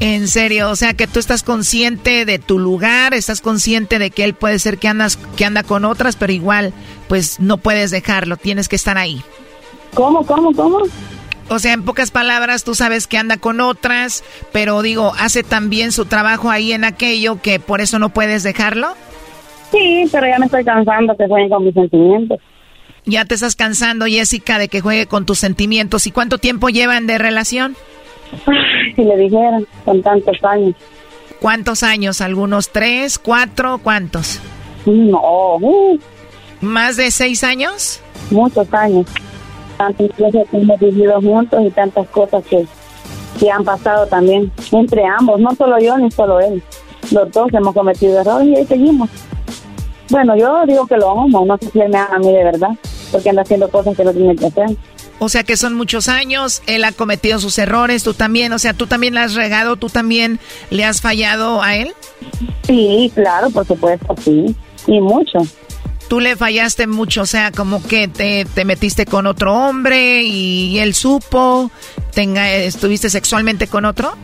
[0.00, 4.24] En serio, o sea que tú estás consciente de tu lugar, estás consciente de que
[4.24, 6.72] él puede ser que andas que anda con otras, pero igual
[7.08, 9.22] pues no puedes dejarlo, tienes que estar ahí.
[9.94, 10.78] ¿Cómo, cómo, cómo?
[11.48, 15.92] O sea, en pocas palabras, tú sabes que anda con otras, pero digo, hace también
[15.92, 18.94] su trabajo ahí en aquello que por eso no puedes dejarlo.
[19.70, 22.38] Sí, pero ya me estoy cansando que jueguen con mis sentimientos.
[23.04, 26.06] Ya te estás cansando, Jessica, de que juegue con tus sentimientos.
[26.06, 27.76] ¿Y cuánto tiempo llevan de relación?
[28.96, 30.74] Si le dijeran, con tantos años.
[31.40, 32.20] ¿Cuántos años?
[32.20, 34.38] ¿Algunos tres, cuatro, cuántos?
[34.84, 35.56] No.
[35.56, 35.98] uh,
[36.60, 38.00] ¿Más de seis años?
[38.30, 39.06] muchos años.
[39.78, 42.66] Tantas cosas que hemos vivido juntos y tantas cosas que,
[43.40, 46.62] que han pasado también entre ambos, no solo yo ni solo él.
[47.10, 49.08] Los dos hemos cometido errores y ahí seguimos.
[50.10, 52.44] Bueno, yo digo que lo amo, no sé si él me ama a mí de
[52.44, 52.70] verdad,
[53.12, 54.76] porque anda haciendo cosas que no tiene que hacer.
[55.18, 58.74] O sea que son muchos años, él ha cometido sus errores, tú también, o sea,
[58.74, 60.40] tú también le has regado, tú también
[60.70, 61.92] le has fallado a él.
[62.64, 64.56] Sí, claro, por supuesto, sí,
[64.86, 65.38] y mucho.
[66.08, 70.78] Tú le fallaste mucho, o sea, como que te, te metiste con otro hombre y
[70.80, 71.70] él supo,
[72.12, 74.14] tenga, estuviste sexualmente con otro.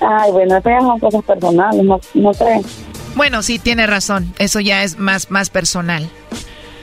[0.00, 2.66] Ay, bueno, esas son cosas personales, no, no crees.
[3.14, 6.08] Bueno, sí, tiene razón, eso ya es más, más personal.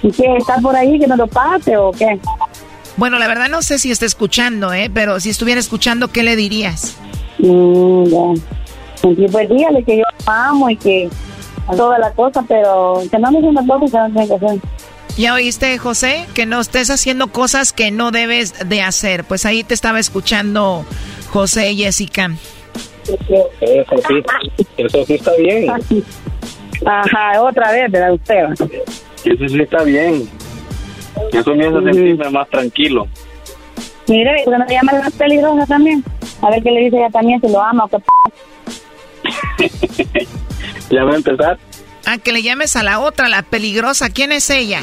[0.01, 0.37] ¿Y qué?
[0.37, 2.19] ¿Está por ahí que no lo pase o qué?
[2.97, 4.89] Bueno, la verdad no sé si está escuchando, ¿eh?
[4.93, 6.97] Pero si estuviera escuchando, ¿qué le dirías?
[7.39, 8.41] Mm, ya.
[9.01, 11.09] Pues dígale que yo amo y que
[11.75, 14.59] toda la cosa, pero que no me haciendo cosas que no tiene que hacer.
[15.17, 16.25] ¿Ya oíste, José?
[16.33, 19.23] Que no estés haciendo cosas que no debes de hacer.
[19.23, 20.85] Pues ahí te estaba escuchando
[21.31, 22.31] José y Jessica.
[23.03, 24.23] Eso sí,
[24.77, 25.69] eso sí está bien.
[26.85, 28.45] Ajá, otra vez, ¿verdad usted?
[29.25, 30.29] Eso sí está bien.
[31.33, 33.07] Eso me hace sentirme más tranquilo.
[34.07, 36.03] Mire, ¿por qué no le llama a la peligrosa también?
[36.41, 38.09] A ver qué le dice ella también, si lo ama o qué p-
[40.89, 41.59] ¿Ya va a empezar?
[42.05, 44.09] Ah, que le llames a la otra, la peligrosa.
[44.09, 44.79] ¿Quién es ella?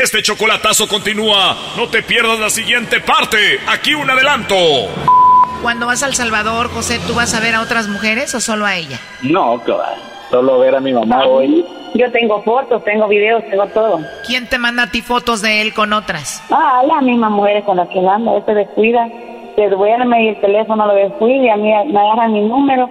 [0.00, 1.56] Este chocolatazo continúa.
[1.76, 3.58] No te pierdas la siguiente parte.
[3.66, 4.54] Aquí un adelanto.
[5.62, 8.76] Cuando vas al Salvador, José, ¿tú vas a ver a otras mujeres o solo a
[8.76, 9.00] ella?
[9.22, 9.94] No, va.
[10.30, 11.64] Solo ver a mi mamá hoy.
[11.94, 14.00] Yo tengo fotos, tengo videos, tengo todo.
[14.26, 16.42] ¿Quién te manda a ti fotos de él con otras?
[16.50, 19.08] Ah, las mismas mujeres con las que él anda, él se descuida,
[19.54, 22.90] se duerme y el teléfono lo descuida y a mí me agarran mi número.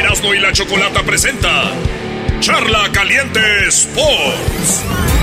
[0.00, 1.70] Erasno y la chocolata presenta
[2.40, 4.82] Charla Caliente Sports.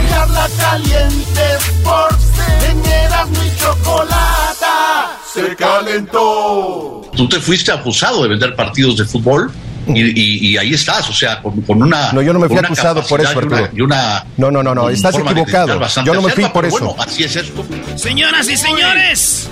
[0.10, 2.26] Charla Caliente Sports
[2.70, 7.10] en Erasmo y Chocolata se calentó.
[7.16, 9.52] Tú te fuiste acusado de vender partidos de fútbol
[9.88, 12.12] y, y- y ahí estás, o sea, con, con una.
[12.12, 14.18] No, yo no me fui acusado por eso, capacidad y una- Arturo.
[14.18, 15.80] Y una, No, no, no, no, estás equivocado.
[16.06, 16.78] Yo no me fui acerca, por eso.
[16.80, 17.66] Bueno, así es esto.
[17.96, 19.50] Señoras y señores,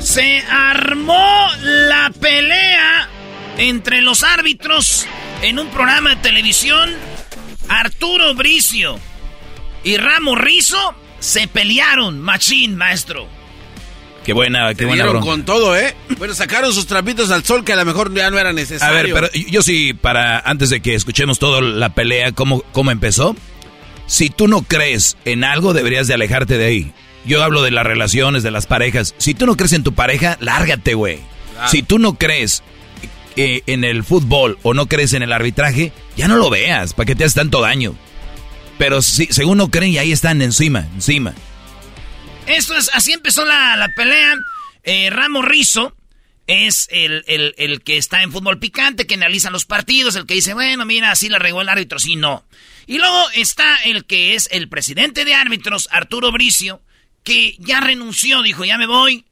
[0.00, 3.08] se armó la pelea
[3.58, 5.06] entre los árbitros
[5.42, 6.90] en un programa de televisión.
[7.68, 8.98] Arturo Bricio
[9.82, 13.26] y Ramo Rizo se pelearon, machín, maestro.
[14.24, 15.94] Qué buena, qué Se buena dieron con todo, ¿eh?
[16.18, 18.98] Bueno, sacaron sus trapitos al sol que a lo mejor ya no era necesario.
[18.98, 22.90] A ver, pero yo sí, para antes de que escuchemos toda la pelea, cómo, cómo
[22.90, 23.36] empezó.
[24.06, 26.92] Si tú no crees en algo, deberías de alejarte de ahí.
[27.24, 29.14] Yo hablo de las relaciones, de las parejas.
[29.18, 31.20] Si tú no crees en tu pareja, lárgate, güey.
[31.52, 31.70] Claro.
[31.70, 32.62] Si tú no crees
[33.36, 36.94] eh, en el fútbol o no crees en el arbitraje, ya no lo veas.
[36.94, 37.94] ¿Para qué te haces tanto daño?
[38.78, 41.34] Pero si, según no creen, y ahí están encima, encima.
[42.46, 44.34] Esto es, así empezó la, la pelea.
[44.82, 45.94] Eh, Ramo Rizo
[46.46, 50.34] es el, el, el, que está en fútbol picante, que analiza los partidos, el que
[50.34, 52.44] dice, bueno, mira, así la regó el árbitro, sí, no.
[52.86, 56.82] Y luego está el que es el presidente de árbitros, Arturo Bricio,
[57.24, 59.24] que ya renunció, dijo, ya me voy.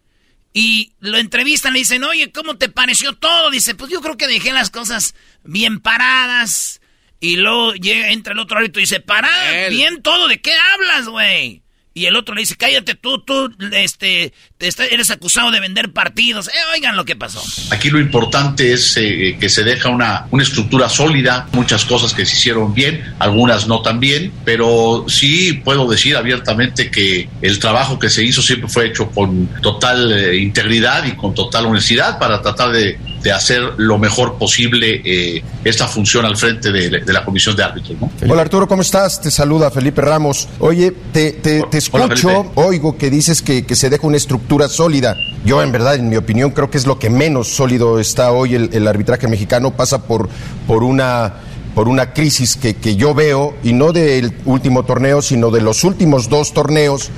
[0.56, 3.50] Y lo entrevistan, le dicen, oye, ¿cómo te pareció todo?
[3.50, 6.80] Dice, pues yo creo que dejé las cosas bien paradas.
[7.18, 11.08] Y luego llega, entra el otro árbitro y dice, para, bien todo, ¿de qué hablas,
[11.08, 11.63] güey?
[11.96, 16.48] Y el otro le dice, cállate tú, tú, este, eres acusado de vender partidos.
[16.48, 17.40] Eh, oigan lo que pasó.
[17.70, 22.26] Aquí lo importante es eh, que se deja una, una estructura sólida, muchas cosas que
[22.26, 27.96] se hicieron bien, algunas no tan bien, pero sí puedo decir abiertamente que el trabajo
[27.96, 32.42] que se hizo siempre fue hecho con total eh, integridad y con total honestidad para
[32.42, 37.24] tratar de, de hacer lo mejor posible eh, esta función al frente de, de la
[37.24, 37.98] comisión de árbitros.
[37.98, 38.10] ¿no?
[38.28, 39.18] Hola Arturo, ¿cómo estás?
[39.22, 40.46] Te saluda Felipe Ramos.
[40.58, 45.16] Oye, te, te, te escucho, oigo que dices que, que, se deja una estructura sólida.
[45.42, 48.56] Yo, en verdad, en mi opinión, creo que es lo que menos sólido está hoy
[48.56, 49.70] el, el arbitraje mexicano.
[49.70, 50.28] Pasa por,
[50.66, 51.32] por una
[51.74, 55.82] por una crisis que, que yo veo, y no del último torneo, sino de los
[55.82, 57.10] últimos dos torneos,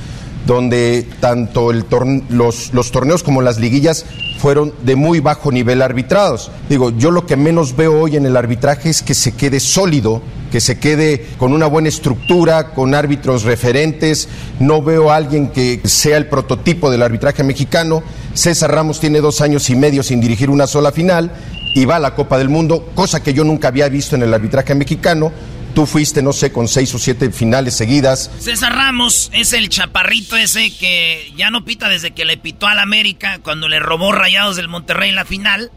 [0.47, 4.07] donde tanto los torneos como las liguillas
[4.39, 6.51] fueron de muy bajo nivel arbitrados.
[6.69, 10.23] Digo, yo lo que menos veo hoy en el arbitraje es que se quede sólido,
[10.53, 14.29] que se quede con una buena estructura, con árbitros referentes.
[14.61, 18.03] No veo a alguien que sea el prototipo del arbitraje mexicano.
[18.35, 21.33] César Ramos tiene dos años y medio sin dirigir una sola final
[21.75, 24.33] y va a la Copa del Mundo, cosa que yo nunca había visto en el
[24.33, 25.33] arbitraje mexicano.
[25.77, 28.31] Tú fuiste, no sé, con seis o siete finales seguidas.
[28.39, 32.79] César Ramos es el chaparrito ese que ya no pita desde que le pitó al
[32.79, 35.71] América cuando le robó rayados del Monterrey en la final.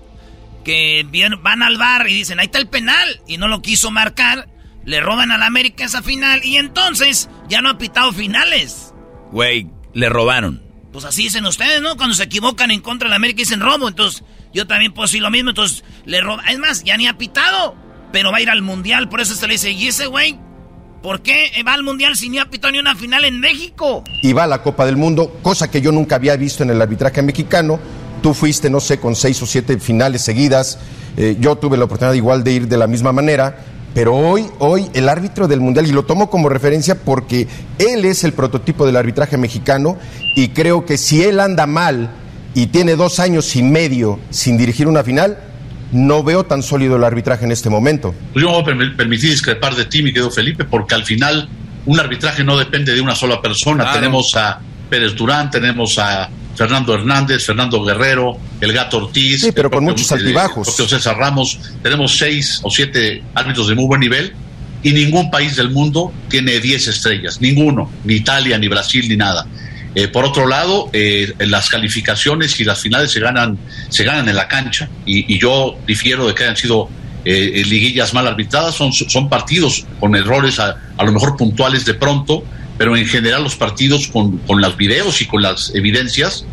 [0.63, 1.05] Que
[1.41, 3.19] van al bar y dicen, ahí está el penal.
[3.27, 4.47] Y no lo quiso marcar.
[4.85, 6.45] Le roban al América esa final.
[6.45, 8.93] Y entonces ya no ha pitado finales.
[9.33, 10.63] Güey, le robaron.
[10.93, 11.97] Pues así dicen ustedes, ¿no?
[11.97, 13.89] Cuando se equivocan en contra del América dicen robo.
[13.89, 14.23] Entonces
[14.53, 15.49] yo también puedo decir lo mismo.
[15.49, 16.47] Entonces le roban.
[16.47, 19.09] Es más, ya ni ha pitado pero va a ir al mundial.
[19.09, 20.39] Por eso se le dice, ¿y ese güey?
[21.01, 24.03] ¿Por qué va al mundial si ni ha pitado ni una final en México?
[24.21, 26.81] Y va a la Copa del Mundo, cosa que yo nunca había visto en el
[26.81, 27.79] arbitraje mexicano.
[28.21, 30.77] Tú fuiste, no sé, con seis o siete finales seguidas.
[31.15, 33.63] Eh, yo tuve la oportunidad igual de ir de la misma manera.
[33.93, 37.47] Pero hoy, hoy el árbitro del Mundial, y lo tomo como referencia porque
[37.79, 39.97] él es el prototipo del arbitraje mexicano
[40.35, 42.11] y creo que si él anda mal
[42.53, 45.39] y tiene dos años y medio sin dirigir una final,
[45.91, 48.13] no veo tan sólido el arbitraje en este momento.
[48.33, 51.49] Pues yo me voy a permitir discrepar de ti, mi querido Felipe, porque al final
[51.85, 53.91] un arbitraje no depende de una sola persona.
[53.91, 54.59] Tenemos a
[54.89, 59.41] Pérez Durán, tenemos a Fernando Hernández, Fernando Guerrero, el Gato Ortiz.
[59.41, 60.75] Sí, pero con muchos altibajos.
[60.75, 61.59] César Ramos.
[61.81, 64.33] Tenemos seis o siete árbitros de muy buen nivel
[64.83, 67.39] y ningún país del mundo tiene diez estrellas.
[67.41, 67.91] Ninguno.
[68.03, 69.45] Ni Italia, ni Brasil, ni nada.
[69.95, 73.57] Eh, por otro lado, eh, las calificaciones y las finales se ganan,
[73.89, 76.89] se ganan en la cancha y, yo difiero de que hayan sido
[77.25, 82.43] eh, liguillas mal arbitradas, son, son partidos con errores a, lo mejor puntuales de pronto,
[82.77, 86.45] pero en general los partidos con, con los videos y con las evidencias,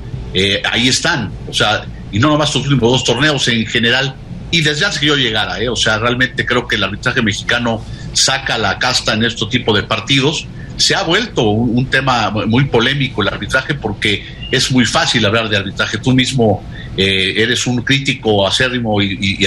[0.70, 1.32] ahí están.
[1.48, 4.14] O sea, y no nomás los últimos dos torneos en general,
[4.50, 8.58] y desde antes que yo llegara, o sea, realmente creo que el arbitraje mexicano saca
[8.58, 10.46] la casta en este tipo de partidos
[10.76, 15.56] se ha vuelto un, tema muy polémico el arbitraje porque es muy fácil hablar de
[15.56, 15.98] arbitraje.
[15.98, 16.62] Tú mismo
[16.96, 19.46] eh, eres un crítico acérrimo y,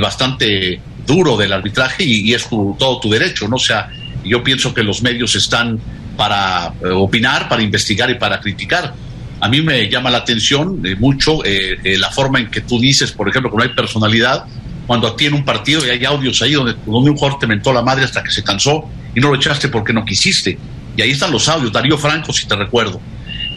[0.00, 3.58] bastante duro del arbitraje y, es tu, todo tu derecho, ¿no?
[3.58, 3.88] Sea,
[4.24, 5.78] yo pienso que los medios están
[6.16, 8.94] para eh, opinar, para investigar y para criticar.
[9.40, 13.12] A mí me llama la atención eh, mucho eh, la forma en que tú dices,
[13.12, 14.44] por ejemplo, que no hay personalidad,
[14.86, 17.46] cuando a ti en un partido y hay audios ahí donde, donde un jugador te
[17.46, 20.58] mentó la madre hasta que se cansó y no lo echaste porque no quisiste.
[20.96, 23.00] Y ahí están los audios, Darío Franco, si te recuerdo.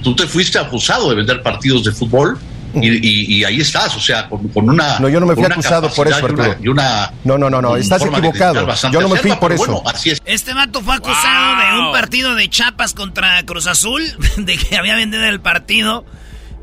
[0.03, 2.39] Tú te fuiste acusado de vender partidos de fútbol
[2.73, 4.99] y, y, y ahí estás, o sea, con, con, una.
[4.99, 6.55] No, yo no me fui acusado por eso, Arturo.
[6.61, 8.67] Y una, no, no, no, no, estás equivocado.
[8.91, 9.65] Yo no me fui por eso.
[9.65, 10.21] Bueno, así es.
[10.25, 11.81] Este vato fue acusado wow.
[11.81, 14.03] de un partido de Chapas contra Cruz Azul,
[14.37, 16.05] de que había vendido el partido.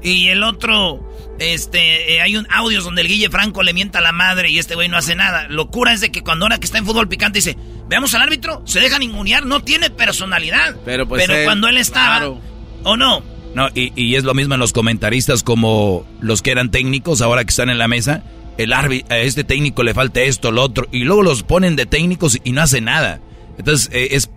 [0.04, 1.00] Y el otro,
[1.38, 4.58] este, eh, hay un audios donde el Guille Franco le mienta a la madre y
[4.58, 5.48] este güey no hace nada.
[5.48, 7.56] Locura es de que cuando ahora que está en fútbol picante dice,
[7.88, 10.76] veamos al árbitro, se deja ningunear, no tiene personalidad.
[10.84, 12.38] Pero, pues Pero él, cuando él estaba, claro.
[12.82, 13.22] ¿o no?
[13.54, 17.42] No, y, y, es lo mismo en los comentaristas como los que eran técnicos, ahora
[17.44, 18.24] que están en la mesa.
[18.58, 21.86] El árbitro, a este técnico le falta esto, lo otro, y luego los ponen de
[21.86, 23.20] técnicos y no hace nada.
[23.56, 24.28] Entonces, eh, es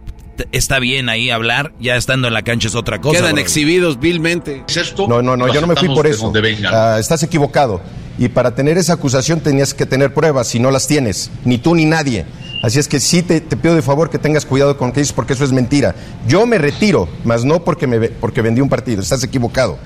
[0.51, 3.19] está bien ahí hablar, ya estando en la cancha es otra cosa.
[3.19, 3.41] Quedan bro.
[3.41, 4.64] exhibidos vilmente.
[4.68, 5.07] ¿Es esto?
[5.07, 6.30] No, no, no, yo no me fui por eso.
[6.30, 7.81] Uh, estás equivocado.
[8.18, 11.76] Y para tener esa acusación tenías que tener pruebas, y no las tienes, ni tú
[11.76, 12.26] ni nadie.
[12.64, 15.01] Así es que sí te, te, pido de favor que tengas cuidado con lo que
[15.01, 15.93] dices porque eso es mentira.
[16.27, 19.01] Yo me retiro, más no porque, me, porque vendí un partido.
[19.01, 19.77] Estás equivocado.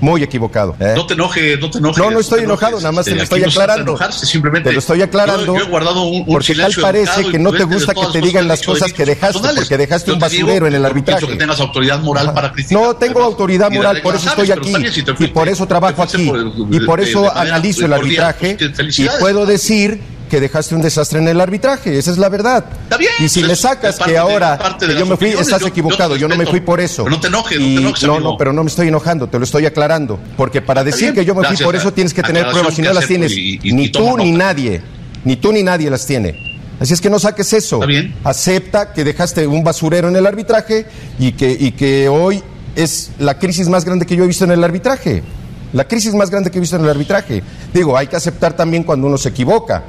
[0.00, 0.76] Muy equivocado.
[0.80, 0.92] ¿eh?
[0.96, 1.98] No te enojes, no te enojes.
[2.04, 3.82] No, no estoy te enojado, nada más te Este, lo estoy aclarando.
[3.92, 5.46] enojarse, simplemente Te lo estoy aclarando.
[5.46, 8.20] Yo, yo he guardado un, un porque tal parece que no te gusta que te
[8.20, 11.26] digan las cosas que dejaste, porque dejaste un te basurero en el arbitraje.
[11.26, 12.82] que tengas autoridad moral para criticar.
[12.82, 15.02] No tengo autoridad moral, por eso estoy aquí.
[15.02, 16.32] te Y por eso trabajo te aquí.
[16.70, 18.56] Y por eso analizo el arbitraje.
[18.58, 22.28] pues, que Y puedo decir que dejaste un desastre en el arbitraje, esa es la
[22.28, 22.64] verdad.
[22.98, 25.66] bien, y si le sacas que ahora de que yo me fui, opiniones, estás yo-
[25.68, 27.04] equivocado, yo, no me fui por eso.
[27.04, 28.30] Pero no te enojes, no te enojes, No, amigo.
[28.32, 30.18] no, pero no me estoy enojando, te lo estoy aclarando.
[30.36, 32.74] Porque para Está decir bien, que yo me fui por eso tienes que tener pruebas,
[32.74, 34.82] si no las tienes, y- y- ni tú ni nadie,
[35.24, 36.34] ni tú ni nadie las tiene.
[36.80, 37.80] Así es que no saques eso.
[38.24, 40.86] Acepta que dejaste un basurero en el arbitraje
[41.18, 42.42] y que, y que hoy
[42.76, 45.22] es la crisis más grande que yo he visto en el arbitraje.
[45.72, 47.42] La crisis más grande que he visto en el arbitraje.
[47.74, 49.82] Digo, hay que aceptar también cuando uno se equivoca.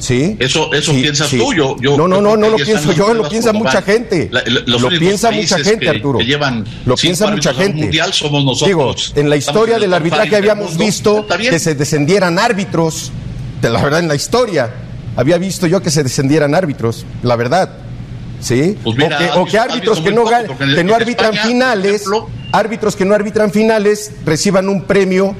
[0.00, 0.34] ¿Sí?
[0.40, 1.38] Eso, eso Sí, piensas sí.
[1.38, 4.28] tú, yo, yo no, no, no, no lo pienso yo, lo piensa mucha gente.
[4.32, 6.18] La- la- los lo piensa mucha gente, que- Arturo.
[6.18, 7.82] que llevan lo piensa mucha gente.
[7.82, 9.12] mundial somos nosotros.
[9.14, 10.84] Digo, en la historia del arbitraje habíamos mundo.
[10.84, 13.12] visto que se descendieran árbitros.
[13.60, 14.70] De la verdad, en la historia
[15.16, 17.70] había visto yo que se descendieran árbitros, la verdad.
[18.40, 18.78] ¿Sí?
[18.82, 20.46] Pues mira, o que, o árbitros que no, poco, en-
[20.76, 22.04] que no en arbitran España, finales,
[22.52, 25.36] árbitros que no arbitran finales reciban un premio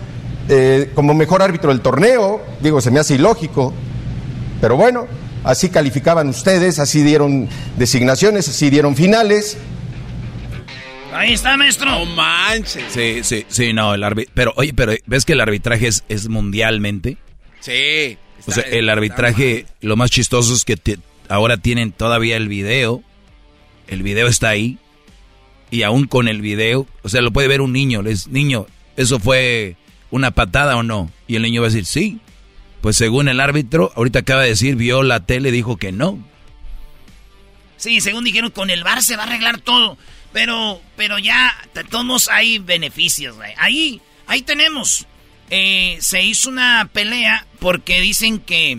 [0.50, 2.42] eh, como mejor árbitro del torneo.
[2.60, 3.72] Digo, se me hace ilógico.
[4.60, 5.06] Pero bueno,
[5.44, 9.56] así calificaban ustedes, así dieron designaciones, así dieron finales.
[11.12, 11.90] Ahí está, maestro.
[11.90, 12.84] No manches.
[12.90, 16.28] Sí, sí, sí, no, el arbi- Pero, oye, pero ¿ves que el arbitraje es, es
[16.28, 17.16] mundialmente?
[17.60, 18.16] Sí.
[18.46, 23.02] O sea, el arbitraje, lo más chistoso es que te- ahora tienen todavía el video.
[23.88, 24.78] El video está ahí.
[25.70, 28.02] Y aún con el video, o sea, lo puede ver un niño.
[28.02, 28.66] Les, niño,
[28.96, 29.76] ¿eso fue
[30.10, 31.10] una patada o no?
[31.28, 32.20] Y el niño va a decir, sí.
[32.80, 36.18] Pues según el árbitro, ahorita acaba de decir, vio la tele, dijo que no.
[37.76, 39.98] Sí, según dijeron, con el bar se va a arreglar todo.
[40.32, 41.56] Pero, pero ya,
[41.90, 43.52] todos hay beneficios, güey.
[43.56, 45.06] Ahí, ahí tenemos.
[45.50, 48.78] Eh, se hizo una pelea porque dicen que,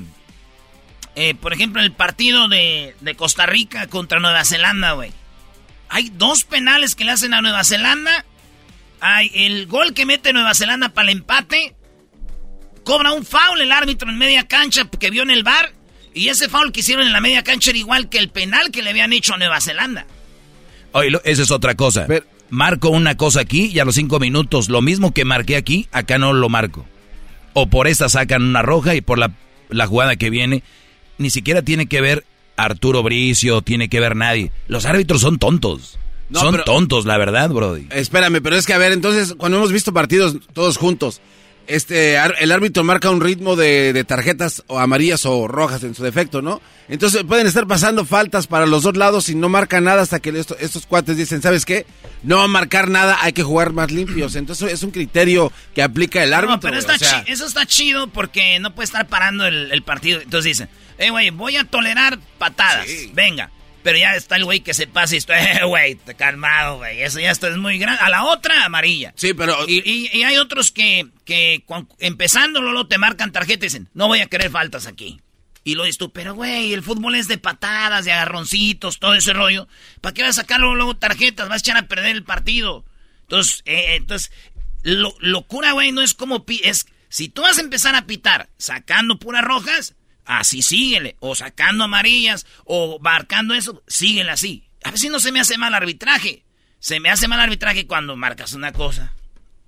[1.16, 5.12] eh, por ejemplo, el partido de, de Costa Rica contra Nueva Zelanda, güey.
[5.90, 8.26] Hay dos penales que le hacen a Nueva Zelanda.
[9.02, 11.76] Hay el gol que mete Nueva Zelanda para el empate.
[12.84, 15.74] Cobra un foul el árbitro en media cancha que vio en el bar.
[16.14, 18.82] Y ese foul que hicieron en la media cancha era igual que el penal que
[18.82, 20.06] le habían hecho a Nueva Zelanda.
[20.92, 22.06] Oye, esa es otra cosa.
[22.50, 26.18] marco una cosa aquí y a los cinco minutos, lo mismo que marqué aquí, acá
[26.18, 26.86] no lo marco.
[27.54, 29.32] O por esta sacan una roja y por la,
[29.70, 30.64] la jugada que viene,
[31.18, 32.26] ni siquiera tiene que ver
[32.58, 34.52] Arturo Bricio, tiene que ver nadie.
[34.68, 35.98] Los árbitros son tontos.
[36.30, 37.88] No, son pero- tontos, la verdad, Brody.
[37.90, 41.22] Espérame, pero es que a ver, entonces, cuando hemos visto partidos todos juntos,
[41.68, 46.04] este, el árbitro marca un ritmo de, de tarjetas o amarillas o rojas en su
[46.04, 46.62] defecto, ¿no?
[46.90, 50.30] Entonces pueden estar pasando faltas para los dos lados y no marca nada hasta que
[50.38, 51.86] esto- estos cuates dicen, ¿sabes qué?
[52.24, 54.36] No va a marcar nada, hay que jugar más limpios.
[54.36, 56.56] Entonces es un criterio que aplica el árbitro.
[56.56, 59.72] No, pero está o sea, chi- eso está chido porque no puede estar parando el,
[59.72, 60.20] el partido.
[60.22, 62.88] Entonces dicen, eh, güey, voy a tolerar patadas.
[63.14, 63.50] Venga.
[63.84, 67.02] Pero ya está el güey que se pasa y esto, eh, güey, calmado, güey.
[67.02, 68.02] Eso ya esto es muy grande.
[68.02, 69.14] A la otra, amarilla.
[69.16, 69.56] Sí, pero...
[69.68, 71.64] Y, y- y hay otros que, que
[72.62, 75.20] luego te marcan tarjeta y dicen, no voy a querer faltas aquí.
[75.64, 79.34] Y lo dices tú, pero güey, el fútbol es de patadas, de agarroncitos, todo ese
[79.34, 79.68] rollo.
[80.02, 81.50] ¿Para qué vas a sacar luego, luego tarjetas?
[81.50, 82.84] Vas a echar a perder el partido.
[83.24, 84.32] Entonces, eh, entonces
[84.84, 86.46] lo, locura, güey, no es como...
[86.46, 89.94] pi- es Si tú vas a empezar a pitar sacando puras rojas,
[90.26, 91.16] así síguele.
[91.20, 94.68] O sacando amarillas, o marcando eso, síguele así.
[94.84, 96.44] A ver si no se me hace mal arbitraje.
[96.80, 99.14] Se me hace mal arbitraje cuando marcas una cosa,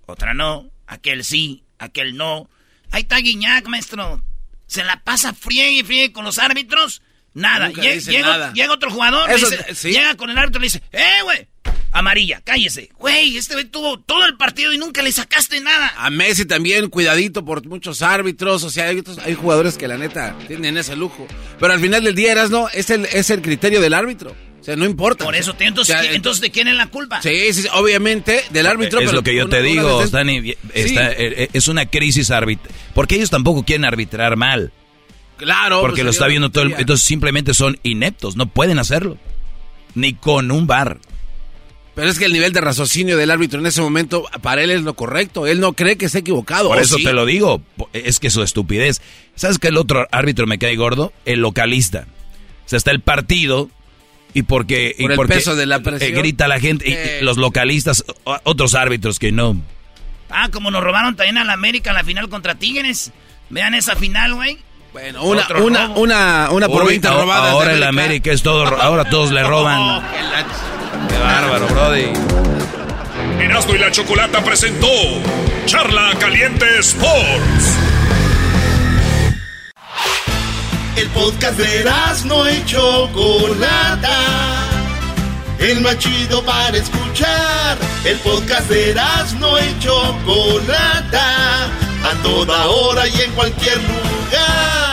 [0.07, 2.49] otra no, aquel sí, aquel no.
[2.89, 4.23] Ahí está Guiñac, maestro.
[4.65, 7.01] Se la pasa friegue y friegue con los árbitros.
[7.35, 7.69] Nada.
[7.69, 8.53] Llega, nada.
[8.53, 9.91] llega otro jugador, le Eso- dice- sí.
[9.91, 11.47] llega con el árbitro y le dice, ¡eh, güey!
[11.93, 12.89] Amarilla, cállese.
[12.97, 15.93] Güey, este güey tuvo todo el partido y nunca le sacaste nada.
[15.97, 18.63] A Messi también, cuidadito por muchos árbitros.
[18.63, 21.27] O sea, hay, otros- hay jugadores que la neta tienen ese lujo.
[21.59, 24.35] Pero al final del día, eras no, es el, es el criterio del árbitro.
[24.59, 25.25] O sea, no importa.
[25.25, 27.21] Por eso, entonces, O sea, entonces ¿de quién es la culpa?
[27.21, 28.99] Sí, sí, sí, obviamente del árbitro.
[28.99, 31.85] es pero lo que yo una- te digo, vez- Dani, está- eh, eh, es una
[31.85, 32.73] crisis arbitral.
[32.95, 34.71] Porque ellos tampoco quieren arbitrar mal.
[35.37, 35.81] Claro.
[35.81, 36.73] Porque pues, lo está viendo todo el...
[36.77, 39.17] Entonces simplemente son ineptos, no pueden hacerlo.
[39.95, 40.99] Ni con un bar.
[41.95, 44.81] Pero es que el nivel de raciocinio del árbitro en ese momento, para él es
[44.81, 45.45] lo correcto.
[45.45, 46.69] Él no cree que esté equivocado.
[46.69, 47.03] Por ¿o eso sí?
[47.03, 47.61] te lo digo,
[47.93, 48.99] es que su estupidez.
[49.35, 51.13] ¿Sabes qué el otro árbitro me cae gordo?
[51.25, 52.07] El localista.
[52.65, 53.69] O sea, está el partido
[54.33, 56.13] y porque, y Por el porque, peso de la eh, presión.
[56.19, 57.19] grita la gente y- y Eh.
[57.21, 58.03] los localistas,
[58.43, 59.61] otros árbitros que no.
[60.31, 63.11] Ah, como nos robaron también a la América en la final contra Tigres.
[63.51, 64.57] Vean esa final, güey.
[64.93, 69.31] Bueno, una, una, una, una por Uy, 20 ahora- el América es todo, ahora todos
[69.31, 70.03] le roban.
[71.09, 72.13] Qué bárbaro, Brody.
[73.39, 74.87] Erasmo y la Chocolata presentó
[75.65, 77.77] Charla Caliente Sports.
[80.95, 84.19] El podcast de Erasmo y Chocolata.
[85.59, 87.77] El más chido para escuchar.
[88.05, 91.65] El podcast de Erasmo y Chocolata.
[92.03, 94.92] A toda hora y en cualquier lugar.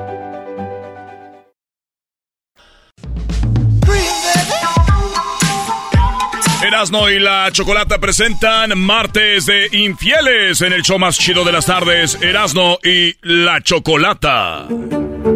[6.63, 11.65] Erasmo y la Chocolata presentan Martes de Infieles en el show más chido de las
[11.65, 14.67] tardes, Erasmo y la Chocolata.
[14.69, 15.31] Muy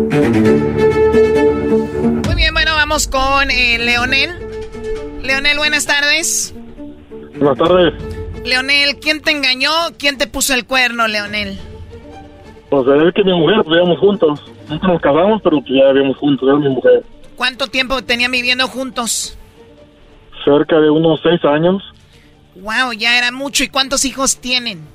[2.35, 4.35] bien, bueno, vamos con eh, Leonel.
[5.23, 6.53] Leonel, buenas tardes.
[7.39, 7.93] Buenas tardes.
[8.45, 9.71] Leonel, ¿quién te engañó?
[9.97, 11.57] ¿Quién te puso el cuerno, Leonel?
[12.69, 14.43] Pues es que mi mujer, pues vivíamos juntos.
[14.69, 17.03] Nunca nos casamos, pero pues ya vivíamos juntos, era mi mujer.
[17.35, 19.39] ¿Cuánto tiempo tenían viviendo juntos?
[20.45, 21.81] Cerca de unos seis años.
[22.55, 23.63] Wow, ya era mucho.
[23.63, 24.87] ¿Y cuántos hijos tienen?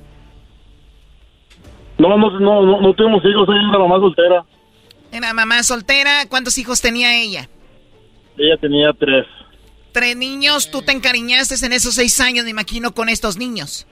[1.99, 4.43] No, no, no, no, no tuvimos hijos, ella era mamá soltera.
[5.11, 6.25] Era mamá soltera.
[6.29, 7.47] ¿Cuántos hijos tenía ella?
[8.37, 9.25] Ella tenía tres.
[9.91, 10.71] Tres niños.
[10.71, 13.85] ¿Tú te encariñaste en esos seis años, me imagino, con estos niños?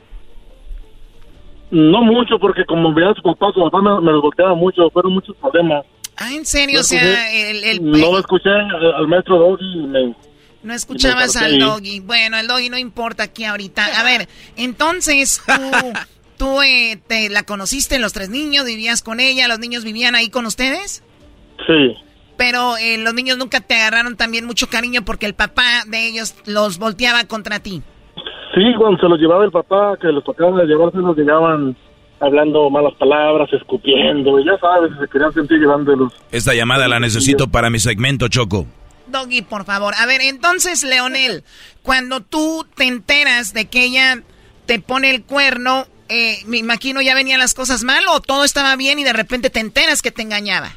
[1.71, 4.89] No mucho, porque como veía a su papá, su papá me, me los golpeaba mucho,
[4.89, 5.85] fueron muchos problemas.
[6.17, 6.75] Ah, ¿en serio?
[6.75, 10.15] No o sea, escuché- el, el- No escuché al, al maestro Doggy y me...
[10.63, 11.99] No escuchabas al doggy.
[12.01, 13.85] Bueno, el doggy no importa aquí ahorita.
[13.99, 14.27] A ver,
[14.57, 15.53] entonces tú,
[16.37, 20.29] tú eh, te la conociste, los tres niños, vivías con ella, los niños vivían ahí
[20.29, 21.03] con ustedes,
[21.65, 21.95] Sí.
[22.37, 26.35] pero eh, los niños nunca te agarraron también mucho cariño porque el papá de ellos
[26.45, 27.81] los volteaba contra ti.
[28.55, 31.77] Sí, cuando se los llevaba el papá, que les tocaba llevárselos, llegaban
[32.19, 36.11] hablando malas palabras, escupiendo, y ya sabes, se querían sentir llevándolos.
[36.31, 38.65] Esta llamada la necesito para mi segmento, Choco.
[39.11, 39.93] Doggy, por favor.
[39.97, 41.43] A ver, entonces, Leonel,
[41.83, 44.21] cuando tú te enteras de que ella
[44.65, 48.75] te pone el cuerno, eh, me imagino ya venían las cosas mal o todo estaba
[48.75, 50.71] bien y de repente te enteras que te engañaba.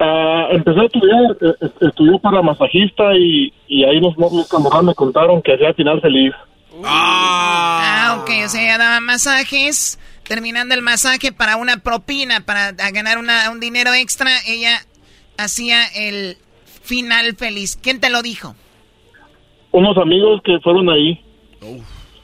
[0.00, 4.14] Ah, empecé a estudiar, eh, estudié para masajista y, y ahí los
[4.48, 6.32] camaradas me contaron que hacía final feliz.
[6.84, 13.18] Ah, ok, o sea, ella daba masajes, terminando el masaje para una propina, para ganar
[13.18, 14.80] una- un dinero extra, ella
[15.38, 16.36] hacía el
[16.84, 17.76] final feliz.
[17.76, 18.54] ¿Quién te lo dijo?
[19.72, 21.20] Unos amigos que fueron ahí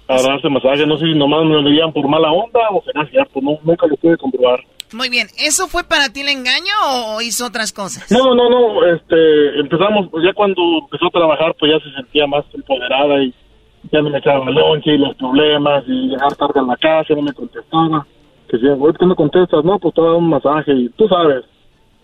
[0.07, 3.07] a darse masaje, no sé si nomás me lo veían por mala onda o será
[3.07, 4.61] cierto, no, nunca lo pude comprobar.
[4.93, 6.75] Muy bien, ¿eso fue para ti el engaño
[7.15, 8.11] o hizo otras cosas?
[8.11, 12.27] No, no, no, este, empezamos, pues, ya cuando empezó a trabajar, pues ya se sentía
[12.27, 13.33] más empoderada y
[13.93, 17.23] ya no me echaba lonche y los problemas y llegar tarde a la casa, no
[17.23, 18.05] me contestaba.
[18.49, 19.65] Que decía, güey, ¿por qué no contestas?
[19.65, 21.45] No, pues te voy a dar un masaje y tú sabes.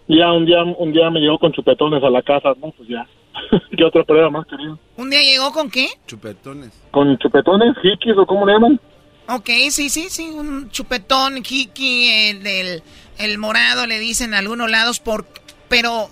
[0.08, 2.88] Y ya un día, un día me llegó con chupetones a la casa, no, pues
[2.88, 3.06] ya.
[3.76, 4.76] ¿Qué otra prueba más quería?
[4.96, 5.88] ¿Un día llegó con qué?
[6.06, 6.70] Chupetones.
[6.90, 8.80] ¿Con chupetones, hikis o cómo le llaman?
[9.28, 12.82] Ok, sí, sí, sí, un chupetón, Kiki, el, el,
[13.18, 15.26] el morado, le dicen a algunos lados, por,
[15.68, 16.08] pero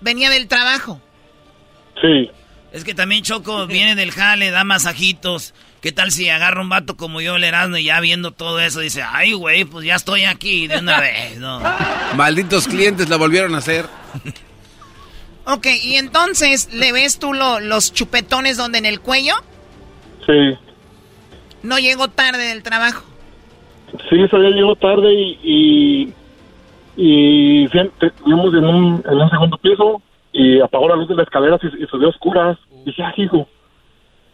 [0.00, 1.00] venía del trabajo.
[2.00, 2.30] Sí.
[2.72, 5.54] Es que también Choco viene del jale, da masajitos.
[5.80, 8.80] ¿Qué tal si agarra un vato como yo, el Erasmo, y ya viendo todo eso
[8.80, 11.60] dice, ay, güey, pues ya estoy aquí de una vez, ¿no?
[12.16, 13.86] Malditos clientes la volvieron a hacer.
[15.48, 19.34] Ok, y entonces, ¿le ves tú lo- los chupetones donde en el cuello?
[20.26, 20.58] Sí.
[21.62, 23.04] No llegó tarde del trabajo.
[24.10, 26.14] Sí, ese día llegó tarde y, y,
[26.96, 31.66] y en un, en un segundo piso y apagó la luz de las escaleras y,
[31.80, 32.58] y se dio oscuras.
[32.82, 33.48] Y dije, ah, hijo.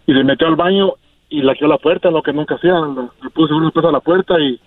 [0.07, 0.95] Y se metió al baño
[1.33, 2.75] y laqueó la puerta, lo que nunca hacía.
[2.75, 4.61] Le, puse una peso a la puerta y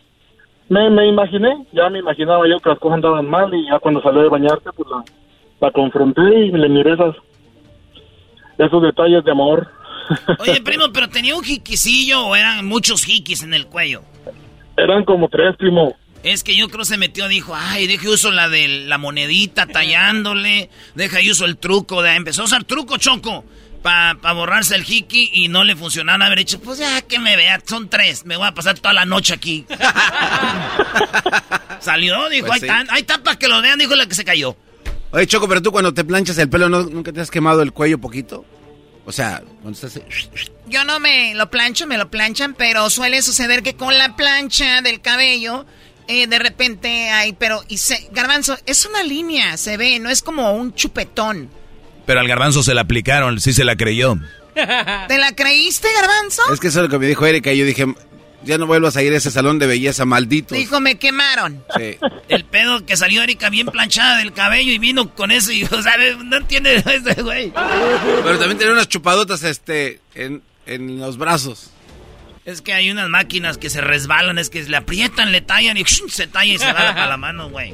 [0.68, 4.02] me, me imaginé, ya me imaginaba yo que las cosas andaban mal y ya cuando
[4.02, 5.04] salió de bañarse, pues la,
[5.62, 7.16] la confronté y le miré esas,
[8.58, 9.68] esos detalles de amor.
[10.40, 14.02] Oye, primo, ¿pero tenía un jiquisillo o eran muchos jiquis en el cuello?
[14.76, 15.96] Eran como tres, primo.
[16.24, 20.72] Es que yo creo se metió, dijo, ay, deje uso la de la monedita tallándole,
[20.96, 23.46] deja y uso el truco, de, empezó a usar truco, Choco,
[23.86, 27.62] para borrarse el jiki y no le funcionaba haber dicho, pues ya que me vea,
[27.64, 29.64] son tres, me voy a pasar toda la noche aquí.
[31.80, 32.76] Salió, dijo, Pues ahí sí.
[32.76, 34.58] está, ahí está para que lo vean, dijo la que se cayó.
[35.12, 37.74] Oye, Choco, pero tú cuando te planchas el pelo, ¿no- ¿nunca te has quemado el
[37.74, 38.44] cuello poquito?
[39.06, 40.00] O sea, cuando estás...
[40.68, 44.82] Yo no me lo plancho, me lo planchan, pero suele suceder que con la plancha
[44.82, 45.68] del cabello,
[46.08, 50.24] eh, de repente hay, pero, y se, garbanzo, es una línea, se ve, no es
[50.24, 51.52] como un chupetón.
[52.06, 54.16] Pero al garbanzo se la aplicaron, sí se la creyó.
[54.54, 56.42] ¿Te la creíste, garbanzo?
[56.54, 57.86] Es que eso es lo que me dijo Erika y yo dije,
[58.44, 60.56] ya no vuelvas a ir a ese salón de belleza maldito.
[60.56, 61.64] Dijo, me quemaron.
[61.76, 61.98] Sí.
[62.30, 65.82] El pedo que salió Erika bien planchada del cabello y vino con eso y, o
[65.82, 67.52] sea, no entiende ese güey.
[68.24, 71.72] Pero también tenía unas chupadotas, este, en, en los brazos.
[72.46, 75.84] Es que hay unas máquinas que se resbalan, es que le aprietan, le tallan y
[75.86, 77.74] se talla y se va para la mano, güey.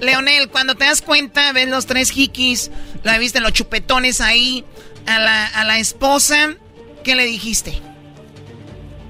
[0.00, 2.70] Leonel, cuando te das cuenta, ves los tres hikis,
[3.04, 4.64] la viste los chupetones ahí,
[5.06, 6.54] a la, a la esposa,
[7.04, 7.80] ¿qué le dijiste?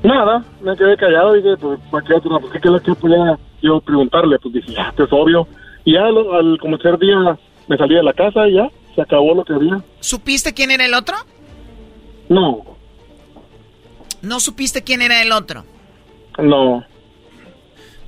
[0.03, 2.39] Nada, me quedé callado y dije, pues, ¿para qué otra?
[2.39, 4.39] Pues, ¿qué, qué, qué podía yo preguntarle?
[4.39, 5.49] Pues dije, ya, pues obvio.
[5.85, 7.39] Y ya al, al como tercer día
[7.69, 9.81] me salí de la casa y ya, se acabó lo que había.
[10.01, 11.17] ¿Supiste quién era el otro?
[12.29, 12.77] No,
[14.23, 15.65] ¿No supiste quién era el otro?
[16.39, 16.85] no.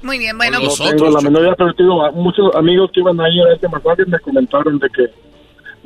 [0.03, 0.59] Muy bien, bueno.
[0.61, 3.69] no tengo la menor idea, pero digo, muchos amigos que iban a ir a este
[3.69, 5.03] masaje me comentaron de que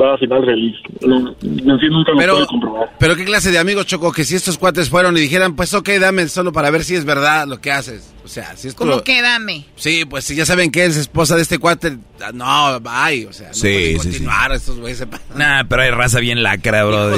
[0.01, 0.75] va a final feliz.
[1.03, 2.91] No, en sí nunca lo Pero, comprobar.
[2.99, 5.89] pero qué clase de amigos, Choco, que si estos cuates fueron y dijeran, pues ok,
[6.01, 8.13] dame solo para ver si es verdad lo que haces.
[8.25, 8.85] O sea, si esto...
[8.87, 9.65] ¿Cómo que dame?
[9.77, 11.99] Sí, pues si ya saben que es esposa de este cuate,
[12.33, 15.37] no, bye, o sea, no Sí, continuar, estos güeyes se pasan.
[15.37, 17.11] Nah, pero hay raza bien lacra, bro.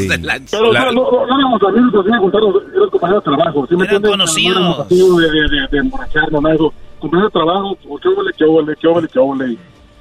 [0.51, 3.67] Pero La- no, no, no, no éramos amigos, así me contaron, eran compañeros de trabajo.
[3.69, 4.11] ¿sí me Eran entiendes?
[4.11, 4.61] conocidos.
[4.91, 6.57] No de, de, de, de emborracharnos, nada
[7.05, 9.59] Compañeros de trabajo, pues, qué huele, qué huele, qué huele, qué huele.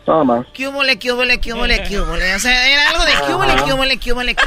[0.08, 0.46] Nada más.
[0.54, 2.36] ¿Qué hubole, qué hubole, qué hubole, qué hubole?
[2.36, 4.46] O sea, era algo de qué hubole, qué hubole, qué hubole, qué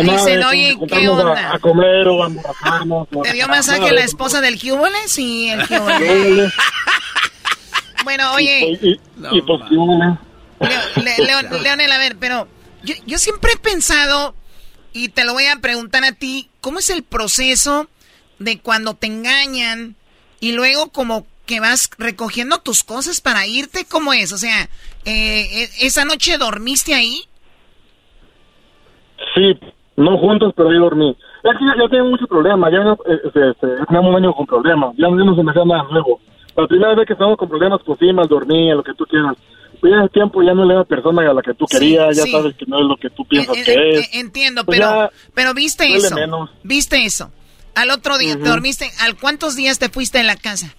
[0.00, 0.12] hubole.
[0.12, 1.52] Dicen, oye, ¿qué juntarnos a- onda?
[1.54, 4.96] A, comer o a a- ¿Te dio masaje la esposa del qué hubole?
[5.06, 6.08] Sí, el qué ¿Qué hubole.
[6.30, 6.52] huele?
[8.04, 9.00] Bueno, oye, Y, y,
[9.32, 9.74] y pues, ¿qué?
[9.74, 12.48] Leo- Leo- Leonel, a ver, pero
[12.82, 14.34] yo, yo siempre he pensado,
[14.92, 17.86] y te lo voy a preguntar a ti, ¿cómo es el proceso
[18.38, 19.94] de cuando te engañan
[20.42, 23.86] y luego como que vas recogiendo tus cosas para irte?
[23.88, 24.32] ¿Cómo es?
[24.32, 24.68] O sea,
[25.04, 27.22] eh, e- ¿esa noche dormiste ahí?
[29.34, 29.58] Sí,
[29.96, 31.10] no juntos, pero yo dormí.
[31.44, 33.66] Es que ya, ya tengo muchos problemas, ya no, eh, este, este,
[33.98, 36.20] un año con problemas, ya, no se me hacía nada nuevo.
[36.56, 39.36] La primera vez que estamos con problemas, pues sí, mal dormir, lo que tú quieras.
[39.80, 42.16] Pero ya el tiempo ya no es la persona a la que tú Sí, querías,
[42.16, 42.30] ya sí.
[42.32, 44.00] sabes que no es lo que tú piensas Eh, que eh, es.
[44.06, 46.14] eh, entiendo, Pues pero, pero viste eso.
[46.14, 46.50] menos.
[46.64, 47.30] Viste eso.
[47.74, 48.34] Al otro día.
[48.34, 48.90] ¿te dormiste?
[49.00, 50.74] ¿Al cuántos días te fuiste de la casa?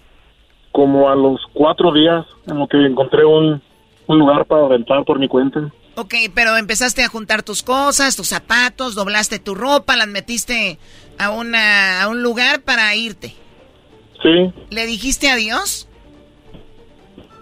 [0.72, 3.62] Como a los cuatro días, en lo que encontré un,
[4.06, 5.72] un lugar para rentar por mi cuenta.
[5.96, 10.78] Ok, pero empezaste a juntar tus cosas, tus zapatos, doblaste tu ropa, las metiste
[11.18, 13.34] a, una, a un lugar para irte.
[14.20, 14.52] Sí.
[14.70, 15.88] ¿Le dijiste adiós?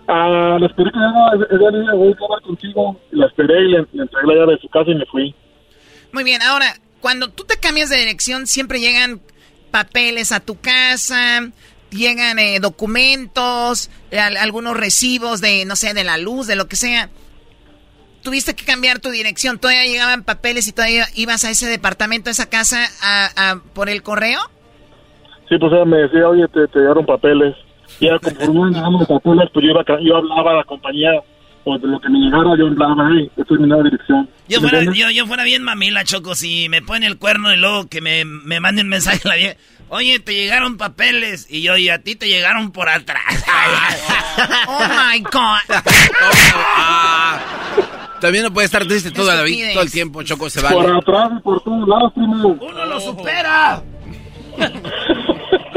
[0.08, 3.00] Ah, la esperé que niña voy a hablar contigo.
[3.12, 5.34] La esperé y le, le entregué la llave de su casa y me fui.
[6.12, 9.20] Muy bien, ahora, cuando tú te cambias de dirección, siempre llegan
[9.72, 11.48] papeles a tu casa,
[11.90, 16.76] llegan eh, documentos, al- algunos recibos de, no sé, de la luz, de lo que
[16.76, 17.08] sea.
[18.22, 22.32] Tuviste que cambiar tu dirección, todavía llegaban papeles y todavía ibas a ese departamento, a
[22.32, 24.38] esa casa, a, por el correo.
[25.48, 27.56] Sí, pues ella me decía, oye, te, te llegaron papeles.
[27.98, 31.10] Y conforme iban llegando los papeles, pues yo, iba, yo hablaba a la compañía,
[31.64, 34.28] pues de lo que me llegara, yo hablaba, hey, esta es mi nueva dirección.
[34.48, 37.56] Yo ¿Me fuera, yo, yo fuera bien mamila, Choco, si me ponen el cuerno y
[37.56, 39.56] luego que me, me manden mensaje a la vieja.
[39.88, 41.46] Oye, te llegaron papeles.
[41.50, 43.22] Y yo, y a ti te llegaron por atrás.
[44.66, 45.58] Oh my God.
[48.20, 50.96] También no puede estar triste toda la vida, todo el tiempo, Choco, se Por vale.
[50.98, 52.56] atrás y por todos lados, primo.
[52.60, 53.82] ¡Uno lo supera!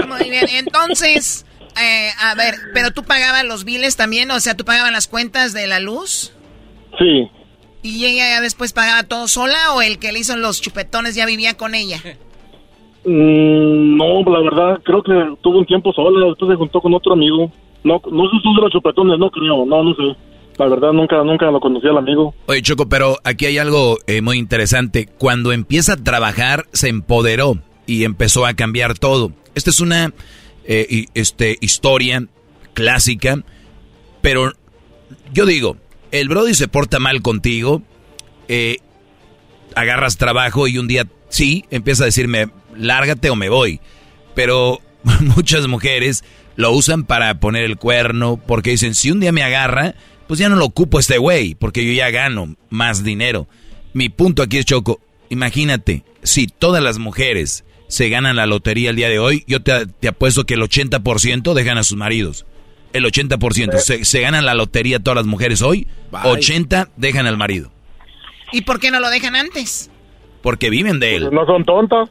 [0.07, 1.44] Muy bien, entonces,
[1.81, 5.53] eh, a ver, pero tú pagabas los biles también, o sea, tú pagabas las cuentas
[5.53, 6.33] de la luz.
[6.97, 7.29] Sí.
[7.83, 11.25] ¿Y ella ya después pagaba todo sola o el que le hizo los chupetones ya
[11.25, 12.01] vivía con ella?
[13.05, 17.13] Mm, no, la verdad, creo que tuvo un tiempo sola, después se juntó con otro
[17.13, 17.51] amigo.
[17.83, 20.17] No, no sé si es de los chupetones, no creo, no, no sé.
[20.57, 22.33] La verdad, nunca, nunca lo conocí al amigo.
[22.47, 25.07] Oye, Choco, pero aquí hay algo eh, muy interesante.
[25.19, 29.31] Cuando empieza a trabajar, se empoderó y empezó a cambiar todo.
[29.53, 30.13] Esta es una
[30.67, 32.25] eh, este, historia
[32.73, 33.43] clásica,
[34.21, 34.53] pero
[35.33, 35.77] yo digo,
[36.11, 37.81] el Brody se porta mal contigo,
[38.47, 38.77] eh,
[39.75, 43.79] agarras trabajo y un día sí, empieza a decirme, lárgate o me voy.
[44.33, 44.81] Pero
[45.35, 46.23] muchas mujeres
[46.55, 49.95] lo usan para poner el cuerno, porque dicen, si un día me agarra,
[50.27, 53.47] pues ya no lo ocupo este güey, porque yo ya gano más dinero.
[53.93, 58.95] Mi punto aquí es, Choco, imagínate, si todas las mujeres se ganan la lotería el
[58.95, 62.45] día de hoy, yo te, te apuesto que el 80% dejan a sus maridos.
[62.93, 63.77] El 80%.
[63.77, 66.29] Se, se ganan la lotería todas las mujeres hoy, Vaya.
[66.29, 67.71] 80 dejan al marido.
[68.51, 69.89] ¿Y por qué no lo dejan antes?
[70.41, 71.29] Porque viven de él.
[71.31, 72.09] No son tontos.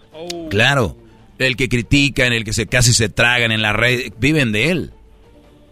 [0.51, 0.97] Claro.
[1.39, 4.91] El que critican, el que se casi se tragan en la red, viven de él.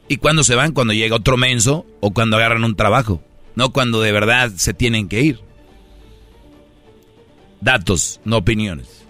[0.09, 0.73] ¿Y cuando se van?
[0.73, 3.23] Cuando llega otro menso o cuando agarran un trabajo.
[3.55, 5.41] No cuando de verdad se tienen que ir.
[7.61, 9.02] Datos, no opiniones.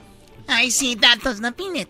[0.53, 1.89] Ay, sí, datos, no opiniones.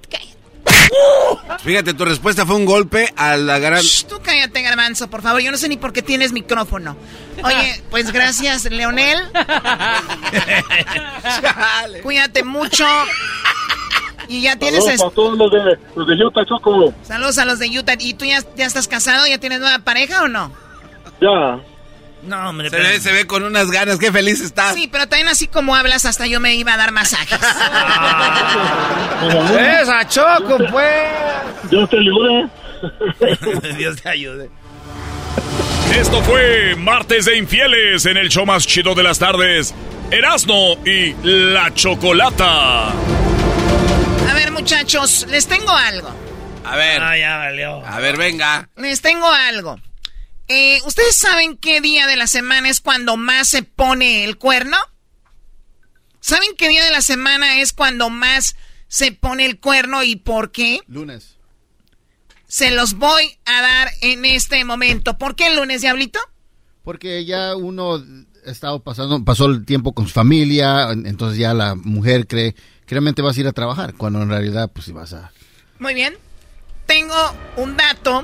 [1.63, 3.83] Fíjate, tu respuesta fue un golpe a la gran...
[4.09, 5.41] tú cállate, garbanzo, por favor.
[5.41, 6.97] Yo no sé ni por qué tienes micrófono.
[7.43, 9.19] Oye, pues gracias, Leonel.
[12.03, 12.85] Cuídate mucho.
[14.29, 14.85] Y ya tienes...
[14.85, 16.95] Saludos a todos los de, los de Utah, Choco.
[17.03, 17.95] Saludos a los de Utah.
[17.99, 19.27] ¿Y tú ya, ya estás casado?
[19.27, 20.53] ¿Ya tienes nueva pareja o no?
[21.21, 21.61] Ya.
[22.23, 24.75] No, hombre, se, ve, se ve con unas ganas, qué feliz estás.
[24.75, 27.39] Sí, pero también así como hablas, hasta yo me iba a dar masajes.
[29.83, 31.03] Esa Choco, pues.
[31.71, 32.49] Dios te ayude.
[33.77, 34.51] Dios te ayude.
[35.95, 39.75] Esto fue Martes de Infieles en el show más chido de las tardes.
[40.11, 42.89] Erasno y la Chocolata.
[42.91, 46.11] A ver, muchachos, les tengo algo.
[46.65, 47.03] A ver.
[47.03, 47.85] Ah, ya valió.
[47.85, 48.69] A ver, venga.
[48.77, 49.79] Les tengo algo.
[50.55, 54.77] Eh, ¿Ustedes saben qué día de la semana es cuando más se pone el cuerno?
[56.21, 58.55] ¿Saben qué día de la semana es cuando más
[58.87, 60.81] se pone el cuerno y por qué?
[60.89, 61.39] Lunes.
[62.49, 65.17] Se los voy a dar en este momento.
[65.17, 66.21] ¿Por qué el lunes, Diablito?
[66.85, 71.77] Porque ya uno ha estado pasando, pasó el tiempo con su familia, entonces ya la
[71.77, 75.15] mujer cree que realmente vas a ir a trabajar, cuando en realidad pues si vas
[75.15, 75.33] a...
[75.79, 76.15] Muy bien.
[76.85, 77.17] Tengo
[77.57, 78.23] un dato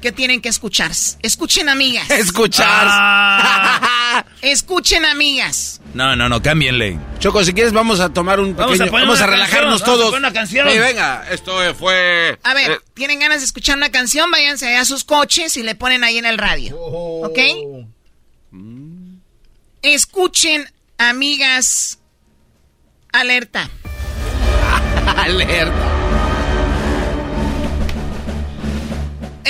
[0.00, 0.92] que tienen que escuchar.
[1.22, 2.08] Escuchen, amigas.
[2.10, 2.86] Escuchar.
[2.88, 4.24] Ah.
[4.42, 5.80] Escuchen, amigas.
[5.94, 6.98] No, no, no, cámbienle.
[7.18, 8.90] Choco, si quieres vamos a tomar un Vamos a pequeño...
[8.90, 10.04] poner Vamos a, relajarnos canción, vamos a todos.
[10.06, 10.70] poner una canción.
[10.70, 12.38] Sí, venga, esto fue...
[12.42, 14.30] A ver, eh, ¿tienen ganas de escuchar una canción?
[14.30, 16.76] Váyanse a sus coches y le ponen ahí en el radio.
[16.78, 17.38] ¿Ok?
[19.82, 21.98] Escuchen, amigas.
[23.12, 23.70] Alerta.
[25.16, 25.97] Alerta.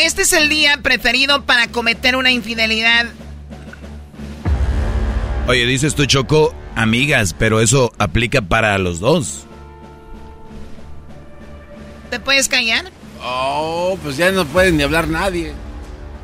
[0.00, 3.06] Este es el día preferido para cometer una infidelidad.
[5.48, 9.44] Oye, dices tú, Choco, amigas, pero eso aplica para los dos.
[12.10, 12.92] ¿Te puedes callar?
[13.20, 15.52] Oh, pues ya no puede ni hablar nadie.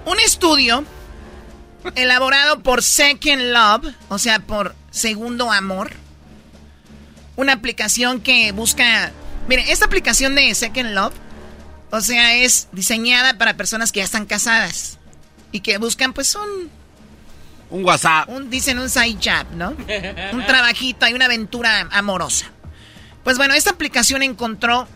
[0.07, 0.85] Un estudio
[1.97, 5.91] elaborado por Second Love, o sea, por Segundo Amor.
[7.35, 9.11] Una aplicación que busca...
[9.49, 11.15] Mire, esta aplicación de Second Love,
[11.91, 14.99] o sea, es diseñada para personas que ya están casadas
[15.53, 16.71] y que buscan pues un...
[17.71, 18.29] Un WhatsApp.
[18.29, 19.71] Un, dicen un side job, ¿no?
[20.33, 22.47] un trabajito, hay una aventura amorosa.
[23.25, 24.87] Pues bueno, esta aplicación encontró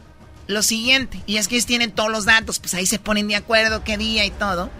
[0.46, 3.36] lo siguiente, y es que ellos tienen todos los datos, pues ahí se ponen de
[3.36, 4.70] acuerdo qué día y todo.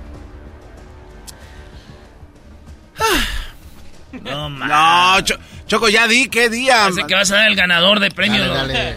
[4.23, 4.69] No, man.
[4.69, 6.77] No, Cho- Choco, ya di, ¿qué día?
[6.83, 8.41] Parece que vas a dar el ganador de premio.
[8.53, 8.97] Dale, dale.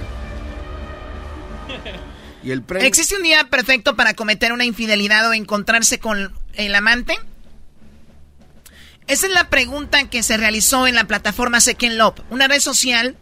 [2.44, 7.18] ¿Existe un día perfecto para cometer una infidelidad o encontrarse con el amante?
[9.08, 13.16] Esa es la pregunta que se realizó en la plataforma Second Love, una red social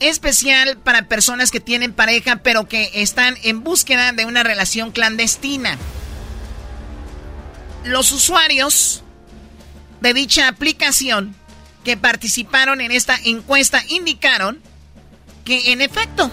[0.00, 5.78] especial para personas que tienen pareja pero que están en búsqueda de una relación clandestina.
[7.84, 9.02] Los usuarios
[10.00, 11.34] de dicha aplicación
[11.84, 14.60] que participaron en esta encuesta indicaron
[15.44, 16.30] que en efecto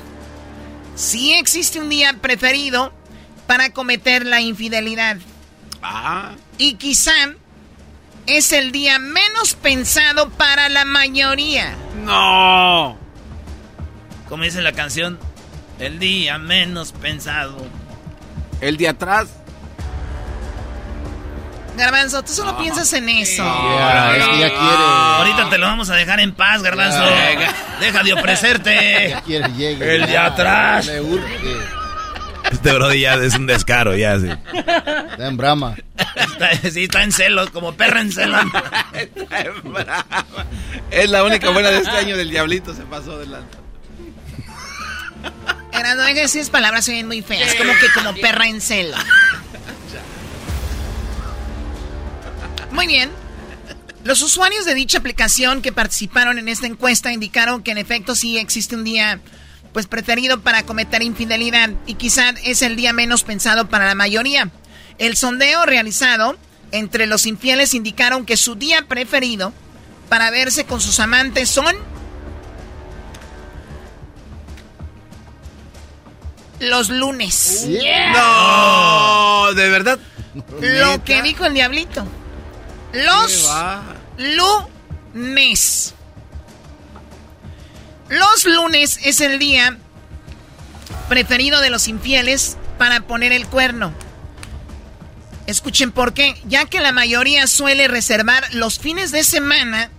[0.95, 2.93] sí existe un día preferido
[3.47, 5.17] para cometer la infidelidad.
[5.81, 6.33] Ah.
[6.57, 7.11] Y quizá
[8.25, 11.75] es el día menos pensado para la mayoría.
[12.05, 12.97] No.
[14.29, 15.19] Como dice la canción,
[15.79, 17.57] el día menos pensado.
[18.61, 19.29] El de atrás.
[21.77, 23.43] Garbanzo, tú solo piensas en eso.
[23.43, 24.57] Ya, es que ya quiere.
[24.57, 27.03] Ahorita te lo vamos a dejar en paz, garbanzo.
[27.79, 29.09] Deja de ofrecerte.
[29.09, 29.95] Ya quiere, llegue.
[29.95, 30.25] El de ya.
[30.27, 30.87] atrás.
[31.01, 31.57] Urge.
[32.51, 34.27] Este brody ya es un descaro, ya sí.
[34.53, 35.75] Está en brama.
[36.15, 38.41] Está- sí, está en celos, como perra en celos.
[40.91, 43.57] Es la única buena de este año del diablito, se pasó delante.
[45.71, 47.55] Era, no esas palabras, se oyen muy feas.
[47.55, 48.95] Como que como perra en celo.
[52.73, 53.09] Muy bien.
[54.03, 58.37] Los usuarios de dicha aplicación que participaron en esta encuesta indicaron que en efecto sí
[58.37, 59.21] existe un día
[59.71, 64.49] pues preferido para cometer infidelidad y quizá es el día menos pensado para la mayoría.
[64.97, 66.37] El sondeo realizado
[66.71, 69.53] entre los infieles indicaron que su día preferido
[70.09, 71.75] para verse con sus amantes son
[76.59, 77.65] los lunes.
[78.13, 79.99] No, de verdad.
[80.59, 82.05] Lo que dijo el diablito.
[82.93, 83.49] Los
[84.17, 85.93] lunes.
[88.09, 89.77] Los lunes es el día
[91.09, 93.93] preferido de los infieles para poner el cuerno.
[95.47, 99.89] Escuchen por qué, ya que la mayoría suele reservar los fines de semana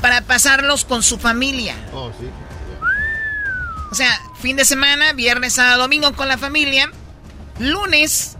[0.00, 1.74] para pasarlos con su familia.
[1.92, 2.26] Oh, sí.
[3.90, 6.90] O sea, fin de semana, viernes, sábado, domingo con la familia.
[7.58, 8.36] Lunes,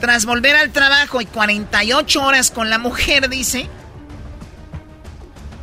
[0.00, 3.68] tras volver al trabajo y 48 horas con la mujer, dice,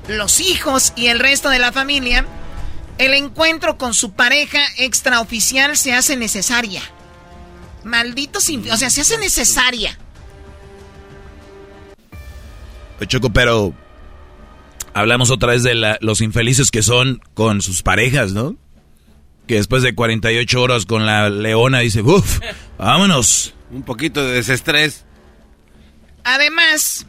[0.07, 2.25] los hijos y el resto de la familia,
[2.97, 6.81] el encuentro con su pareja extraoficial se hace necesaria.
[7.83, 8.69] Maldito sin...
[8.71, 9.97] O sea, se hace necesaria.
[13.07, 13.73] Choco, pero
[14.93, 18.55] hablamos otra vez de la- los infelices que son con sus parejas, ¿no?
[19.47, 22.39] Que después de 48 horas con la leona dice, uff,
[22.77, 23.55] vámonos.
[23.71, 25.05] Un poquito de desestrés.
[26.23, 27.05] Además,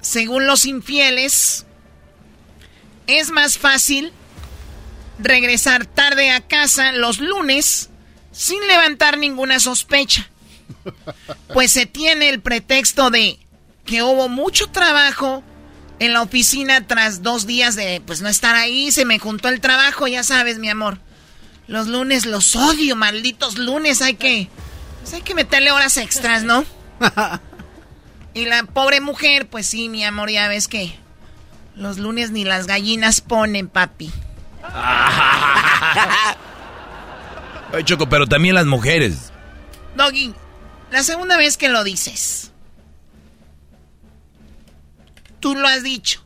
[0.00, 1.66] según los infieles,
[3.06, 4.12] es más fácil
[5.18, 7.90] regresar tarde a casa los lunes
[8.32, 10.28] sin levantar ninguna sospecha.
[11.52, 13.38] Pues se tiene el pretexto de
[13.84, 15.42] que hubo mucho trabajo
[15.98, 19.60] en la oficina tras dos días de pues no estar ahí, se me juntó el
[19.60, 20.98] trabajo, ya sabes, mi amor.
[21.66, 24.48] Los lunes los odio, malditos lunes, hay que
[25.04, 26.64] pues hay que meterle horas extras, ¿no?
[28.36, 30.98] Y la pobre mujer, pues sí, mi amor, ya ves que
[31.76, 34.10] los lunes ni las gallinas ponen, papi.
[37.72, 39.30] Ay, Choco, pero también las mujeres.
[39.94, 40.34] Doggy,
[40.90, 42.50] la segunda vez que lo dices.
[45.38, 46.24] Tú lo has dicho.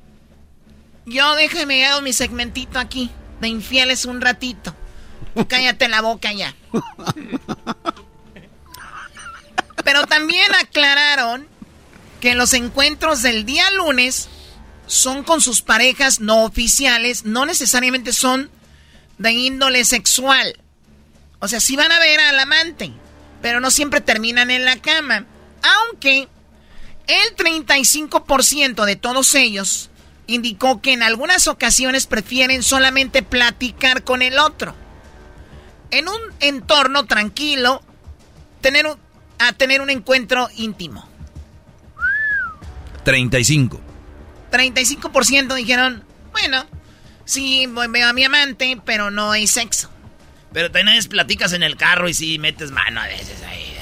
[1.05, 3.11] Yo déjame hago mi segmentito aquí
[3.43, 4.75] de infieles un ratito.
[5.49, 6.55] Cállate la boca ya.
[9.89, 11.49] Pero también aclararon
[12.21, 14.29] que los encuentros del día lunes
[14.87, 18.51] son con sus parejas no oficiales, no necesariamente son
[19.17, 20.61] de índole sexual.
[21.39, 22.93] O sea, sí van a ver al amante,
[23.41, 25.25] pero no siempre terminan en la cama.
[25.63, 26.29] Aunque
[27.07, 29.89] el 35% de todos ellos
[30.27, 34.75] indicó que en algunas ocasiones prefieren solamente platicar con el otro.
[35.91, 37.81] En un entorno tranquilo,
[38.61, 39.08] tener un-
[39.39, 41.09] a tener un encuentro íntimo.
[43.05, 43.81] 35.
[44.51, 46.67] 35% dijeron, bueno,
[47.25, 49.91] sí, voy- veo a mi amante, pero no hay sexo.
[50.53, 53.75] Pero veces platicas en el carro y sí metes mano a veces ahí.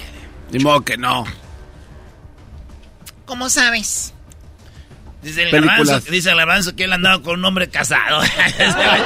[0.50, 1.24] Ni modo que no.
[3.24, 4.12] ¿Cómo sabes?
[5.22, 5.86] Dice el, Películas.
[5.88, 8.22] garbanzo, dice el garbanzo que él andaba con un hombre casado.
[8.58, 9.00] ese, güey,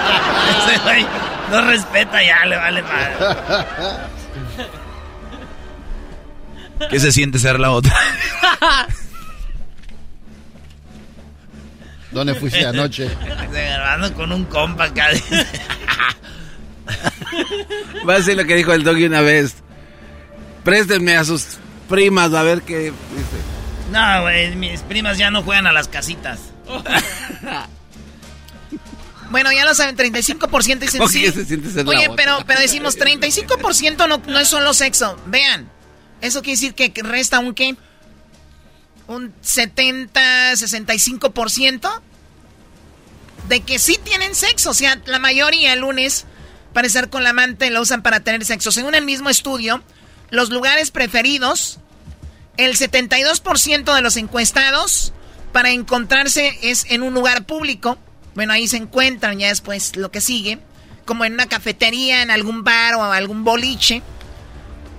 [0.67, 1.07] ese güey
[1.51, 3.15] no respeta ya, le vale madre.
[6.89, 7.95] ¿Qué se siente ser la otra?
[12.11, 13.09] ¿Dónde fuiste anoche?
[13.53, 15.09] Garbanzo con un compa acá.
[18.09, 19.55] Va a ser lo que dijo el doggy una vez.
[20.65, 21.59] Préstenme a sus
[21.89, 22.93] primas a ver qué dice.
[23.93, 26.41] No, güey, mis primas ya no juegan a las casitas.
[29.31, 31.25] Bueno, ya lo saben, 35% dicen ¿Por sí.
[31.31, 32.17] se siente ser la Oye, otra?
[32.17, 35.17] pero, pero decimos 35% no, no es solo sexo.
[35.27, 35.71] Vean,
[36.21, 37.77] eso quiere decir que resta un qué?
[39.07, 42.01] Un 70, 65%
[43.49, 44.71] de que sí tienen sexo.
[44.71, 46.27] O sea, la mayoría el lunes
[46.73, 48.73] para estar con la amante lo usan para tener sexo.
[48.73, 49.83] Según el mismo estudio,
[50.31, 51.79] los lugares preferidos,
[52.57, 55.13] el 72% de los encuestados
[55.53, 57.99] para encontrarse es en un lugar público.
[58.35, 60.61] Bueno, ahí se encuentran ya después lo que sigue,
[61.05, 64.03] como en una cafetería, en algún bar o algún boliche.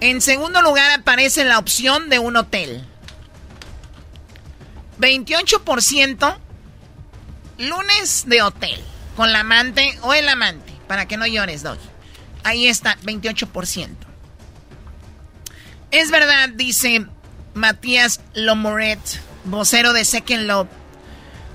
[0.02, 2.84] En segundo lugar aparece la opción de un hotel.
[5.00, 6.38] 28%
[7.60, 8.84] lunes de hotel
[9.16, 11.88] con la amante o el amante, para que no llores, Doggy.
[12.44, 13.90] Ahí está, 28%.
[15.92, 17.06] Es verdad, dice
[17.54, 19.00] Matías Lomoret,
[19.44, 20.70] vocero de Second Love.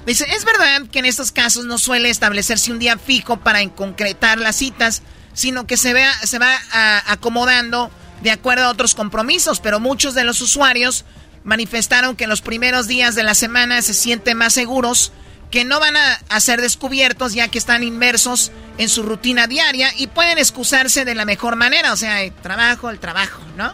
[0.07, 4.39] Dice, es verdad que en estos casos no suele establecerse un día fijo para concretar
[4.39, 5.03] las citas,
[5.35, 7.91] sino que se, vea, se va ah, acomodando
[8.23, 11.05] de acuerdo a otros compromisos, pero muchos de los usuarios
[11.45, 15.13] manifestaron que en los primeros días de la semana se sienten más seguros,
[15.51, 19.91] que no van a, a ser descubiertos ya que están inmersos en su rutina diaria
[19.97, 23.73] y pueden excusarse de la mejor manera, o sea, el trabajo, el trabajo, ¿no?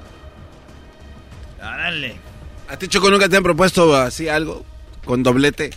[1.60, 2.16] Árale.
[2.68, 4.64] ¿A ti, Choco, nunca te han propuesto así algo?
[5.04, 5.70] Con doblete.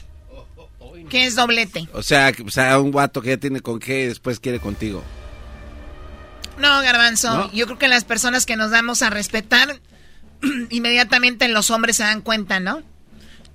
[1.10, 1.88] ¿Qué es doblete?
[1.94, 4.60] O sea, que- o sea, un guato que ya tiene con qué y después quiere
[4.60, 5.04] contigo.
[6.58, 7.52] No, garbanzo, ¿No?
[7.52, 9.80] yo creo que las personas que nos damos a respetar,
[10.70, 12.82] inmediatamente los hombres se dan cuenta, ¿no?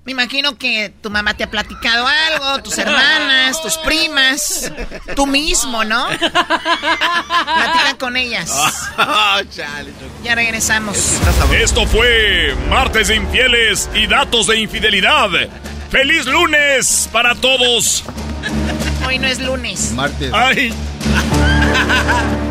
[0.03, 4.71] Me imagino que tu mamá te ha platicado algo, tus hermanas, tus primas,
[5.15, 6.07] tú mismo, ¿no?
[6.07, 8.51] Platica con ellas.
[10.23, 11.19] ya regresamos.
[11.53, 15.29] Esto fue Martes de Infieles y Datos de Infidelidad.
[15.91, 18.03] ¡Feliz lunes para todos!
[19.05, 19.91] Hoy no es lunes.
[19.91, 20.31] Martes.
[20.33, 20.73] ¡Ay!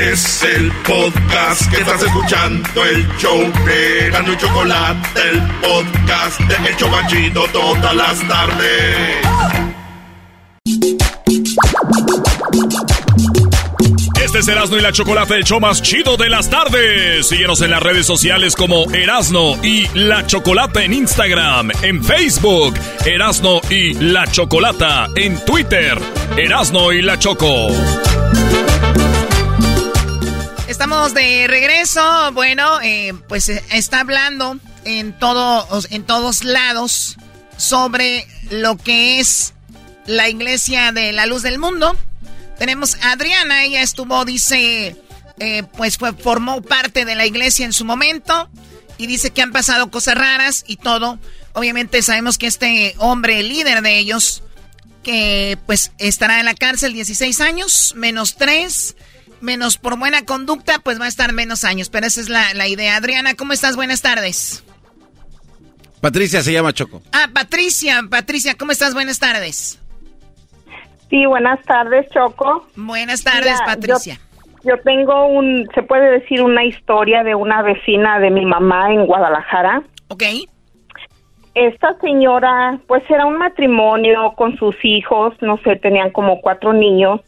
[0.00, 6.68] Es el podcast que estás escuchando, el show de Gano y Chocolate, el podcast de
[6.68, 9.16] El Chobachito todas las tardes.
[14.22, 17.26] Este es Erasmo y la Chocolate, el show más chido de las tardes.
[17.26, 22.74] Síguenos en las redes sociales como Erasmo y la Chocolate en Instagram, en Facebook,
[23.06, 25.98] Erasmo y la Chocolata, en Twitter,
[26.36, 27.68] Erasmo y la Choco.
[30.76, 32.32] Estamos de regreso.
[32.32, 37.16] Bueno, eh, pues eh, está hablando en, todos en todos lados
[37.56, 39.54] sobre lo que es
[40.04, 41.96] la iglesia de la luz del mundo.
[42.58, 44.96] Tenemos a Adriana, ella estuvo, dice,
[45.38, 48.50] eh, pues fue, formó parte de la iglesia en su momento
[48.98, 51.18] y dice que han pasado cosas raras y todo.
[51.54, 54.42] Obviamente sabemos que este hombre, el líder de ellos,
[55.02, 58.94] que pues estará en la cárcel 16 años, menos 3
[59.40, 61.90] menos por buena conducta, pues va a estar menos años.
[61.90, 62.96] Pero esa es la, idea.
[62.96, 63.76] Adriana, ¿cómo estás?
[63.76, 64.64] Buenas tardes.
[66.00, 67.02] Patricia se llama Choco.
[67.12, 68.94] Ah, Patricia, Patricia, ¿cómo estás?
[68.94, 69.82] Buenas tardes.
[71.10, 72.66] Sí, buenas tardes, Choco.
[72.76, 74.18] Buenas tardes, Patricia.
[74.64, 78.92] Yo, yo, tengo un, se puede decir, una historia de una vecina de mi mamá
[78.92, 79.82] en Guadalajara.
[80.08, 80.22] Ok.
[81.54, 87.22] Esta señora, pues era un matrimonio con sus hijos, no sé, tenían como cuatro niños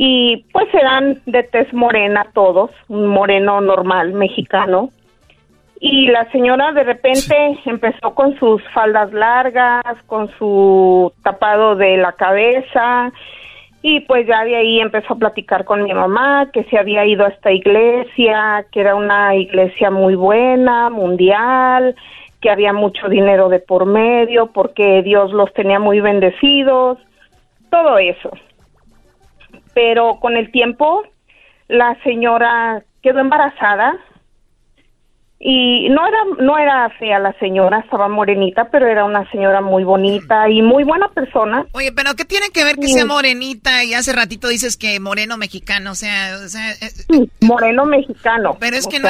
[0.00, 4.90] y pues eran de tez morena todos, un moreno normal mexicano.
[5.80, 12.12] Y la señora de repente empezó con sus faldas largas, con su tapado de la
[12.12, 13.10] cabeza
[13.82, 17.24] y pues ya de ahí empezó a platicar con mi mamá que se había ido
[17.24, 21.96] a esta iglesia, que era una iglesia muy buena, mundial,
[22.40, 26.98] que había mucho dinero de por medio porque Dios los tenía muy bendecidos,
[27.68, 28.30] todo eso
[29.78, 31.04] pero con el tiempo
[31.68, 33.96] la señora quedó embarazada
[35.38, 39.84] y no era no era fea la señora, estaba morenita, pero era una señora muy
[39.84, 41.64] bonita y muy buena persona.
[41.74, 45.36] Oye, pero ¿qué tiene que ver que sea morenita y hace ratito dices que moreno
[45.36, 48.56] mexicano, o sea, eh, moreno mexicano.
[48.58, 49.08] Pero es que no,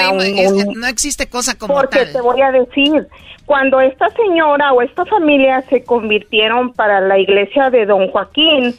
[0.77, 3.09] no, existe cosa como porque te voy a decir,
[3.47, 8.75] cuando esta señora o esta familia se convirtieron para la iglesia de Don Joaquín,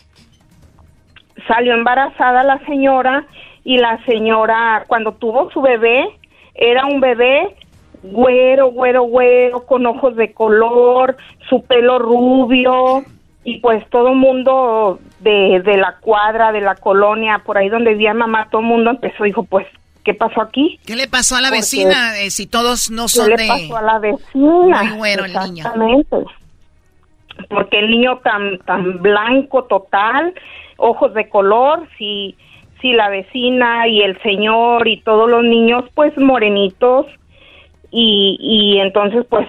[1.47, 3.25] salió embarazada la señora
[3.63, 6.07] y la señora cuando tuvo su bebé
[6.55, 7.55] era un bebé
[8.03, 11.17] güero, güero, güero, con ojos de color,
[11.49, 13.03] su pelo rubio
[13.43, 18.13] y pues todo mundo de, de la cuadra, de la colonia, por ahí donde vivía
[18.13, 19.65] mamá, todo el mundo empezó, dijo, pues,
[20.03, 20.79] ¿qué pasó aquí?
[20.85, 23.81] ¿Qué le pasó a la vecina eh, si todos no son ¿qué le pasó a
[23.81, 24.83] la vecina?
[24.83, 25.63] Muy bueno el niño.
[25.65, 26.17] Exactamente.
[27.49, 30.33] Porque el niño tan, tan blanco total
[30.79, 32.35] ojos de color, si,
[32.81, 37.05] si la vecina y el señor y todos los niños pues morenitos
[37.91, 39.47] y, y entonces pues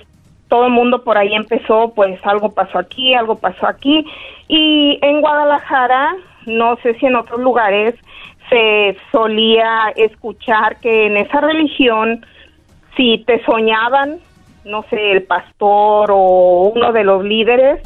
[0.50, 4.04] todo el mundo por ahí empezó, pues algo pasó aquí, algo pasó aquí.
[4.48, 6.16] Y en Guadalajara,
[6.46, 7.94] no sé si en otros lugares,
[8.50, 12.26] se solía escuchar que en esa religión,
[12.96, 14.18] si te soñaban,
[14.64, 17.80] no sé, el pastor o uno de los líderes,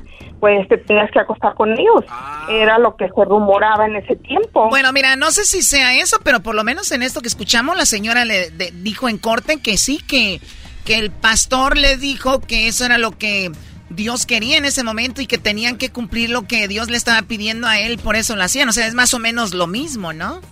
[0.45, 2.05] pues te tenías que acostar con ellos.
[2.07, 2.47] Ah.
[2.51, 4.69] Era lo que se rumoraba en ese tiempo.
[4.69, 7.79] Bueno, mira, no sé si sea eso, pero por lo menos en esto que escuchamos,
[7.79, 10.43] la señora le dijo en corte que sí, que,
[10.85, 13.53] que el pastor le dijo que eso era lo que
[13.89, 17.23] Dios quería en ese momento y que tenían que cumplir lo que Dios le estaba
[17.23, 18.69] pidiendo a él, por eso lo hacían.
[18.69, 20.43] O sea, es más o menos lo mismo, ¿no?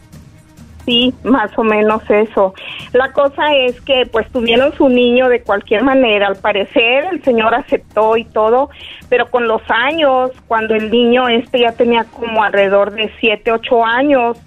[0.84, 2.54] Sí, más o menos eso.
[2.92, 6.26] La cosa es que pues tuvieron su niño de cualquier manera.
[6.26, 8.70] Al parecer el señor aceptó y todo,
[9.08, 13.84] pero con los años, cuando el niño este ya tenía como alrededor de siete, ocho
[13.84, 14.38] años,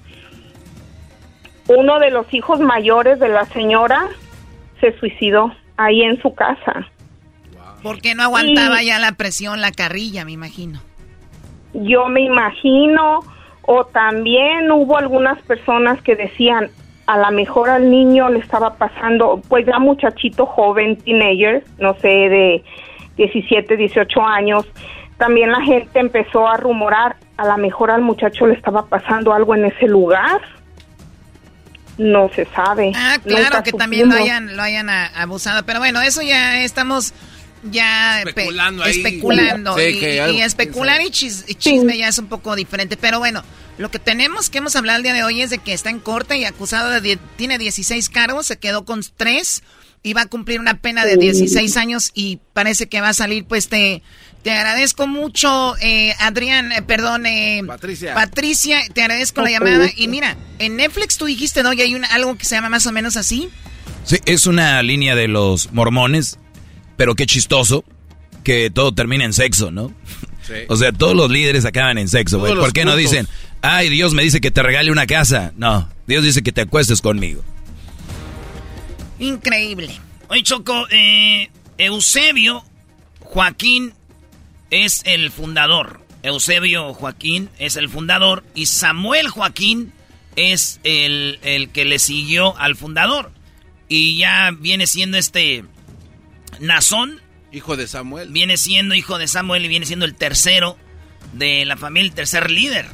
[1.68, 4.08] uno de los hijos mayores de la señora
[4.82, 6.88] se suicidó ahí en su casa.
[7.82, 10.82] Porque no aguantaba ya la presión, la carrilla, me imagino.
[11.74, 13.20] Yo me imagino,
[13.68, 16.70] o también hubo algunas personas que decían,
[17.08, 22.08] a lo mejor al niño le estaba pasando, pues ya muchachito joven, teenager, no sé,
[22.08, 22.64] de
[23.18, 24.66] 17, 18 años,
[25.18, 29.56] también la gente empezó a rumorar, a lo mejor al muchacho le estaba pasando algo
[29.56, 30.42] en ese lugar.
[31.98, 32.92] No se sabe.
[32.94, 35.66] Ah, claro, que también lo hayan, lo hayan abusado.
[35.66, 37.14] Pero bueno, eso ya estamos
[37.72, 42.98] ya especulando, especulando y, especular y, chisme ya es un poco diferente.
[42.98, 43.44] Pero bueno,
[43.78, 46.00] lo que tenemos que hemos hablado el día de hoy es de que está en
[46.00, 47.20] corte y acusado de...
[47.36, 49.64] Tiene 16 cargos, se quedó con 3
[50.04, 53.46] y va a cumplir una pena de 16 años y parece que va a salir
[53.46, 54.04] pues te
[54.46, 58.14] te agradezco mucho, eh, Adrián, eh, perdón, eh, Patricia.
[58.14, 59.90] Patricia, te agradezco la llamada.
[59.98, 61.74] Y mira, en Netflix tú dijiste, ¿no?
[61.74, 63.50] Y hay algo que se llama más o menos así.
[64.04, 66.38] Sí, es una línea de los mormones,
[66.98, 67.84] pero qué chistoso
[68.44, 69.90] que todo termina en sexo, ¿no?
[69.90, 70.54] Sí.
[70.70, 72.54] O sea, todos los líderes acaban en sexo, güey.
[72.54, 73.28] ¿Por qué no dicen,
[73.64, 75.54] ay, Dios me dice que te regale una casa?
[75.58, 77.44] No, Dios dice que te acuestes conmigo.
[79.18, 80.00] Increíble.
[80.28, 81.50] Oye, Choco, eh,
[81.80, 82.64] Eusebio
[83.22, 83.94] Joaquín
[84.70, 86.02] es el fundador.
[86.24, 89.94] Eusebio Joaquín es el fundador y Samuel Joaquín
[90.36, 93.32] es el, el que le siguió al fundador.
[93.88, 95.64] Y ya viene siendo este
[96.60, 97.22] Nazón.
[97.52, 98.32] Hijo de Samuel.
[98.32, 100.78] Viene siendo hijo de Samuel y viene siendo el tercero
[101.34, 102.88] de la familia, el tercer líder.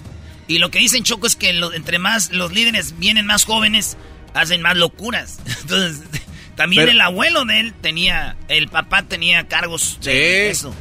[0.47, 3.97] Y lo que dicen Choco es que entre más los líderes vienen más jóvenes,
[4.33, 5.39] hacen más locuras.
[5.61, 6.01] Entonces,
[6.55, 10.73] también el abuelo de él tenía, el papá tenía cargos de eso.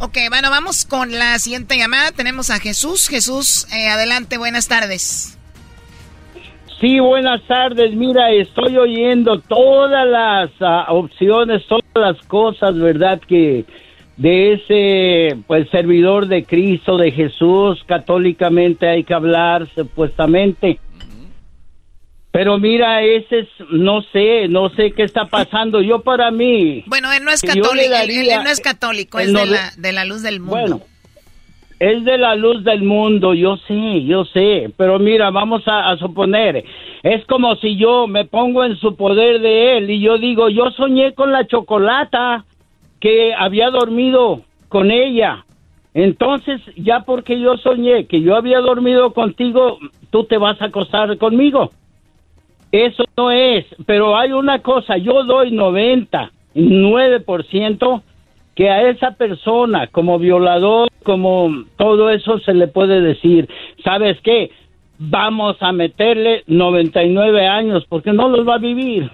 [0.00, 2.12] Ok, bueno, vamos con la siguiente llamada.
[2.12, 3.08] Tenemos a Jesús.
[3.08, 5.37] Jesús, eh, adelante, buenas tardes.
[6.80, 7.92] Sí, buenas tardes.
[7.94, 13.20] Mira, estoy oyendo todas las ah, opciones, todas las cosas, ¿verdad?
[13.26, 13.64] Que
[14.16, 20.78] de ese, pues, servidor de Cristo, de Jesús, católicamente hay que hablar, supuestamente.
[22.30, 25.80] Pero mira, ese es, no sé, no sé qué está pasando.
[25.80, 26.84] Yo para mí...
[26.86, 30.22] Bueno, él no es católico, él, no es católico, es de, la, de la luz
[30.22, 30.56] del mundo.
[30.56, 30.82] Bueno,
[31.78, 34.72] es de la luz del mundo, yo sé, yo sé.
[34.76, 36.64] Pero mira, vamos a, suponer,
[37.02, 40.70] es como si yo me pongo en su poder de él y yo digo, yo
[40.72, 42.44] soñé con la chocolata
[43.00, 45.44] que había dormido con ella.
[45.94, 49.78] Entonces, ya porque yo soñé que yo había dormido contigo,
[50.10, 51.70] tú te vas a acostar conmigo.
[52.70, 58.02] Eso no es, pero hay una cosa, yo doy 99%
[58.58, 63.48] que a esa persona como violador, como todo eso se le puede decir,
[63.84, 64.50] ¿sabes qué?
[64.98, 69.08] Vamos a meterle 99 años porque no los va a vivir.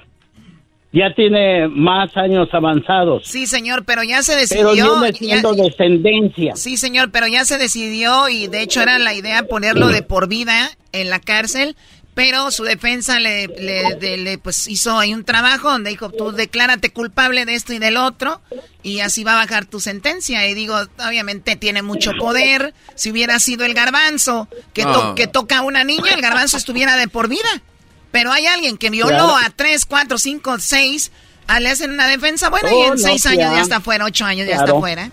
[0.95, 3.27] Ya tiene más años avanzados.
[3.27, 4.95] Sí, señor, pero ya se decidió.
[5.03, 6.57] Pero siendo descendencia.
[6.57, 10.27] Sí, señor, pero ya se decidió y de hecho era la idea ponerlo de por
[10.27, 11.77] vida en la cárcel
[12.15, 17.45] pero su defensa le, le, pues hizo ahí un trabajo donde dijo, tú declárate culpable
[17.45, 18.41] de esto y del otro,
[18.85, 20.47] y así va a bajar tu sentencia.
[20.47, 22.73] Y digo, obviamente tiene mucho poder.
[22.95, 24.87] Si hubiera sido el garbanzo que,
[25.17, 27.63] que toca a una niña, el garbanzo estuviera de por vida.
[28.13, 31.11] Pero hay alguien que violó a tres, cuatro, cinco, seis,
[31.59, 34.47] le hacen una defensa, bueno, y en oh, seis años ya está fuera, ocho años
[34.47, 35.11] ya está fuera.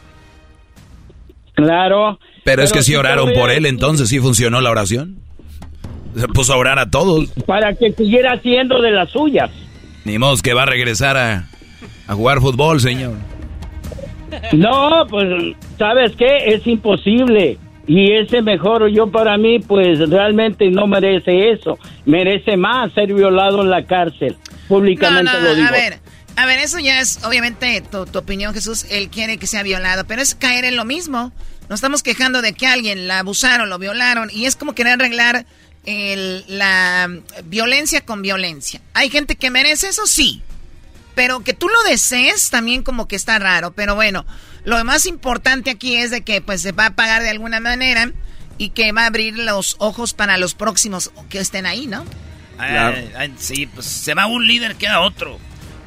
[1.55, 2.19] Claro.
[2.43, 5.19] Pero, es que si oraron por él, entonces sí funcionó la oración.
[6.15, 7.29] Se puso a orar a todos.
[7.45, 9.49] Para que siguiera haciendo de las suyas.
[10.03, 11.47] Ni modo que va a regresar a,
[12.07, 13.13] a jugar fútbol, señor.
[14.53, 16.37] No, pues, ¿sabes qué?
[16.47, 17.57] Es imposible.
[17.87, 21.77] Y ese mejor yo para mí, pues realmente no merece eso.
[22.05, 24.37] Merece más ser violado en la cárcel.
[24.67, 25.67] Públicamente lo digo.
[25.67, 25.99] A ver,
[26.35, 28.85] a ver, eso ya es obviamente tu, tu, opinión, Jesús.
[28.89, 31.31] Él quiere que sea violado, pero es caer en lo mismo.
[31.69, 35.45] Nos estamos quejando de que alguien la abusaron, lo violaron, y es como querer arreglar
[35.85, 37.09] el, la
[37.45, 38.81] violencia con violencia.
[38.93, 40.41] Hay gente que merece eso, sí.
[41.15, 43.71] Pero que tú lo desees también como que está raro.
[43.71, 44.25] Pero bueno,
[44.63, 48.11] lo más importante aquí es de que pues se va a pagar de alguna manera
[48.57, 52.05] y que va a abrir los ojos para los próximos que estén ahí, ¿no?
[53.37, 55.39] sí, pues se va un líder, queda otro.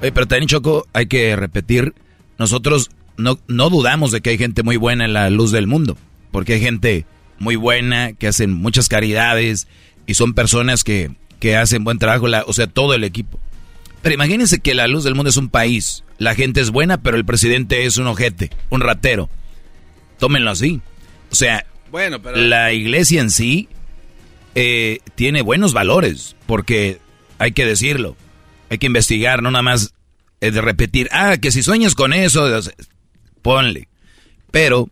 [0.03, 1.95] Oye, pero también Choco, hay que repetir,
[2.37, 5.97] nosotros no, no dudamos de que hay gente muy buena en la luz del mundo,
[6.33, 7.07] porque hay gente
[7.39, 9.67] muy buena, que hacen muchas caridades
[10.07, 13.39] y son personas que, que hacen buen trabajo, o sea, todo el equipo.
[14.03, 17.17] Pero imagínense que la luz del mundo es un país, la gente es buena, pero
[17.17, 19.31] el presidente es un ojete, un ratero.
[20.19, 20.81] Tómenlo así.
[21.31, 23.69] O sea, bueno, la iglesia en sí
[24.55, 26.99] eh, tiene buenos valores, porque
[27.39, 28.17] hay que decirlo,
[28.71, 29.95] hay que investigar, no nada más
[30.41, 32.61] eh, de repetir, ah, que si sueñas con eso,
[33.43, 33.89] ponle.
[34.51, 34.91] Pero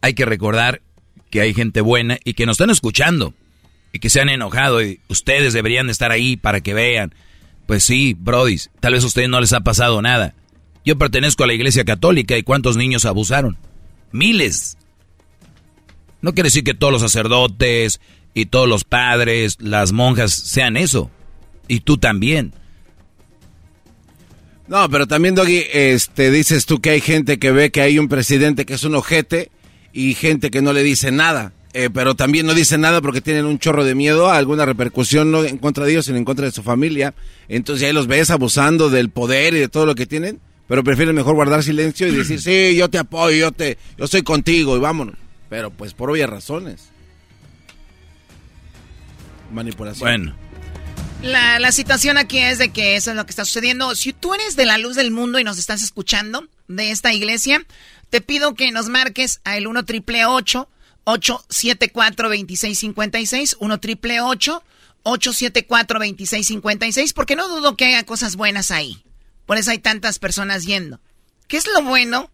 [0.00, 0.82] hay que recordar
[1.30, 3.34] que hay gente buena y que nos están escuchando
[3.92, 7.14] y que se han enojado y ustedes deberían estar ahí para que vean.
[7.66, 10.34] Pues sí, Brody, tal vez a ustedes no les ha pasado nada.
[10.84, 13.58] Yo pertenezco a la iglesia católica y ¿cuántos niños abusaron?
[14.12, 14.78] Miles.
[16.22, 18.00] No quiere decir que todos los sacerdotes
[18.34, 21.10] y todos los padres, las monjas sean eso.
[21.68, 22.52] Y tú también.
[24.68, 28.08] No, pero también, Doggy, este, dices tú que hay gente que ve que hay un
[28.08, 29.50] presidente que es un ojete
[29.96, 31.54] y gente que no le dice nada.
[31.72, 35.30] Eh, pero también no dice nada porque tienen un chorro de miedo a alguna repercusión
[35.30, 37.14] no en contra de ellos, sino en contra de su familia.
[37.48, 41.14] Entonces ahí los ves abusando del poder y de todo lo que tienen, pero prefieren
[41.14, 44.80] mejor guardar silencio y decir, sí, yo te apoyo, yo, te, yo soy contigo y
[44.80, 45.16] vámonos.
[45.48, 46.90] Pero pues por obvias razones.
[49.50, 50.00] Manipulación.
[50.00, 50.36] Bueno.
[51.22, 53.94] La, la, situación aquí es de que eso es lo que está sucediendo.
[53.94, 57.64] Si tú eres de la luz del mundo y nos estás escuchando de esta iglesia,
[58.10, 67.12] te pido que nos marques a el 1 triple 874 2656 1 triple 874 2656
[67.12, 69.02] porque no dudo que haya cosas buenas ahí.
[69.46, 71.00] Por eso hay tantas personas yendo.
[71.48, 72.30] ¿Qué es lo bueno?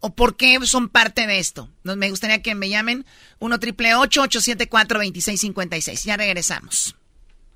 [0.00, 1.70] ¿O por qué son parte de esto?
[1.82, 3.06] Me gustaría que me llamen
[3.38, 6.96] 1 triple 874 2656 Ya regresamos.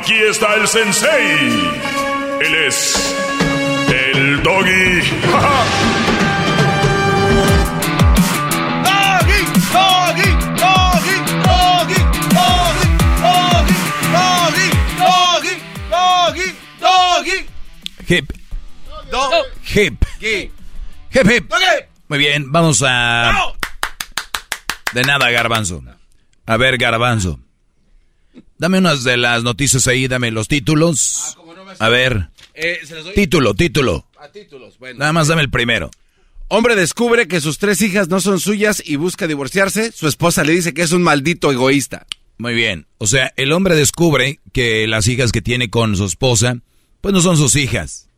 [0.00, 1.72] Aquí está el sensei.
[2.40, 3.16] Él es
[3.88, 5.02] el doggy.
[8.84, 9.40] doggy,
[9.72, 12.00] doggy, doggy, doggy,
[13.24, 13.78] doggy,
[14.12, 14.70] doggy,
[15.00, 15.56] doggy,
[15.90, 16.48] doggy,
[16.80, 17.46] doggy.
[18.06, 18.32] Hip.
[19.64, 20.04] Hip.
[20.20, 21.52] Hip, hip.
[22.06, 23.52] Muy bien, vamos a...
[24.92, 25.82] De nada, garbanzo.
[26.46, 27.40] A ver, garbanzo.
[28.58, 31.36] Dame unas de las noticias ahí, dame los títulos.
[31.78, 32.30] A ver.
[32.54, 32.80] Eh,
[33.14, 34.06] título, título.
[34.96, 35.90] Nada más dame el primero.
[36.48, 39.92] Hombre descubre que sus tres hijas no son suyas y busca divorciarse.
[39.92, 42.06] Su esposa le dice que es un maldito egoísta.
[42.38, 42.86] Muy bien.
[42.98, 46.58] O sea, el hombre descubre que las hijas que tiene con su esposa,
[47.00, 48.08] pues no son sus hijas.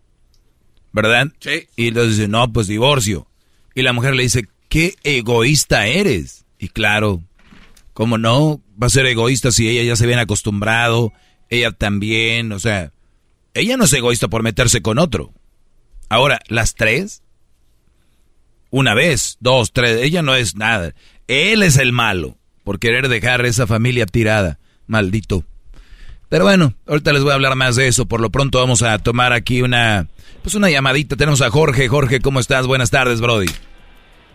[0.93, 1.29] ¿Verdad?
[1.41, 1.67] Sí.
[1.77, 3.27] Y entonces dice, no, pues divorcio.
[3.75, 6.45] Y la mujer le dice, qué egoísta eres.
[6.59, 7.23] Y claro,
[7.93, 8.61] ¿cómo no?
[8.81, 11.13] Va a ser egoísta si ella ya se viene acostumbrado,
[11.49, 12.93] ella también, o sea,
[13.55, 15.33] ella no es egoísta por meterse con otro.
[16.09, 17.23] Ahora, las tres,
[18.71, 20.95] una vez, dos, tres, ella no es nada.
[21.29, 25.45] Él es el malo por querer dejar esa familia tirada, maldito.
[26.29, 28.07] Pero bueno, ahorita les voy a hablar más de eso.
[28.07, 30.07] Por lo pronto vamos a tomar aquí una,
[30.43, 31.17] pues una llamadita.
[31.17, 31.89] Tenemos a Jorge.
[31.89, 32.69] Jorge, ¿cómo estás?
[32.69, 33.51] Buenas tardes, Brody.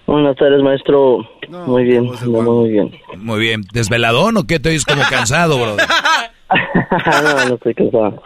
[0.07, 1.27] Buenas tardes, maestro.
[1.65, 2.91] muy bien, muy bien.
[3.17, 3.61] Muy bien.
[3.73, 4.59] ¿Desveladón o qué?
[4.59, 5.75] Te oyes como cansado, bro.
[7.23, 8.21] no, no estoy cansado.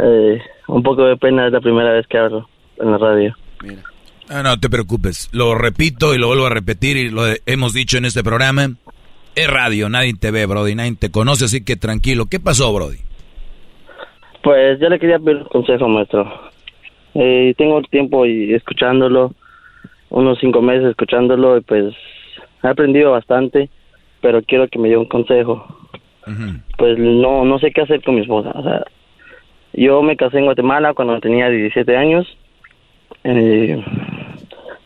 [0.00, 3.34] Eh, un poco de pena, es la primera vez que hablo en la radio.
[3.62, 3.82] Mira.
[4.28, 5.28] Ah, no te preocupes.
[5.32, 8.70] Lo repito y lo vuelvo a repetir y lo hemos dicho en este programa.
[9.36, 12.26] Es radio, nadie te ve, Brody, nadie te conoce, así que tranquilo.
[12.26, 12.98] ¿Qué pasó, Brody?
[14.42, 16.24] Pues yo le quería pedir un consejo, maestro.
[17.14, 19.34] Eh, tengo tiempo y escuchándolo
[20.14, 21.92] unos cinco meses escuchándolo y pues
[22.62, 23.68] he aprendido bastante,
[24.20, 25.66] pero quiero que me dé un consejo.
[26.78, 28.52] Pues no no sé qué hacer con mi esposa.
[28.54, 28.84] O sea,
[29.74, 32.26] yo me casé en Guatemala cuando tenía 17 años.
[33.24, 33.84] Eh,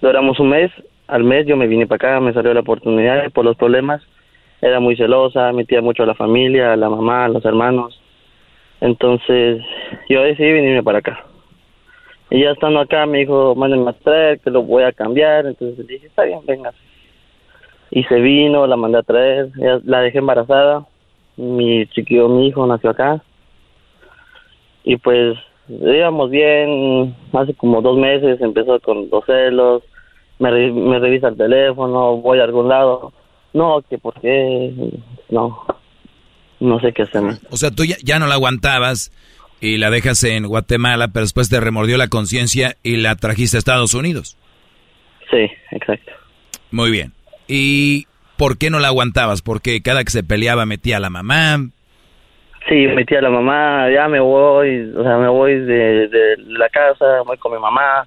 [0.01, 0.73] duramos un mes.
[1.07, 4.03] Al mes yo me vine para acá, me salió la oportunidad por los problemas.
[4.61, 8.01] Era muy celosa, metía mucho a la familia, a la mamá, a los hermanos.
[8.81, 9.63] Entonces
[10.09, 11.25] yo decidí venirme para acá.
[12.31, 15.47] Y ya estando acá me dijo, mándenme a traer, que lo voy a cambiar.
[15.47, 16.73] Entonces le dije, está bien, venga.
[17.91, 19.51] Y se vino, la mandé a traer,
[19.85, 20.87] la dejé embarazada.
[21.37, 23.23] Mi chiquillo, mi hijo nació acá.
[24.85, 25.39] Y pues
[25.69, 29.83] íbamos bien, hace como dos meses empezó con los celos,
[30.39, 33.13] me, me revisa el teléfono, voy a algún lado.
[33.53, 34.75] No, que por qué,
[35.31, 35.65] no,
[36.61, 37.23] no sé qué hacer.
[37.51, 39.11] O sea, tú ya, ya no la aguantabas
[39.61, 43.59] y la dejas en Guatemala, pero después te remordió la conciencia y la trajiste a
[43.59, 44.37] Estados Unidos.
[45.31, 46.13] Sí, exacto.
[46.71, 47.13] Muy bien.
[47.47, 48.07] ¿Y
[48.37, 49.43] por qué no la aguantabas?
[49.43, 51.59] Porque cada que se peleaba metía a la mamá.
[52.69, 56.69] Sí, metía a la mamá, ya me voy, o sea, me voy de, de la
[56.69, 58.07] casa, voy con mi mamá,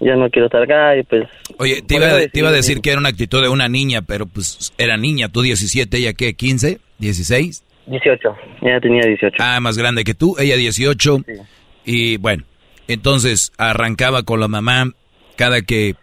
[0.00, 1.28] ya no quiero estar acá y pues...
[1.58, 4.24] Oye, te iba, te iba a decir que era una actitud de una niña, pero
[4.26, 7.62] pues era niña, tú 17, ella qué, 15, 16?
[7.90, 9.36] 18, ella tenía 18.
[9.40, 11.24] Ah, más grande que tú, ella 18.
[11.84, 12.44] Y bueno,
[12.88, 14.92] entonces arrancaba con la mamá
[15.36, 15.96] cada que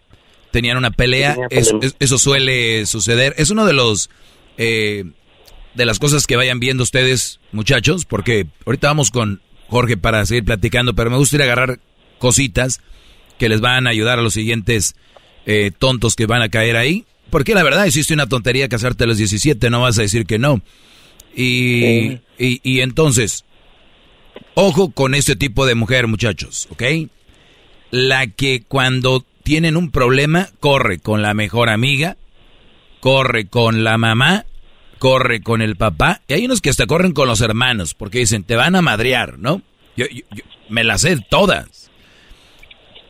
[0.50, 3.34] tenían una pelea, eso, eso, suele suceder.
[3.36, 4.10] Es uno de los...
[4.56, 5.04] Eh,
[5.74, 10.44] de las cosas que vayan viendo ustedes, muchachos, porque ahorita vamos con Jorge para seguir
[10.44, 11.78] platicando, pero me gustaría agarrar
[12.18, 12.80] cositas
[13.38, 14.96] que les van a ayudar a los siguientes
[15.46, 17.04] eh, tontos que van a caer ahí.
[17.30, 20.38] Porque la verdad, hiciste una tontería casarte a los 17, no vas a decir que
[20.38, 20.62] no.
[21.40, 23.44] Y, y, entonces,
[24.54, 26.82] ojo con este tipo de mujer, muchachos, ¿ok?
[27.92, 32.16] La que cuando tienen un problema, corre con la mejor amiga,
[32.98, 34.46] corre con la mamá,
[34.98, 38.42] corre con el papá, y hay unos que hasta corren con los hermanos, porque dicen,
[38.42, 39.62] te van a madrear, ¿no?
[39.96, 40.06] Yo,
[40.68, 41.88] me las sé todas.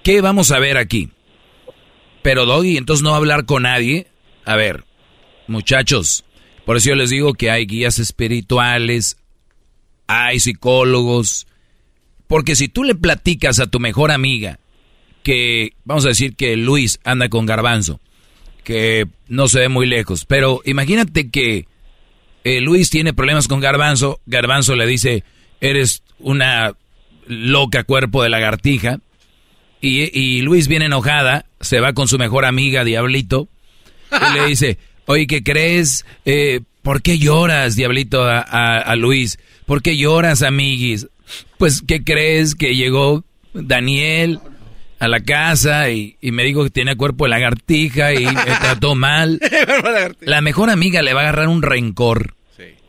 [0.04, 1.08] ¿Qué vamos a ver aquí?
[2.20, 4.06] Pero Doggy, entonces no va a hablar con nadie.
[4.44, 4.84] A ver,
[5.46, 6.24] muchachos,
[6.68, 9.16] por eso yo les digo que hay guías espirituales,
[10.06, 11.46] hay psicólogos,
[12.26, 14.58] porque si tú le platicas a tu mejor amiga
[15.22, 18.02] que, vamos a decir que Luis anda con garbanzo,
[18.64, 21.66] que no se ve muy lejos, pero imagínate que
[22.44, 25.24] eh, Luis tiene problemas con garbanzo, garbanzo le dice,
[25.62, 26.74] eres una
[27.26, 29.00] loca cuerpo de lagartija,
[29.80, 33.48] y, Luis viene enojada, se va con su mejor amiga, Diablito,
[34.12, 34.78] y le dice,
[35.08, 36.04] oye, ¿qué crees?
[36.24, 39.38] Eh, ¿Por qué lloras, Diablito, a, Luis?
[39.66, 41.08] ¿Por qué lloras, amiguis?
[41.58, 42.54] Pues, ¿qué crees?
[42.54, 44.38] Que llegó Daniel
[44.98, 49.40] a la casa y, me dijo que tenía cuerpo de lagartija y me trató mal.
[50.20, 52.34] La mejor amiga le va a agarrar un rencor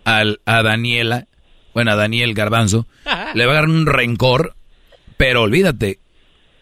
[0.05, 1.27] al, a Daniela,
[1.73, 2.87] bueno, a Daniel Garbanzo,
[3.33, 4.55] le va a agarrar un rencor,
[5.17, 5.99] pero olvídate,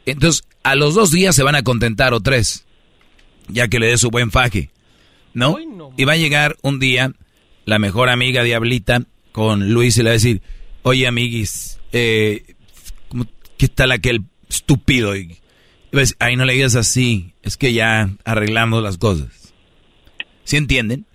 [0.05, 2.65] entonces, a los dos días se van a contentar o tres,
[3.47, 4.69] ya que le dé su buen faje,
[5.33, 5.57] ¿no?
[5.97, 7.13] Y va a llegar un día
[7.65, 10.41] la mejor amiga Diablita con Luis y le va a decir,
[10.83, 12.55] oye, amiguis, eh,
[13.57, 15.15] ¿qué tal aquel estúpido?
[15.15, 15.37] Y
[15.91, 19.53] pues, ay, no le digas así, es que ya arreglamos las cosas.
[20.43, 21.05] ¿Sí entienden?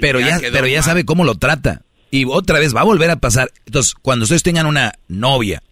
[0.00, 1.82] Pero ya, pero ya sabe cómo lo trata.
[2.10, 3.52] Y otra vez va a volver a pasar.
[3.66, 5.62] Entonces, cuando ustedes tengan una novia,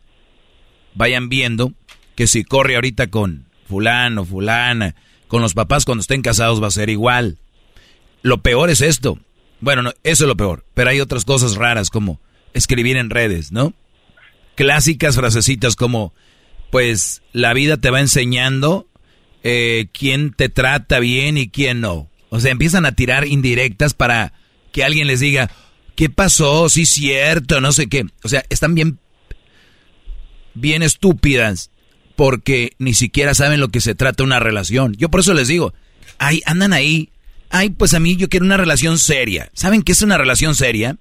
[0.95, 1.73] vayan viendo
[2.15, 4.95] que si corre ahorita con fulano, fulana,
[5.29, 7.39] con los papás cuando estén casados va a ser igual.
[8.23, 9.19] Lo peor es esto.
[9.61, 10.65] Bueno, no, eso es lo peor.
[10.75, 12.21] Pero hay otras cosas raras como
[12.53, 13.75] escribir en redes, ¿no?
[14.55, 16.15] Clásicas frasecitas como,
[16.71, 18.89] pues la vida te va enseñando
[19.43, 22.11] eh, quién te trata bien y quién no.
[22.31, 24.33] O sea, empiezan a tirar indirectas para
[24.73, 25.51] que alguien les diga,
[25.95, 26.69] ¿qué pasó?
[26.69, 28.07] Sí, cierto, no sé qué.
[28.25, 28.99] O sea, están bien,
[30.55, 31.71] bien estúpidas
[32.17, 34.95] porque ni siquiera saben lo que se trata una relación.
[34.97, 35.75] Yo por eso les digo,
[36.19, 37.11] ay, andan ahí,
[37.51, 39.51] ay, pues a mí yo quiero una relación seria.
[39.55, 40.97] ¿Saben qué es una relación seria?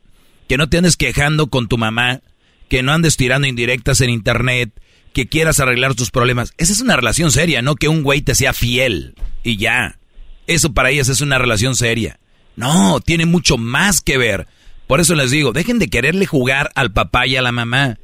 [0.48, 2.22] Que no te andes quejando con tu mamá,
[2.70, 4.72] que no andes tirando indirectas en internet,
[5.14, 6.54] que quieras arreglar tus problemas.
[6.58, 10.00] Esa es una relación seria, no que un güey te sea fiel y ya.
[10.48, 12.20] Eso para ellas es una relación seria.
[12.56, 14.48] No, tiene mucho más que ver.
[14.88, 17.98] Por eso les digo, dejen de quererle jugar al papá y a la mamá.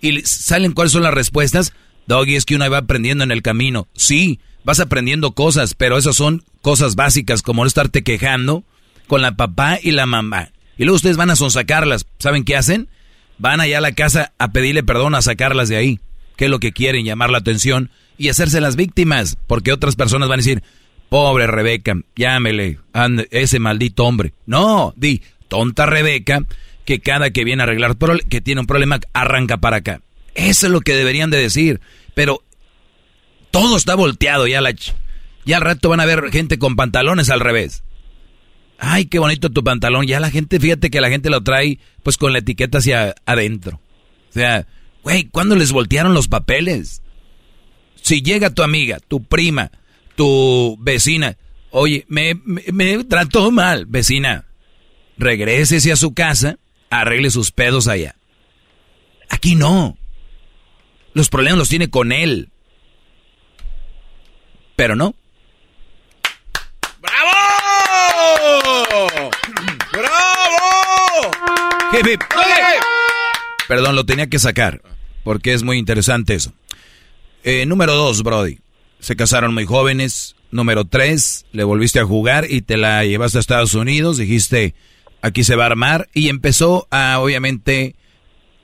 [0.00, 1.72] Y salen cuáles son las respuestas
[2.06, 3.88] Doggy, es que uno va aprendiendo en el camino.
[3.94, 8.64] Sí, vas aprendiendo cosas, pero esas son cosas básicas como no estarte quejando
[9.06, 10.50] con la papá y la mamá.
[10.76, 12.04] Y luego ustedes van a sonsacarlas.
[12.18, 12.88] ¿Saben qué hacen?
[13.38, 16.00] Van allá a la casa a pedirle perdón, a sacarlas de ahí.
[16.36, 17.04] ¿Qué es lo que quieren?
[17.04, 19.38] Llamar la atención y hacerse las víctimas.
[19.46, 20.64] Porque otras personas van a decir,
[21.10, 22.80] pobre Rebeca, llámele,
[23.30, 24.32] ese maldito hombre.
[24.46, 26.44] No, di, tonta Rebeca,
[26.84, 27.96] que cada que viene a arreglar,
[28.28, 30.00] que tiene un problema, arranca para acá.
[30.34, 31.80] Eso es lo que deberían de decir.
[32.14, 32.42] Pero
[33.50, 34.60] todo está volteado ya.
[35.44, 37.82] Ya al rato van a ver gente con pantalones al revés.
[38.78, 40.06] Ay, qué bonito tu pantalón.
[40.06, 43.80] Ya la gente, fíjate que la gente lo trae pues con la etiqueta hacia adentro.
[44.30, 44.66] O sea,
[45.02, 47.02] güey, ¿cuándo les voltearon los papeles?
[48.02, 49.70] Si llega tu amiga, tu prima,
[50.14, 51.36] tu vecina,
[51.70, 54.44] oye, me, me, me trató mal, vecina,
[55.16, 56.58] regrésese a su casa,
[56.90, 58.16] arregle sus pedos allá.
[59.28, 59.96] Aquí no.
[61.14, 62.50] Los problemas los tiene con él.
[64.76, 65.14] Pero no.
[67.00, 67.32] ¡Bravo!
[69.92, 71.30] ¡Bravo!
[73.66, 74.82] Perdón, lo tenía que sacar,
[75.24, 76.52] porque es muy interesante eso.
[77.42, 78.58] Eh, número dos, Brody.
[79.00, 80.34] Se casaron muy jóvenes.
[80.50, 84.16] Número tres, le volviste a jugar y te la llevaste a Estados Unidos.
[84.16, 84.74] Dijiste,
[85.20, 86.08] aquí se va a armar.
[86.14, 87.96] Y empezó a, obviamente,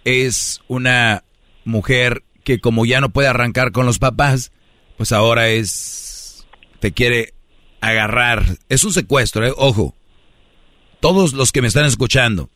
[0.05, 1.25] es una
[1.65, 4.53] mujer que como ya no puede arrancar con los papás,
[4.97, 6.47] pues ahora es,
[6.81, 7.35] te quiere
[7.81, 8.59] agarrar.
[8.69, 9.53] Es un secuestro, ¿eh?
[9.57, 9.95] ojo.
[11.01, 12.49] Todos los que me están escuchando,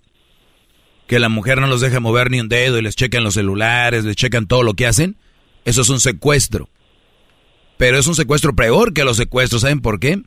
[1.06, 4.04] que la mujer no los deja mover ni un dedo y les checan los celulares,
[4.04, 5.16] les checan todo lo que hacen,
[5.64, 6.68] eso es un secuestro.
[7.76, 10.22] Pero es un secuestro peor que los secuestros, ¿saben por qué?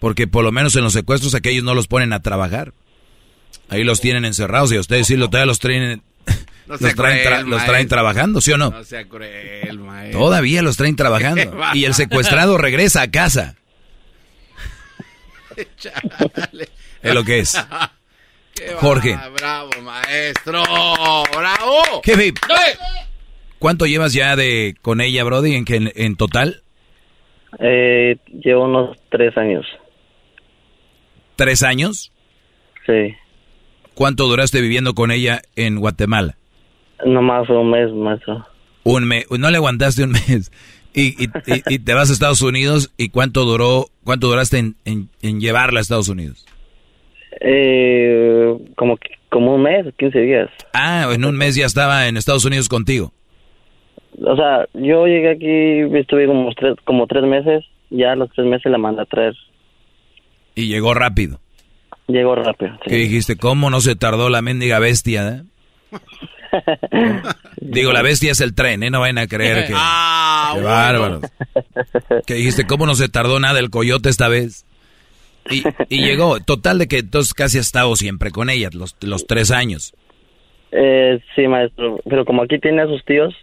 [0.00, 2.74] Porque por lo menos en los secuestros aquellos no los ponen a trabajar.
[3.68, 5.30] Ahí los tienen encerrados y a ustedes sí lo,
[6.66, 8.70] los traen, los, traen los traen trabajando, ¿sí o no?
[8.70, 10.20] No sea cruel, maestro.
[10.20, 11.56] Todavía los traen trabajando.
[11.74, 13.56] y el secuestrado regresa a casa.
[17.02, 17.54] Es lo que es.
[18.54, 19.14] Qué Jorge.
[19.14, 20.62] va, bravo, maestro.
[21.36, 22.02] Bravo.
[22.02, 22.32] Jefe,
[23.58, 26.62] ¿cuánto llevas ya de con ella, Brody, en, en total?
[27.58, 29.66] Eh, llevo unos tres años.
[31.36, 32.12] ¿Tres años?
[32.86, 33.14] Sí.
[33.94, 36.36] ¿Cuánto duraste viviendo con ella en Guatemala?
[37.04, 38.46] Nomás un mes, maestro.
[38.84, 39.26] Un mes.
[39.30, 40.50] No le aguantaste un mes.
[40.94, 42.92] Y, y, y- y te vas a Estados Unidos.
[42.96, 46.44] ¿Y cuánto duró, cuánto duraste en, en- en llevarla a Estados Unidos?
[47.40, 48.98] Eh, como,
[49.28, 50.50] como un mes, 15 días.
[50.72, 53.12] Ah, en un mes ya estaba en Estados Unidos contigo.
[54.24, 57.64] O sea, yo llegué aquí, estuve como tres, como tres meses.
[57.90, 59.34] Ya a los tres meses la mandé a traer.
[60.54, 61.40] Y llegó rápido.
[62.06, 62.78] Llegó rápido.
[62.86, 63.36] ¿Qué dijiste?
[63.36, 65.28] ¿Cómo no se tardó la mendiga bestia?
[65.92, 65.98] eh?
[67.60, 68.90] Digo, la bestia es el tren, ¿eh?
[68.90, 69.72] No vayan a creer que...
[69.76, 70.74] Ah, Qué bueno.
[70.76, 71.22] bárbaros.
[72.26, 72.66] ¿Qué dijiste?
[72.66, 74.64] ¿Cómo no se tardó nada el coyote esta vez?
[75.50, 76.40] Y, y llegó.
[76.40, 79.94] Total de que entonces casi has estado siempre con ella, los, los tres años.
[80.72, 81.98] Eh, sí, maestro.
[82.08, 83.34] Pero como aquí tiene a sus tíos.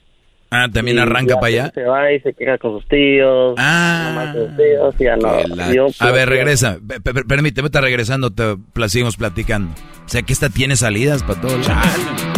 [0.54, 1.72] Ah, ¿también arranca ya para allá?
[1.74, 3.56] Se va y se queja con sus tíos.
[3.58, 4.34] Ah.
[4.36, 5.74] sus tíos ya no.
[5.74, 6.78] Yo, A ver, regresa.
[6.86, 9.74] Pe- pe- Permíteme, está regresando, te pla- seguimos platicando.
[10.06, 11.58] O sea, que esta tiene salidas para todos.
[11.60, 12.31] Los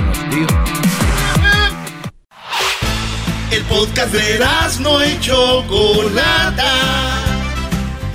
[3.51, 4.39] El podcast de
[4.79, 6.71] no y Chocolata.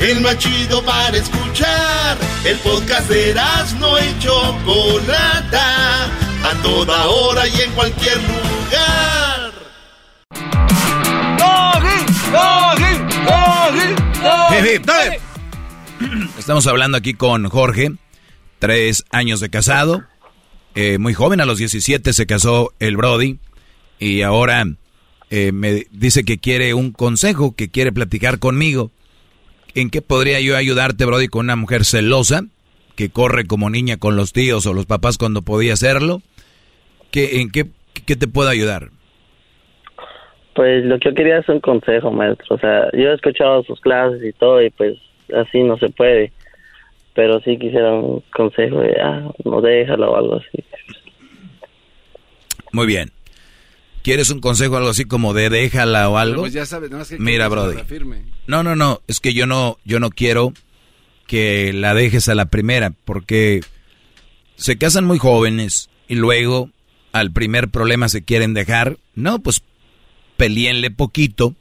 [0.00, 2.18] El más chido para escuchar.
[2.44, 3.34] El podcast de
[3.78, 6.06] no y Chocolata.
[6.44, 9.52] A toda hora y en cualquier lugar.
[16.36, 17.92] Estamos hablando aquí con Jorge,
[18.58, 20.04] tres años de casado,
[20.74, 23.38] eh, muy joven, a los 17 se casó el Brody
[23.98, 24.64] y ahora
[25.30, 28.90] eh, me dice que quiere un consejo, que quiere platicar conmigo.
[29.74, 32.44] ¿En qué podría yo ayudarte, Brody, con una mujer celosa
[32.96, 36.22] que corre como niña con los tíos o los papás cuando podía hacerlo?
[37.10, 37.66] ¿Qué, ¿En qué,
[38.06, 38.90] qué te puedo ayudar?
[40.54, 42.56] Pues lo que yo quería es un consejo, maestro.
[42.56, 44.98] O sea, yo he escuchado sus clases y todo y pues
[45.32, 46.32] así no se puede.
[47.18, 50.64] Pero sí quisiera un consejo de, ah, no déjala o algo así.
[52.70, 53.10] Muy bien.
[54.04, 56.42] ¿Quieres un consejo algo así como de déjala o algo?
[56.42, 57.76] Pues ya sabes, nada más que Mira, Brody.
[58.46, 60.52] No, no, no, es que yo no, yo no quiero
[61.26, 63.62] que la dejes a la primera, porque
[64.54, 66.70] se casan muy jóvenes y luego
[67.10, 68.96] al primer problema se quieren dejar.
[69.16, 69.64] No, pues
[70.36, 71.56] peleenle poquito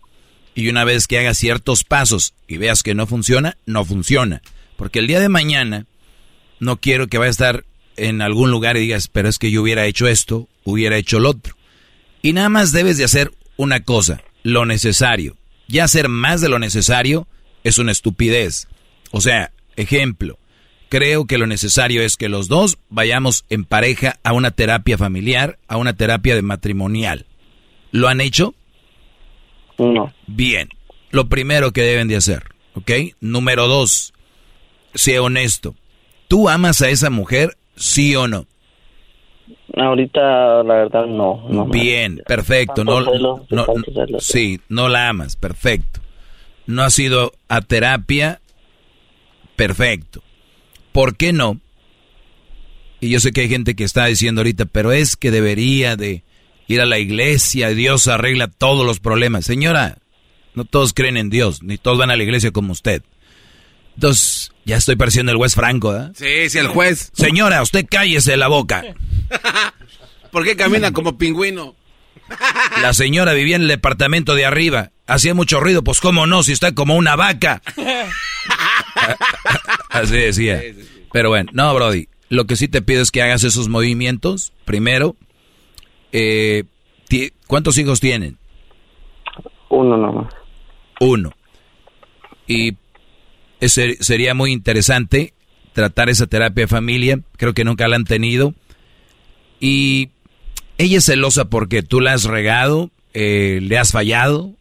[0.53, 4.43] y una vez que haga ciertos pasos y veas que no funciona, no funciona.
[4.77, 5.85] Porque el día de mañana
[6.59, 7.65] no quiero que vaya a estar
[7.97, 11.31] en algún lugar y digas, pero es que yo hubiera hecho esto, hubiera hecho lo
[11.31, 11.55] otro.
[12.21, 15.35] Y nada más debes de hacer una cosa, lo necesario.
[15.67, 17.27] Ya hacer más de lo necesario
[17.63, 18.67] es una estupidez.
[19.11, 20.37] O sea, ejemplo,
[20.89, 25.57] creo que lo necesario es que los dos vayamos en pareja a una terapia familiar,
[25.67, 27.25] a una terapia de matrimonial.
[27.91, 28.53] ¿Lo han hecho?
[29.77, 30.13] No.
[30.27, 30.69] Bien.
[31.09, 32.43] Lo primero que deben de hacer,
[32.73, 32.91] ¿ok?
[33.21, 34.13] Número dos,
[34.97, 35.75] sea honesto.
[36.27, 38.45] ¿Tú amas a esa mujer, sí o no?
[39.75, 41.45] Ahorita, la verdad, no.
[41.49, 42.83] no Bien, perfecto.
[42.83, 44.19] No, celo, no- celo.
[44.19, 46.01] sí, no la amas, perfecto.
[46.65, 48.41] No has ido a terapia,
[49.55, 50.21] perfecto.
[50.91, 51.59] ¿Por qué no?
[52.99, 56.23] Y yo sé que hay gente que está diciendo ahorita, pero es que debería de
[56.67, 59.45] ir a la iglesia, Dios arregla todos los problemas.
[59.45, 59.99] Señora,
[60.55, 63.03] no todos creen en Dios, ni todos van a la iglesia como usted.
[63.97, 66.11] Entonces, ya estoy pareciendo el juez Franco, ¿eh?
[66.13, 67.09] Sí, sí, el juez.
[67.13, 68.83] Señora, usted cállese la boca.
[70.31, 71.75] ¿Por qué camina como pingüino?
[72.81, 74.91] La señora vivía en el departamento de arriba.
[75.07, 77.63] Hacía mucho ruido, pues cómo no, si está como una vaca.
[79.89, 80.61] Así decía.
[81.11, 82.07] Pero bueno, no, Brody.
[82.29, 84.53] Lo que sí te pido es que hagas esos movimientos.
[84.65, 85.15] Primero,
[86.11, 86.65] eh,
[87.47, 88.37] ¿cuántos hijos tienen?
[89.69, 90.33] Uno nomás.
[90.99, 91.31] Uno.
[92.45, 92.73] Y
[93.59, 95.33] ese sería muy interesante
[95.73, 97.19] tratar esa terapia de familia.
[97.37, 98.53] Creo que nunca la han tenido.
[99.59, 100.09] Y
[100.77, 104.51] ella es celosa porque tú la has regado, eh, le has fallado.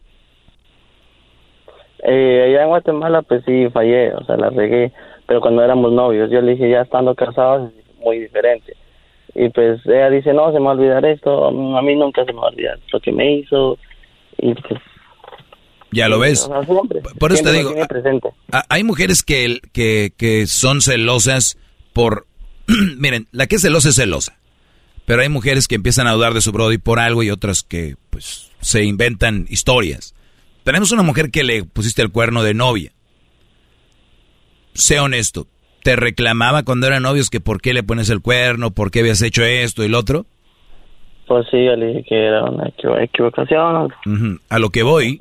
[2.03, 4.91] Eh, allá en Guatemala, pues sí, fallé, o sea, la regué,
[5.25, 8.73] pero cuando éramos novios, yo le dije, ya estando casados, es muy diferente.
[9.35, 12.33] Y pues ella dice, no, se me va a olvidar esto, a mí nunca se
[12.33, 13.77] me va a olvidar lo que me hizo,
[14.37, 14.79] y pues...
[15.91, 16.43] Ya lo ves.
[16.43, 17.73] o sea, siempre, Por eso te digo,
[18.69, 21.57] hay mujeres que, que, que son celosas
[21.93, 22.27] por...
[22.97, 24.37] Miren, la que es celosa es celosa.
[25.05, 27.95] Pero hay mujeres que empiezan a dudar de su brody por algo y otras que
[28.09, 30.13] pues se inventan historias.
[30.65, 32.91] Tenemos una mujer que le pusiste el cuerno de novia.
[34.73, 35.47] Sé honesto,
[35.83, 39.21] ¿te reclamaba cuando eran novios que por qué le pones el cuerno, por qué habías
[39.21, 40.25] hecho esto y lo otro?
[41.25, 43.93] Pues sí, yo le dije que era una equivo- equivocación.
[44.05, 44.39] Ujú.
[44.49, 45.19] A lo que voy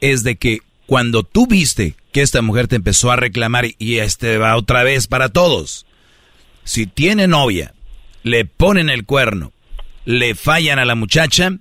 [0.00, 4.38] es de que cuando tú viste que esta mujer te empezó a reclamar y este
[4.38, 5.84] va otra vez para todos.
[6.64, 7.74] Si tiene novia,
[8.22, 9.52] le ponen el cuerno,
[10.04, 11.52] le fallan a la muchacha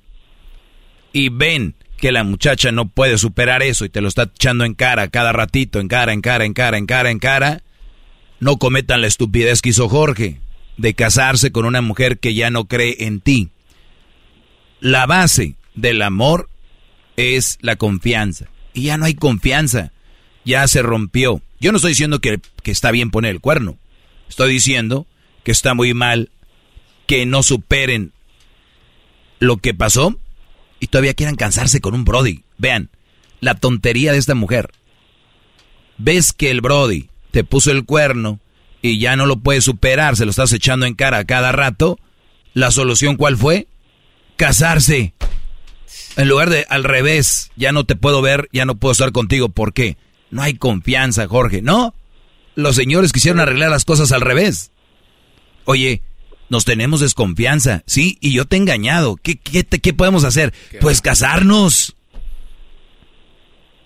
[1.11, 4.73] y ven que la muchacha no puede superar eso y te lo está echando en
[4.73, 7.61] cara cada ratito, en cara, en cara, en cara, en cara, en cara,
[8.39, 10.39] no cometan la estupidez que hizo Jorge
[10.77, 13.49] de casarse con una mujer que ya no cree en ti.
[14.79, 16.49] La base del amor
[17.17, 18.45] es la confianza.
[18.73, 19.91] Y ya no hay confianza.
[20.43, 21.41] Ya se rompió.
[21.59, 23.77] Yo no estoy diciendo que, que está bien poner el cuerno.
[24.29, 25.07] Estoy diciendo
[25.43, 26.29] que está muy mal
[27.07, 28.11] que no superen
[29.39, 30.19] lo que pasó
[30.79, 32.43] y todavía quieran cansarse con un Brody.
[32.57, 32.89] Vean,
[33.39, 34.71] la tontería de esta mujer.
[35.97, 38.39] Ves que el Brody te puso el cuerno
[38.81, 41.99] y ya no lo puedes superar, se lo estás echando en cara cada rato.
[42.53, 43.67] ¿La solución cuál fue?
[44.37, 45.13] Casarse.
[46.17, 49.49] En lugar de al revés, ya no te puedo ver, ya no puedo estar contigo.
[49.49, 49.97] ¿Por qué?
[50.31, 51.61] No hay confianza, Jorge.
[51.61, 51.93] No.
[52.55, 54.71] Los señores quisieron arreglar las cosas al revés.
[55.65, 56.01] Oye,
[56.49, 58.17] nos tenemos desconfianza, ¿sí?
[58.21, 59.17] Y yo te he engañado.
[59.17, 60.53] ¿Qué, qué, te- qué podemos hacer?
[60.79, 61.95] Pues casarnos.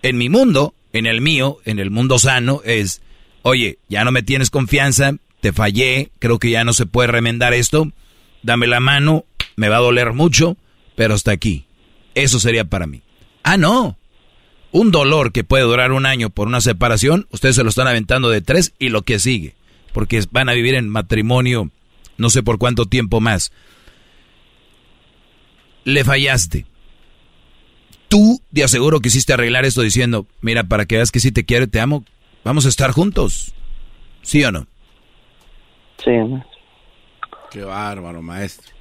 [0.02, 3.02] En mi mundo, en el mío, en el mundo sano, es,
[3.42, 7.54] oye, ya no me tienes confianza, te fallé, creo que ya no se puede remendar
[7.54, 7.92] esto,
[8.44, 9.26] dame la mano,
[9.58, 10.56] me va a doler mucho,
[10.96, 11.66] pero hasta aquí.
[12.16, 13.02] Eso sería para mí.
[13.44, 13.98] Ah, no.
[14.72, 18.30] Un dolor que puede durar un año por una separación, ustedes se lo están aventando
[18.30, 19.56] de tres y lo que sigue,
[19.94, 21.72] porque van a vivir en matrimonio
[22.20, 23.52] no sé por cuánto tiempo más.
[25.86, 26.66] Le fallaste.
[28.10, 31.70] Tú de aseguro quisiste arreglar esto diciendo, mira, para que veas que si te quiero,
[31.70, 32.04] te amo,
[32.44, 33.54] vamos a estar juntos.
[34.22, 34.68] ¿Sí o no?
[36.04, 36.12] Sí.
[37.52, 38.76] Qué bárbaro, maestro.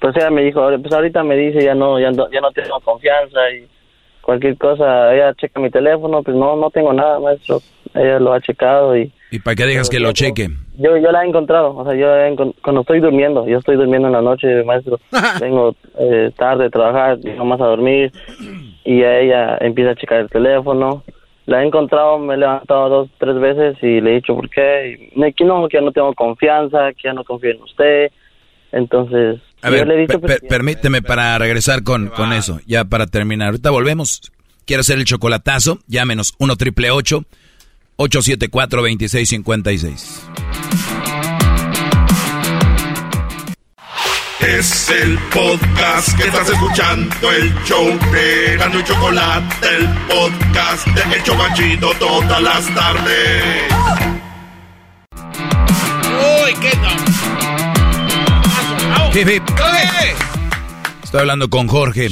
[0.00, 2.80] Pues ella me dijo, pues ahorita me dice, ya no, ya no, ya no tengo
[2.80, 3.66] confianza y
[4.22, 7.60] cualquier cosa, ella checa mi teléfono, pues no, no tengo nada, maestro.
[7.94, 10.48] Ella lo ha checado y ¿Y para qué dejas que lo cheque?
[10.78, 14.08] yo, yo la he encontrado, o sea, yo he cuando estoy durmiendo, yo estoy durmiendo
[14.08, 14.98] en la noche, maestro,
[15.40, 18.12] vengo eh, tarde a trabajar, llego más a dormir
[18.84, 21.02] y ella empieza a checar el teléfono.
[21.46, 25.10] La he encontrado, me he levantado dos, tres veces y le he dicho por qué.
[25.14, 28.10] Y me- que no, que ya no tengo confianza, que ya no confío en usted.
[28.72, 32.60] Entonces, A ver, le he dicho per- pues, per- permíteme para regresar con, con eso,
[32.66, 33.48] ya para terminar.
[33.48, 34.20] Ahorita volvemos.
[34.66, 35.80] ¿Quiere hacer el chocolatazo?
[35.86, 40.22] Llámenos 1 triple 874 2656.
[44.40, 51.22] Es el podcast que estás escuchando, el show de y Chocolate, el podcast de El
[51.22, 53.42] Chobachito todas las tardes.
[56.42, 56.70] Uy, qué
[59.14, 59.42] Hip, hip.
[61.02, 62.08] Estoy hablando con Jorge.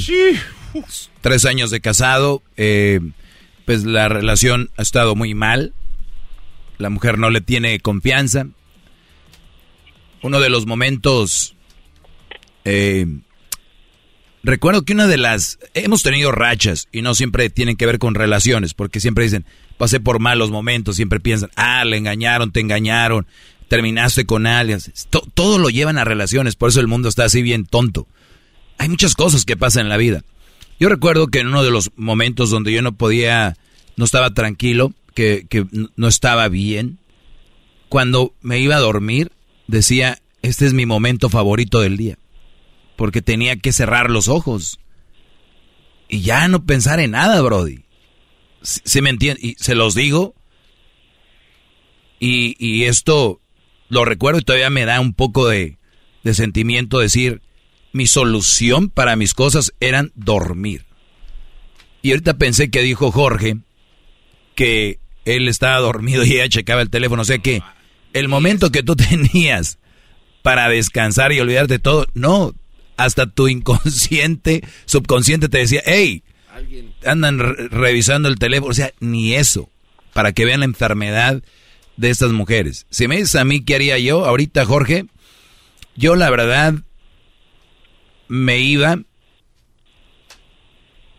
[1.21, 2.43] Tres años de casado.
[2.57, 2.99] eh,
[3.65, 5.73] pues la relación ha estado muy mal.
[6.77, 8.47] La mujer no le tiene confianza.
[10.21, 11.55] Uno de los momentos...
[12.65, 13.05] eh,
[14.43, 15.59] recuerdo que una de las...
[15.73, 19.45] Hemos tenido rachas y no siempre tienen que ver con relaciones, porque siempre dicen,
[19.77, 23.27] pasé por malos momentos, siempre piensan, ah, le engañaron, te engañaron,
[23.69, 24.79] terminaste con alguien.
[25.09, 28.07] To- todo lo llevan a relaciones, por eso el mundo está así bien tonto.
[28.77, 30.23] Hay muchas cosas que pasan en la vida.
[30.79, 33.55] Yo recuerdo que en uno de los momentos donde yo no podía,
[33.95, 35.65] no estaba tranquilo, que, que
[35.95, 36.97] no estaba bien,
[37.89, 39.31] cuando me iba a dormir,
[39.67, 42.17] decía, este es mi momento favorito del día,
[42.95, 44.79] porque tenía que cerrar los ojos
[46.07, 47.83] y ya no pensar en nada, Brody.
[48.61, 49.41] ¿Sí, sí me entiende?
[49.45, 50.33] Y se los digo,
[52.19, 53.41] y, y esto
[53.89, 55.77] lo recuerdo y todavía me da un poco de,
[56.23, 57.41] de sentimiento decir,
[57.91, 60.85] mi solución para mis cosas eran dormir.
[62.01, 63.57] Y ahorita pensé que dijo Jorge
[64.55, 67.21] que él estaba dormido y ella checaba el teléfono.
[67.23, 67.61] O sea que
[68.13, 69.79] el momento que tú tenías
[70.41, 72.53] para descansar y olvidarte de todo, no,
[72.97, 76.23] hasta tu inconsciente, subconsciente te decía, hey,
[77.05, 79.69] andan revisando el teléfono, o sea, ni eso,
[80.13, 81.41] para que vean la enfermedad
[81.99, 82.87] de estas mujeres.
[82.89, 85.05] Si me dices a mí qué haría yo, ahorita Jorge,
[85.95, 86.75] yo la verdad
[88.29, 88.99] me iba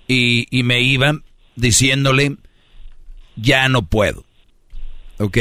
[0.08, 1.20] y, me iba
[1.54, 2.36] diciéndole,
[3.36, 4.24] ya no puedo,
[5.18, 5.38] ¿ok?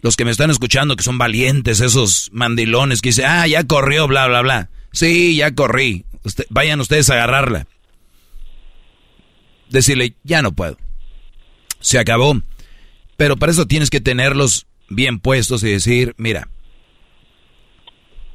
[0.00, 4.08] Los que me están escuchando, que son valientes, esos mandilones que dicen, ah, ya corrió,
[4.08, 4.70] bla, bla, bla.
[4.92, 6.06] Sí, ya corrí.
[6.48, 7.66] vayan ustedes a agarrarla.
[9.68, 10.78] Decirle, ya no puedo.
[11.80, 12.40] Se acabó.
[13.18, 16.48] Pero para eso tienes que tenerlos bien puestos y decir, mira,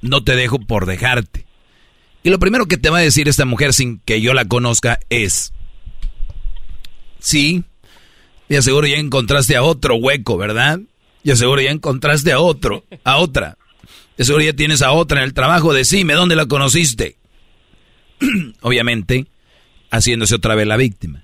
[0.01, 1.45] no te dejo por dejarte.
[2.21, 4.99] Y lo primero que te va a decir esta mujer sin que yo la conozca
[5.09, 5.53] es,
[7.17, 7.63] sí,
[8.49, 10.81] y aseguro ya encontraste a otro hueco, ¿verdad?
[11.23, 13.57] Y aseguro ya encontraste a otro, a otra.
[14.17, 17.15] De seguro ya tienes a otra en el trabajo, decime dónde la conociste.
[18.59, 19.27] Obviamente,
[19.91, 21.23] haciéndose otra vez la víctima.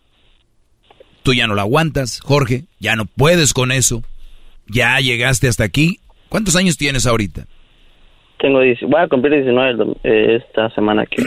[1.23, 4.03] Tú ya no lo aguantas, Jorge, ya no puedes con eso.
[4.67, 5.99] Ya llegaste hasta aquí.
[6.29, 7.45] ¿Cuántos años tienes ahorita?
[8.39, 11.17] Tengo, voy a cumplir 19 eh, esta semana aquí.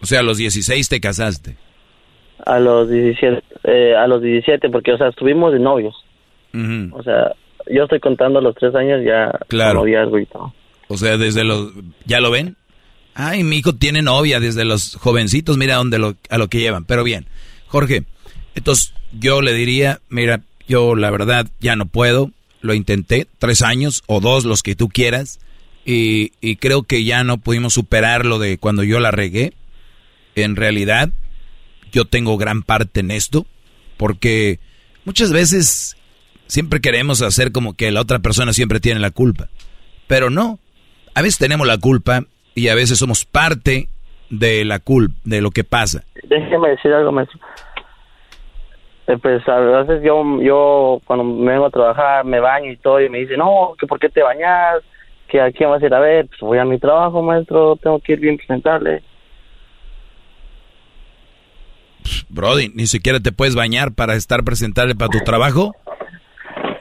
[0.00, 1.56] o sea, a los 16 te casaste.
[2.44, 5.94] A los 17, eh, a los 17, porque, o sea, estuvimos de novios.
[6.92, 7.34] O sea,
[7.70, 9.80] yo estoy contando los tres años ya claro.
[9.80, 10.54] noviazgo y todo.
[10.88, 11.72] O sea, desde los...
[12.06, 12.56] ¿Ya lo ven?
[13.18, 16.84] Ay, mi hijo tiene novia desde los jovencitos, mira dónde lo, a lo que llevan.
[16.84, 17.26] Pero bien,
[17.66, 18.04] Jorge,
[18.54, 22.30] entonces yo le diría, mira, yo la verdad ya no puedo,
[22.60, 25.40] lo intenté, tres años o dos, los que tú quieras,
[25.84, 29.52] y, creo que ya no pudimos superar lo de cuando yo la regué.
[30.34, 31.10] En realidad,
[31.92, 33.46] yo tengo gran parte en esto,
[33.96, 34.58] porque
[35.04, 35.96] muchas veces
[36.48, 39.48] Siempre queremos hacer como que la otra persona siempre tiene la culpa.
[40.06, 40.60] Pero no.
[41.14, 42.24] A veces tenemos la culpa
[42.56, 43.88] y a veces somos parte
[44.30, 46.02] de la culpa, de lo que pasa.
[46.24, 47.38] Déjeme decir algo, maestro.
[49.06, 53.00] Eh, pues a veces yo, yo cuando me vengo a trabajar me baño y todo
[53.00, 54.82] y me dice, no, que por qué te bañas,
[55.28, 58.14] que aquí vas a ir a ver, pues voy a mi trabajo, maestro, tengo que
[58.14, 59.02] ir bien presentable.
[62.30, 65.74] Brody, ni siquiera te puedes bañar para estar presentable para tu trabajo.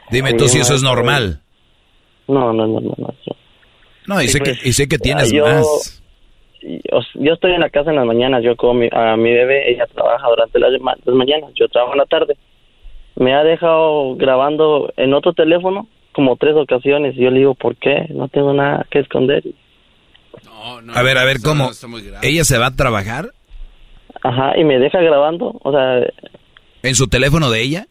[0.09, 1.41] Dime tú si eso es normal.
[2.27, 2.95] No, no, no, no.
[2.97, 3.13] No,
[4.07, 6.01] no y, sé que, y sé que tienes más.
[6.61, 9.85] Yo, estoy en la casa en las mañanas, yo con mi, a mi bebé, ella
[9.93, 12.37] trabaja durante las, las mañanas, yo trabajo en la tarde.
[13.15, 17.75] Me ha dejado grabando en otro teléfono como tres ocasiones y yo le digo, ¿por
[17.75, 18.07] qué?
[18.09, 19.43] No tengo nada que esconder.
[20.43, 21.69] No, no, a ver, a ver, ¿cómo?
[22.23, 23.31] ¿Ella se va a trabajar?
[24.23, 26.01] Ajá, y me deja grabando, o sea...
[26.81, 27.87] ¿En su teléfono de ella?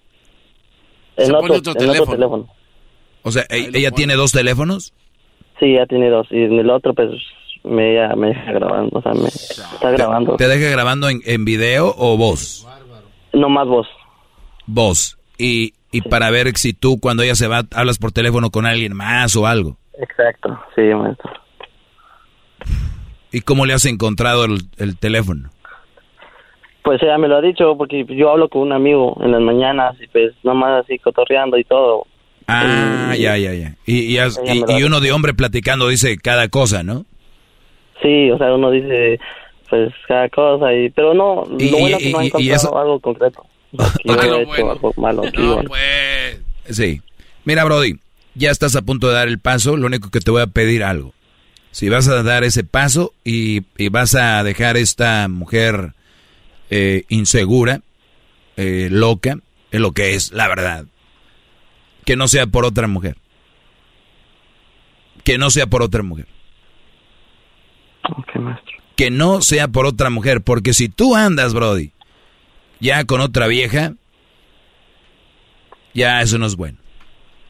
[1.17, 2.49] En, otro, teléfono.
[3.23, 4.93] O sea, ¿ella tiene dos teléfonos?
[5.58, 6.26] Sí, ella tiene dos.
[6.31, 7.10] Y en el otro, pues,
[7.62, 8.99] me, me deja grabando.
[8.99, 10.36] O sea, me está grabando.
[10.36, 12.66] ¿Te deja grabando en, en video o voz?
[13.33, 13.89] No más voz.
[14.66, 15.18] Voz.
[15.39, 18.94] Y, y para ver si tú, cuando ella se va, hablas por teléfono con alguien
[18.97, 19.76] más o algo.
[19.99, 21.31] Exacto, sí, maestro.
[23.33, 25.50] ¿Y cómo le has encontrado el, el teléfono?
[26.83, 29.97] Pues ella me lo ha dicho porque yo hablo con un amigo en las mañanas
[30.00, 32.07] y pues nomás así cotorreando y todo.
[32.47, 33.76] Ah, ya, ya, ya.
[33.86, 37.06] Y, y, uno de hombre platicando dice cada cosa, ¿no?
[38.02, 39.18] Sí, o sea, uno dice
[39.70, 43.47] pues cada cosa, y pero no, lo bueno que no ha encontrado algo concreto.
[43.73, 45.23] Yo he hecho algo malo.
[45.66, 46.40] pues.
[46.70, 47.00] Sí.
[47.44, 47.94] Mira, Brody,
[48.34, 50.84] ya estás a punto de dar el paso, lo único que te voy a pedir
[50.84, 51.12] algo.
[51.70, 55.92] Si vas a dar ese paso y, y vas a dejar esta mujer
[56.70, 57.81] eh, insegura,
[58.56, 59.39] eh, loca,
[59.70, 60.84] es lo que es, la verdad.
[62.05, 63.16] Que no sea por otra mujer.
[65.23, 66.26] Que no sea por otra mujer.
[68.97, 71.92] Que no sea por otra mujer, porque si tú andas, Brody,
[72.81, 73.94] ya con otra vieja,
[75.94, 76.78] ya eso no es bueno.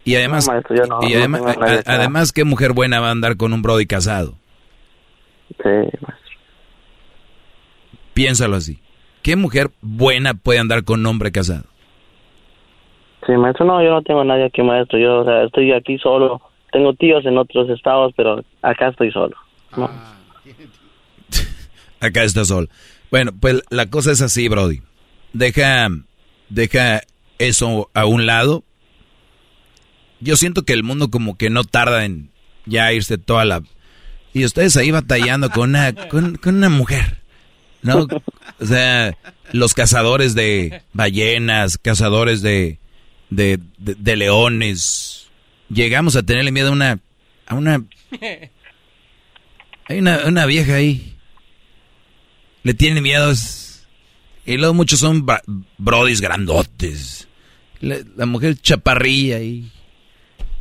[0.04, 0.48] Y además,
[1.02, 1.42] y además,
[1.86, 4.36] además, ¿qué mujer buena va a andar con un Brody casado?
[5.48, 5.68] Sí,
[6.00, 6.38] maestro.
[8.12, 8.80] Piénsalo así.
[9.22, 11.64] ¿Qué mujer buena puede andar con un hombre casado?
[13.26, 14.98] Sí, maestro, no, yo no tengo nadie aquí, maestro.
[14.98, 16.42] Yo o sea, estoy aquí solo.
[16.72, 19.36] Tengo tíos en otros estados, pero acá estoy solo.
[22.00, 22.68] acá está solo.
[23.10, 24.80] Bueno, pues la cosa es así, Brody.
[25.32, 25.88] deja,
[26.48, 27.00] deja
[27.38, 28.64] eso a un lado.
[30.20, 32.30] Yo siento que el mundo como que no tarda en
[32.66, 33.62] ya irse toda la...
[34.32, 37.18] Y ustedes ahí batallando con una, con, una mujer,
[37.82, 38.08] ¿no?
[38.60, 39.16] O sea,
[39.52, 42.78] los cazadores de ballenas, cazadores de,
[43.30, 45.28] de, de, leones.
[45.68, 47.00] Llegamos a tenerle miedo a una...
[47.46, 47.84] A una
[49.86, 51.16] hay una, una vieja ahí.
[52.62, 53.32] Le tienen miedo.
[54.46, 55.26] Y luego muchos son
[55.78, 57.28] brodis grandotes.
[57.80, 59.70] La, mujer chaparrilla y,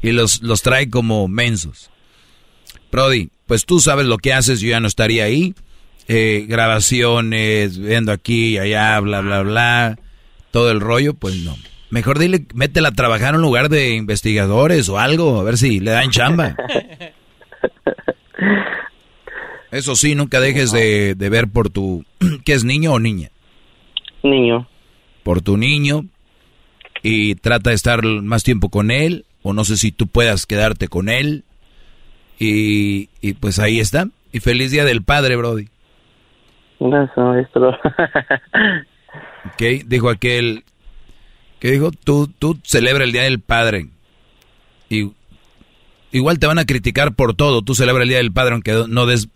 [0.01, 1.89] y los, los trae como mensos.
[2.91, 5.55] Brody, pues tú sabes lo que haces, yo ya no estaría ahí.
[6.07, 9.99] Eh, grabaciones, viendo aquí y allá, bla, bla, bla.
[10.51, 11.57] Todo el rollo, pues no.
[11.93, 15.79] Mejor dile, métela a trabajar en un lugar de investigadores o algo, a ver si
[15.79, 16.55] le dan chamba.
[19.69, 22.03] Eso sí, nunca dejes de, de ver por tu...
[22.45, 23.29] ¿Qué es niño o niña?
[24.23, 24.67] Niño.
[25.21, 26.05] Por tu niño
[27.03, 30.87] y trata de estar más tiempo con él o no sé si tú puedas quedarte
[30.87, 31.43] con él
[32.39, 34.07] y, y pues ahí está.
[34.31, 35.67] Y feliz día del padre, Brody.
[36.79, 37.69] Gracias, maestro.
[39.53, 40.63] ok, dijo aquel
[41.63, 43.87] que dijo, tú, tú celebra el día del padre.
[44.89, 45.13] Y
[46.11, 47.61] igual te van a criticar por todo.
[47.61, 49.29] Tú celebra el día del padre aunque no des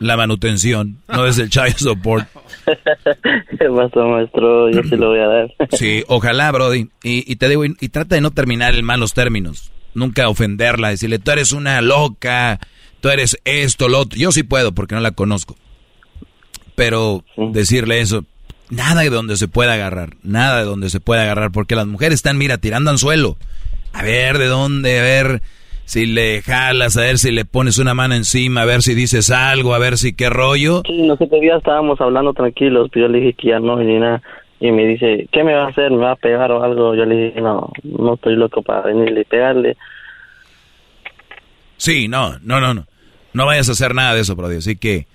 [0.00, 2.26] la manutención, no es el child support.
[2.66, 4.68] ¿Qué pasó, maestro?
[4.72, 5.54] Yo sí lo voy a dar.
[5.70, 6.88] sí, ojalá, Brody.
[7.04, 9.70] Y, te digo, y, trata de no terminar en malos términos.
[9.94, 12.58] Nunca ofenderla, decirle, tú eres una loca,
[13.00, 14.18] tú eres esto, lo otro.
[14.18, 15.54] Yo sí puedo porque no la conozco.
[16.74, 18.24] Pero decirle eso,
[18.70, 22.14] nada de donde se pueda agarrar, nada de donde se pueda agarrar, porque las mujeres
[22.14, 23.36] están, mira, tirando suelo.
[23.92, 24.98] A ver, ¿de dónde?
[24.98, 25.42] A ver
[25.84, 29.30] si le jalas, a ver si le pones una mano encima, a ver si dices
[29.30, 30.82] algo, a ver si qué rollo.
[30.86, 34.22] Sí, nosotros ya estábamos hablando tranquilos, pero yo le dije que ya no, ni nada.
[34.60, 35.90] Y me dice, ¿qué me va a hacer?
[35.90, 36.94] ¿Me va a pegar o algo?
[36.94, 39.76] Yo le dije, no, no estoy loco para venirle y pegarle.
[41.76, 42.84] Sí, no, no, no, no.
[43.32, 44.56] No vayas a hacer nada de eso, Brody.
[44.56, 45.06] Así que,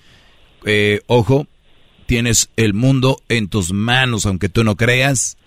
[0.66, 1.46] eh, ojo,
[2.06, 5.38] tienes el mundo en tus manos, aunque tú no creas.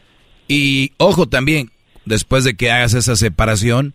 [0.49, 1.71] Y ojo también,
[2.05, 3.95] después de que hagas esa separación,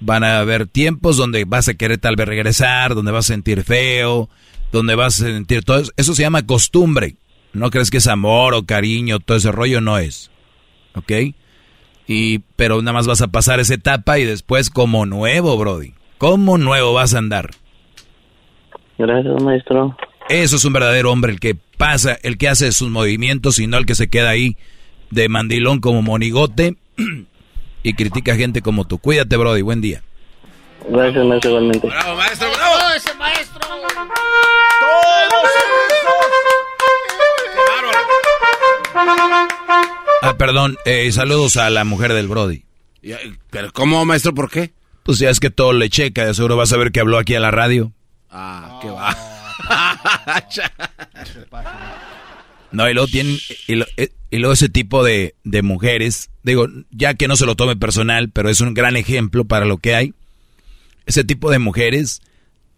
[0.00, 3.64] Van a haber tiempos donde vas a querer tal vez regresar, donde vas a sentir
[3.64, 4.28] feo,
[4.70, 5.92] donde vas a sentir todo eso.
[5.96, 7.16] Eso se llama costumbre.
[7.52, 10.30] No crees que es amor o cariño, todo ese rollo no es.
[10.94, 11.34] ¿Ok?
[12.06, 15.94] Y, pero nada más vas a pasar esa etapa y después como nuevo, Brody.
[16.16, 17.50] Como nuevo vas a andar.
[18.98, 19.96] Gracias, maestro.
[20.28, 23.78] Eso es un verdadero hombre, el que pasa, el que hace sus movimientos y no
[23.78, 24.56] el que se queda ahí
[25.10, 26.76] de mandilón como monigote
[27.82, 28.98] y critica gente como tú.
[28.98, 29.62] Cuídate, Brody.
[29.62, 30.02] Buen día.
[30.88, 31.88] Gracias, maestro, igualmente.
[31.88, 32.94] Bravo, maestro, bravo.
[32.94, 33.58] ese maestro!
[40.22, 40.76] Ah, perdón.
[40.84, 42.64] Eh, saludos a la mujer del Brody.
[43.50, 44.34] ¿Pero cómo, maestro?
[44.34, 44.72] ¿Por qué?
[45.04, 46.26] Pues ya es que todo le checa.
[46.26, 47.92] De seguro vas a ver que habló aquí a la radio.
[48.30, 49.16] Ah, qué va.
[52.72, 53.38] No, y luego tienen...
[53.66, 57.56] Y, eh, y luego ese tipo de, de mujeres, digo, ya que no se lo
[57.56, 60.14] tome personal, pero es un gran ejemplo para lo que hay.
[61.06, 62.20] Ese tipo de mujeres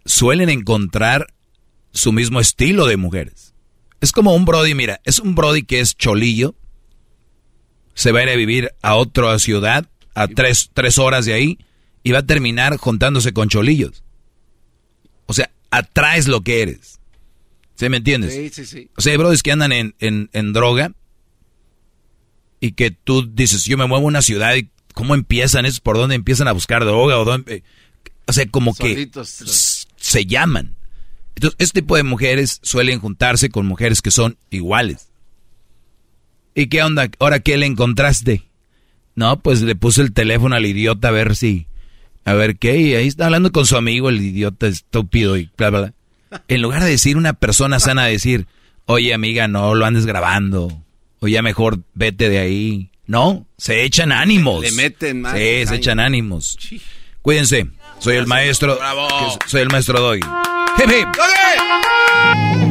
[0.05, 1.33] suelen encontrar
[1.91, 3.53] su mismo estilo de mujeres.
[3.99, 6.55] Es como un Brody, mira, es un Brody que es cholillo,
[7.93, 11.59] se va a ir a vivir a otra ciudad, a tres, tres horas de ahí,
[12.03, 14.03] y va a terminar juntándose con cholillos.
[15.25, 16.99] O sea, atraes lo que eres.
[17.75, 18.33] ¿Sí me entiendes?
[18.33, 18.89] Sí, sí, sí.
[18.95, 20.93] O sea, hay brodis que andan en, en, en droga
[22.59, 25.97] y que tú dices, yo me muevo a una ciudad y cómo empiezan, es por
[25.97, 27.63] dónde empiezan a buscar droga o dónde,
[28.27, 29.09] o sea, como que
[29.95, 30.75] se llaman.
[31.35, 35.09] Entonces, este tipo de mujeres suelen juntarse con mujeres que son iguales.
[36.53, 37.09] ¿Y qué onda?
[37.19, 38.43] ¿Ahora qué le encontraste?
[39.15, 41.67] No, pues le puse el teléfono al idiota a ver si,
[42.25, 45.69] a ver qué, y ahí está hablando con su amigo, el idiota estúpido y bla,
[45.69, 45.93] bla, bla.
[46.47, 48.47] En lugar de decir una persona sana, decir,
[48.85, 50.81] oye amiga, no lo andes grabando
[51.21, 52.89] o ya mejor vete de ahí.
[53.05, 54.61] No, se echan ánimos.
[54.61, 55.33] Le meten más.
[55.33, 56.57] Sí, se echan ánimos.
[57.21, 57.67] Cuídense.
[57.99, 58.79] Soy el maestro.
[59.45, 60.21] Soy el maestro Doggy.
[60.77, 61.07] Hip, hip.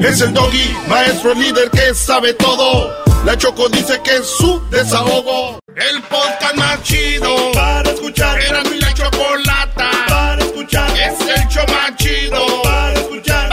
[0.05, 3.10] Es el Doggy, maestro líder que sabe todo.
[3.25, 5.59] La Choco dice que es su desahogo.
[5.77, 8.41] El podcast más chido para escuchar.
[8.41, 10.91] Era mi la chocolata para escuchar.
[10.99, 13.51] Es el show más chido para escuchar.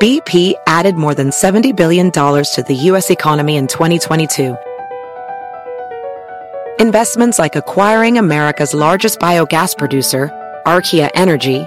[0.00, 3.10] BP added more than $70 billion to the U.S.
[3.10, 4.56] economy in 2022.
[6.78, 10.30] Investments like acquiring America's largest biogas producer,
[10.64, 11.66] Archaea Energy,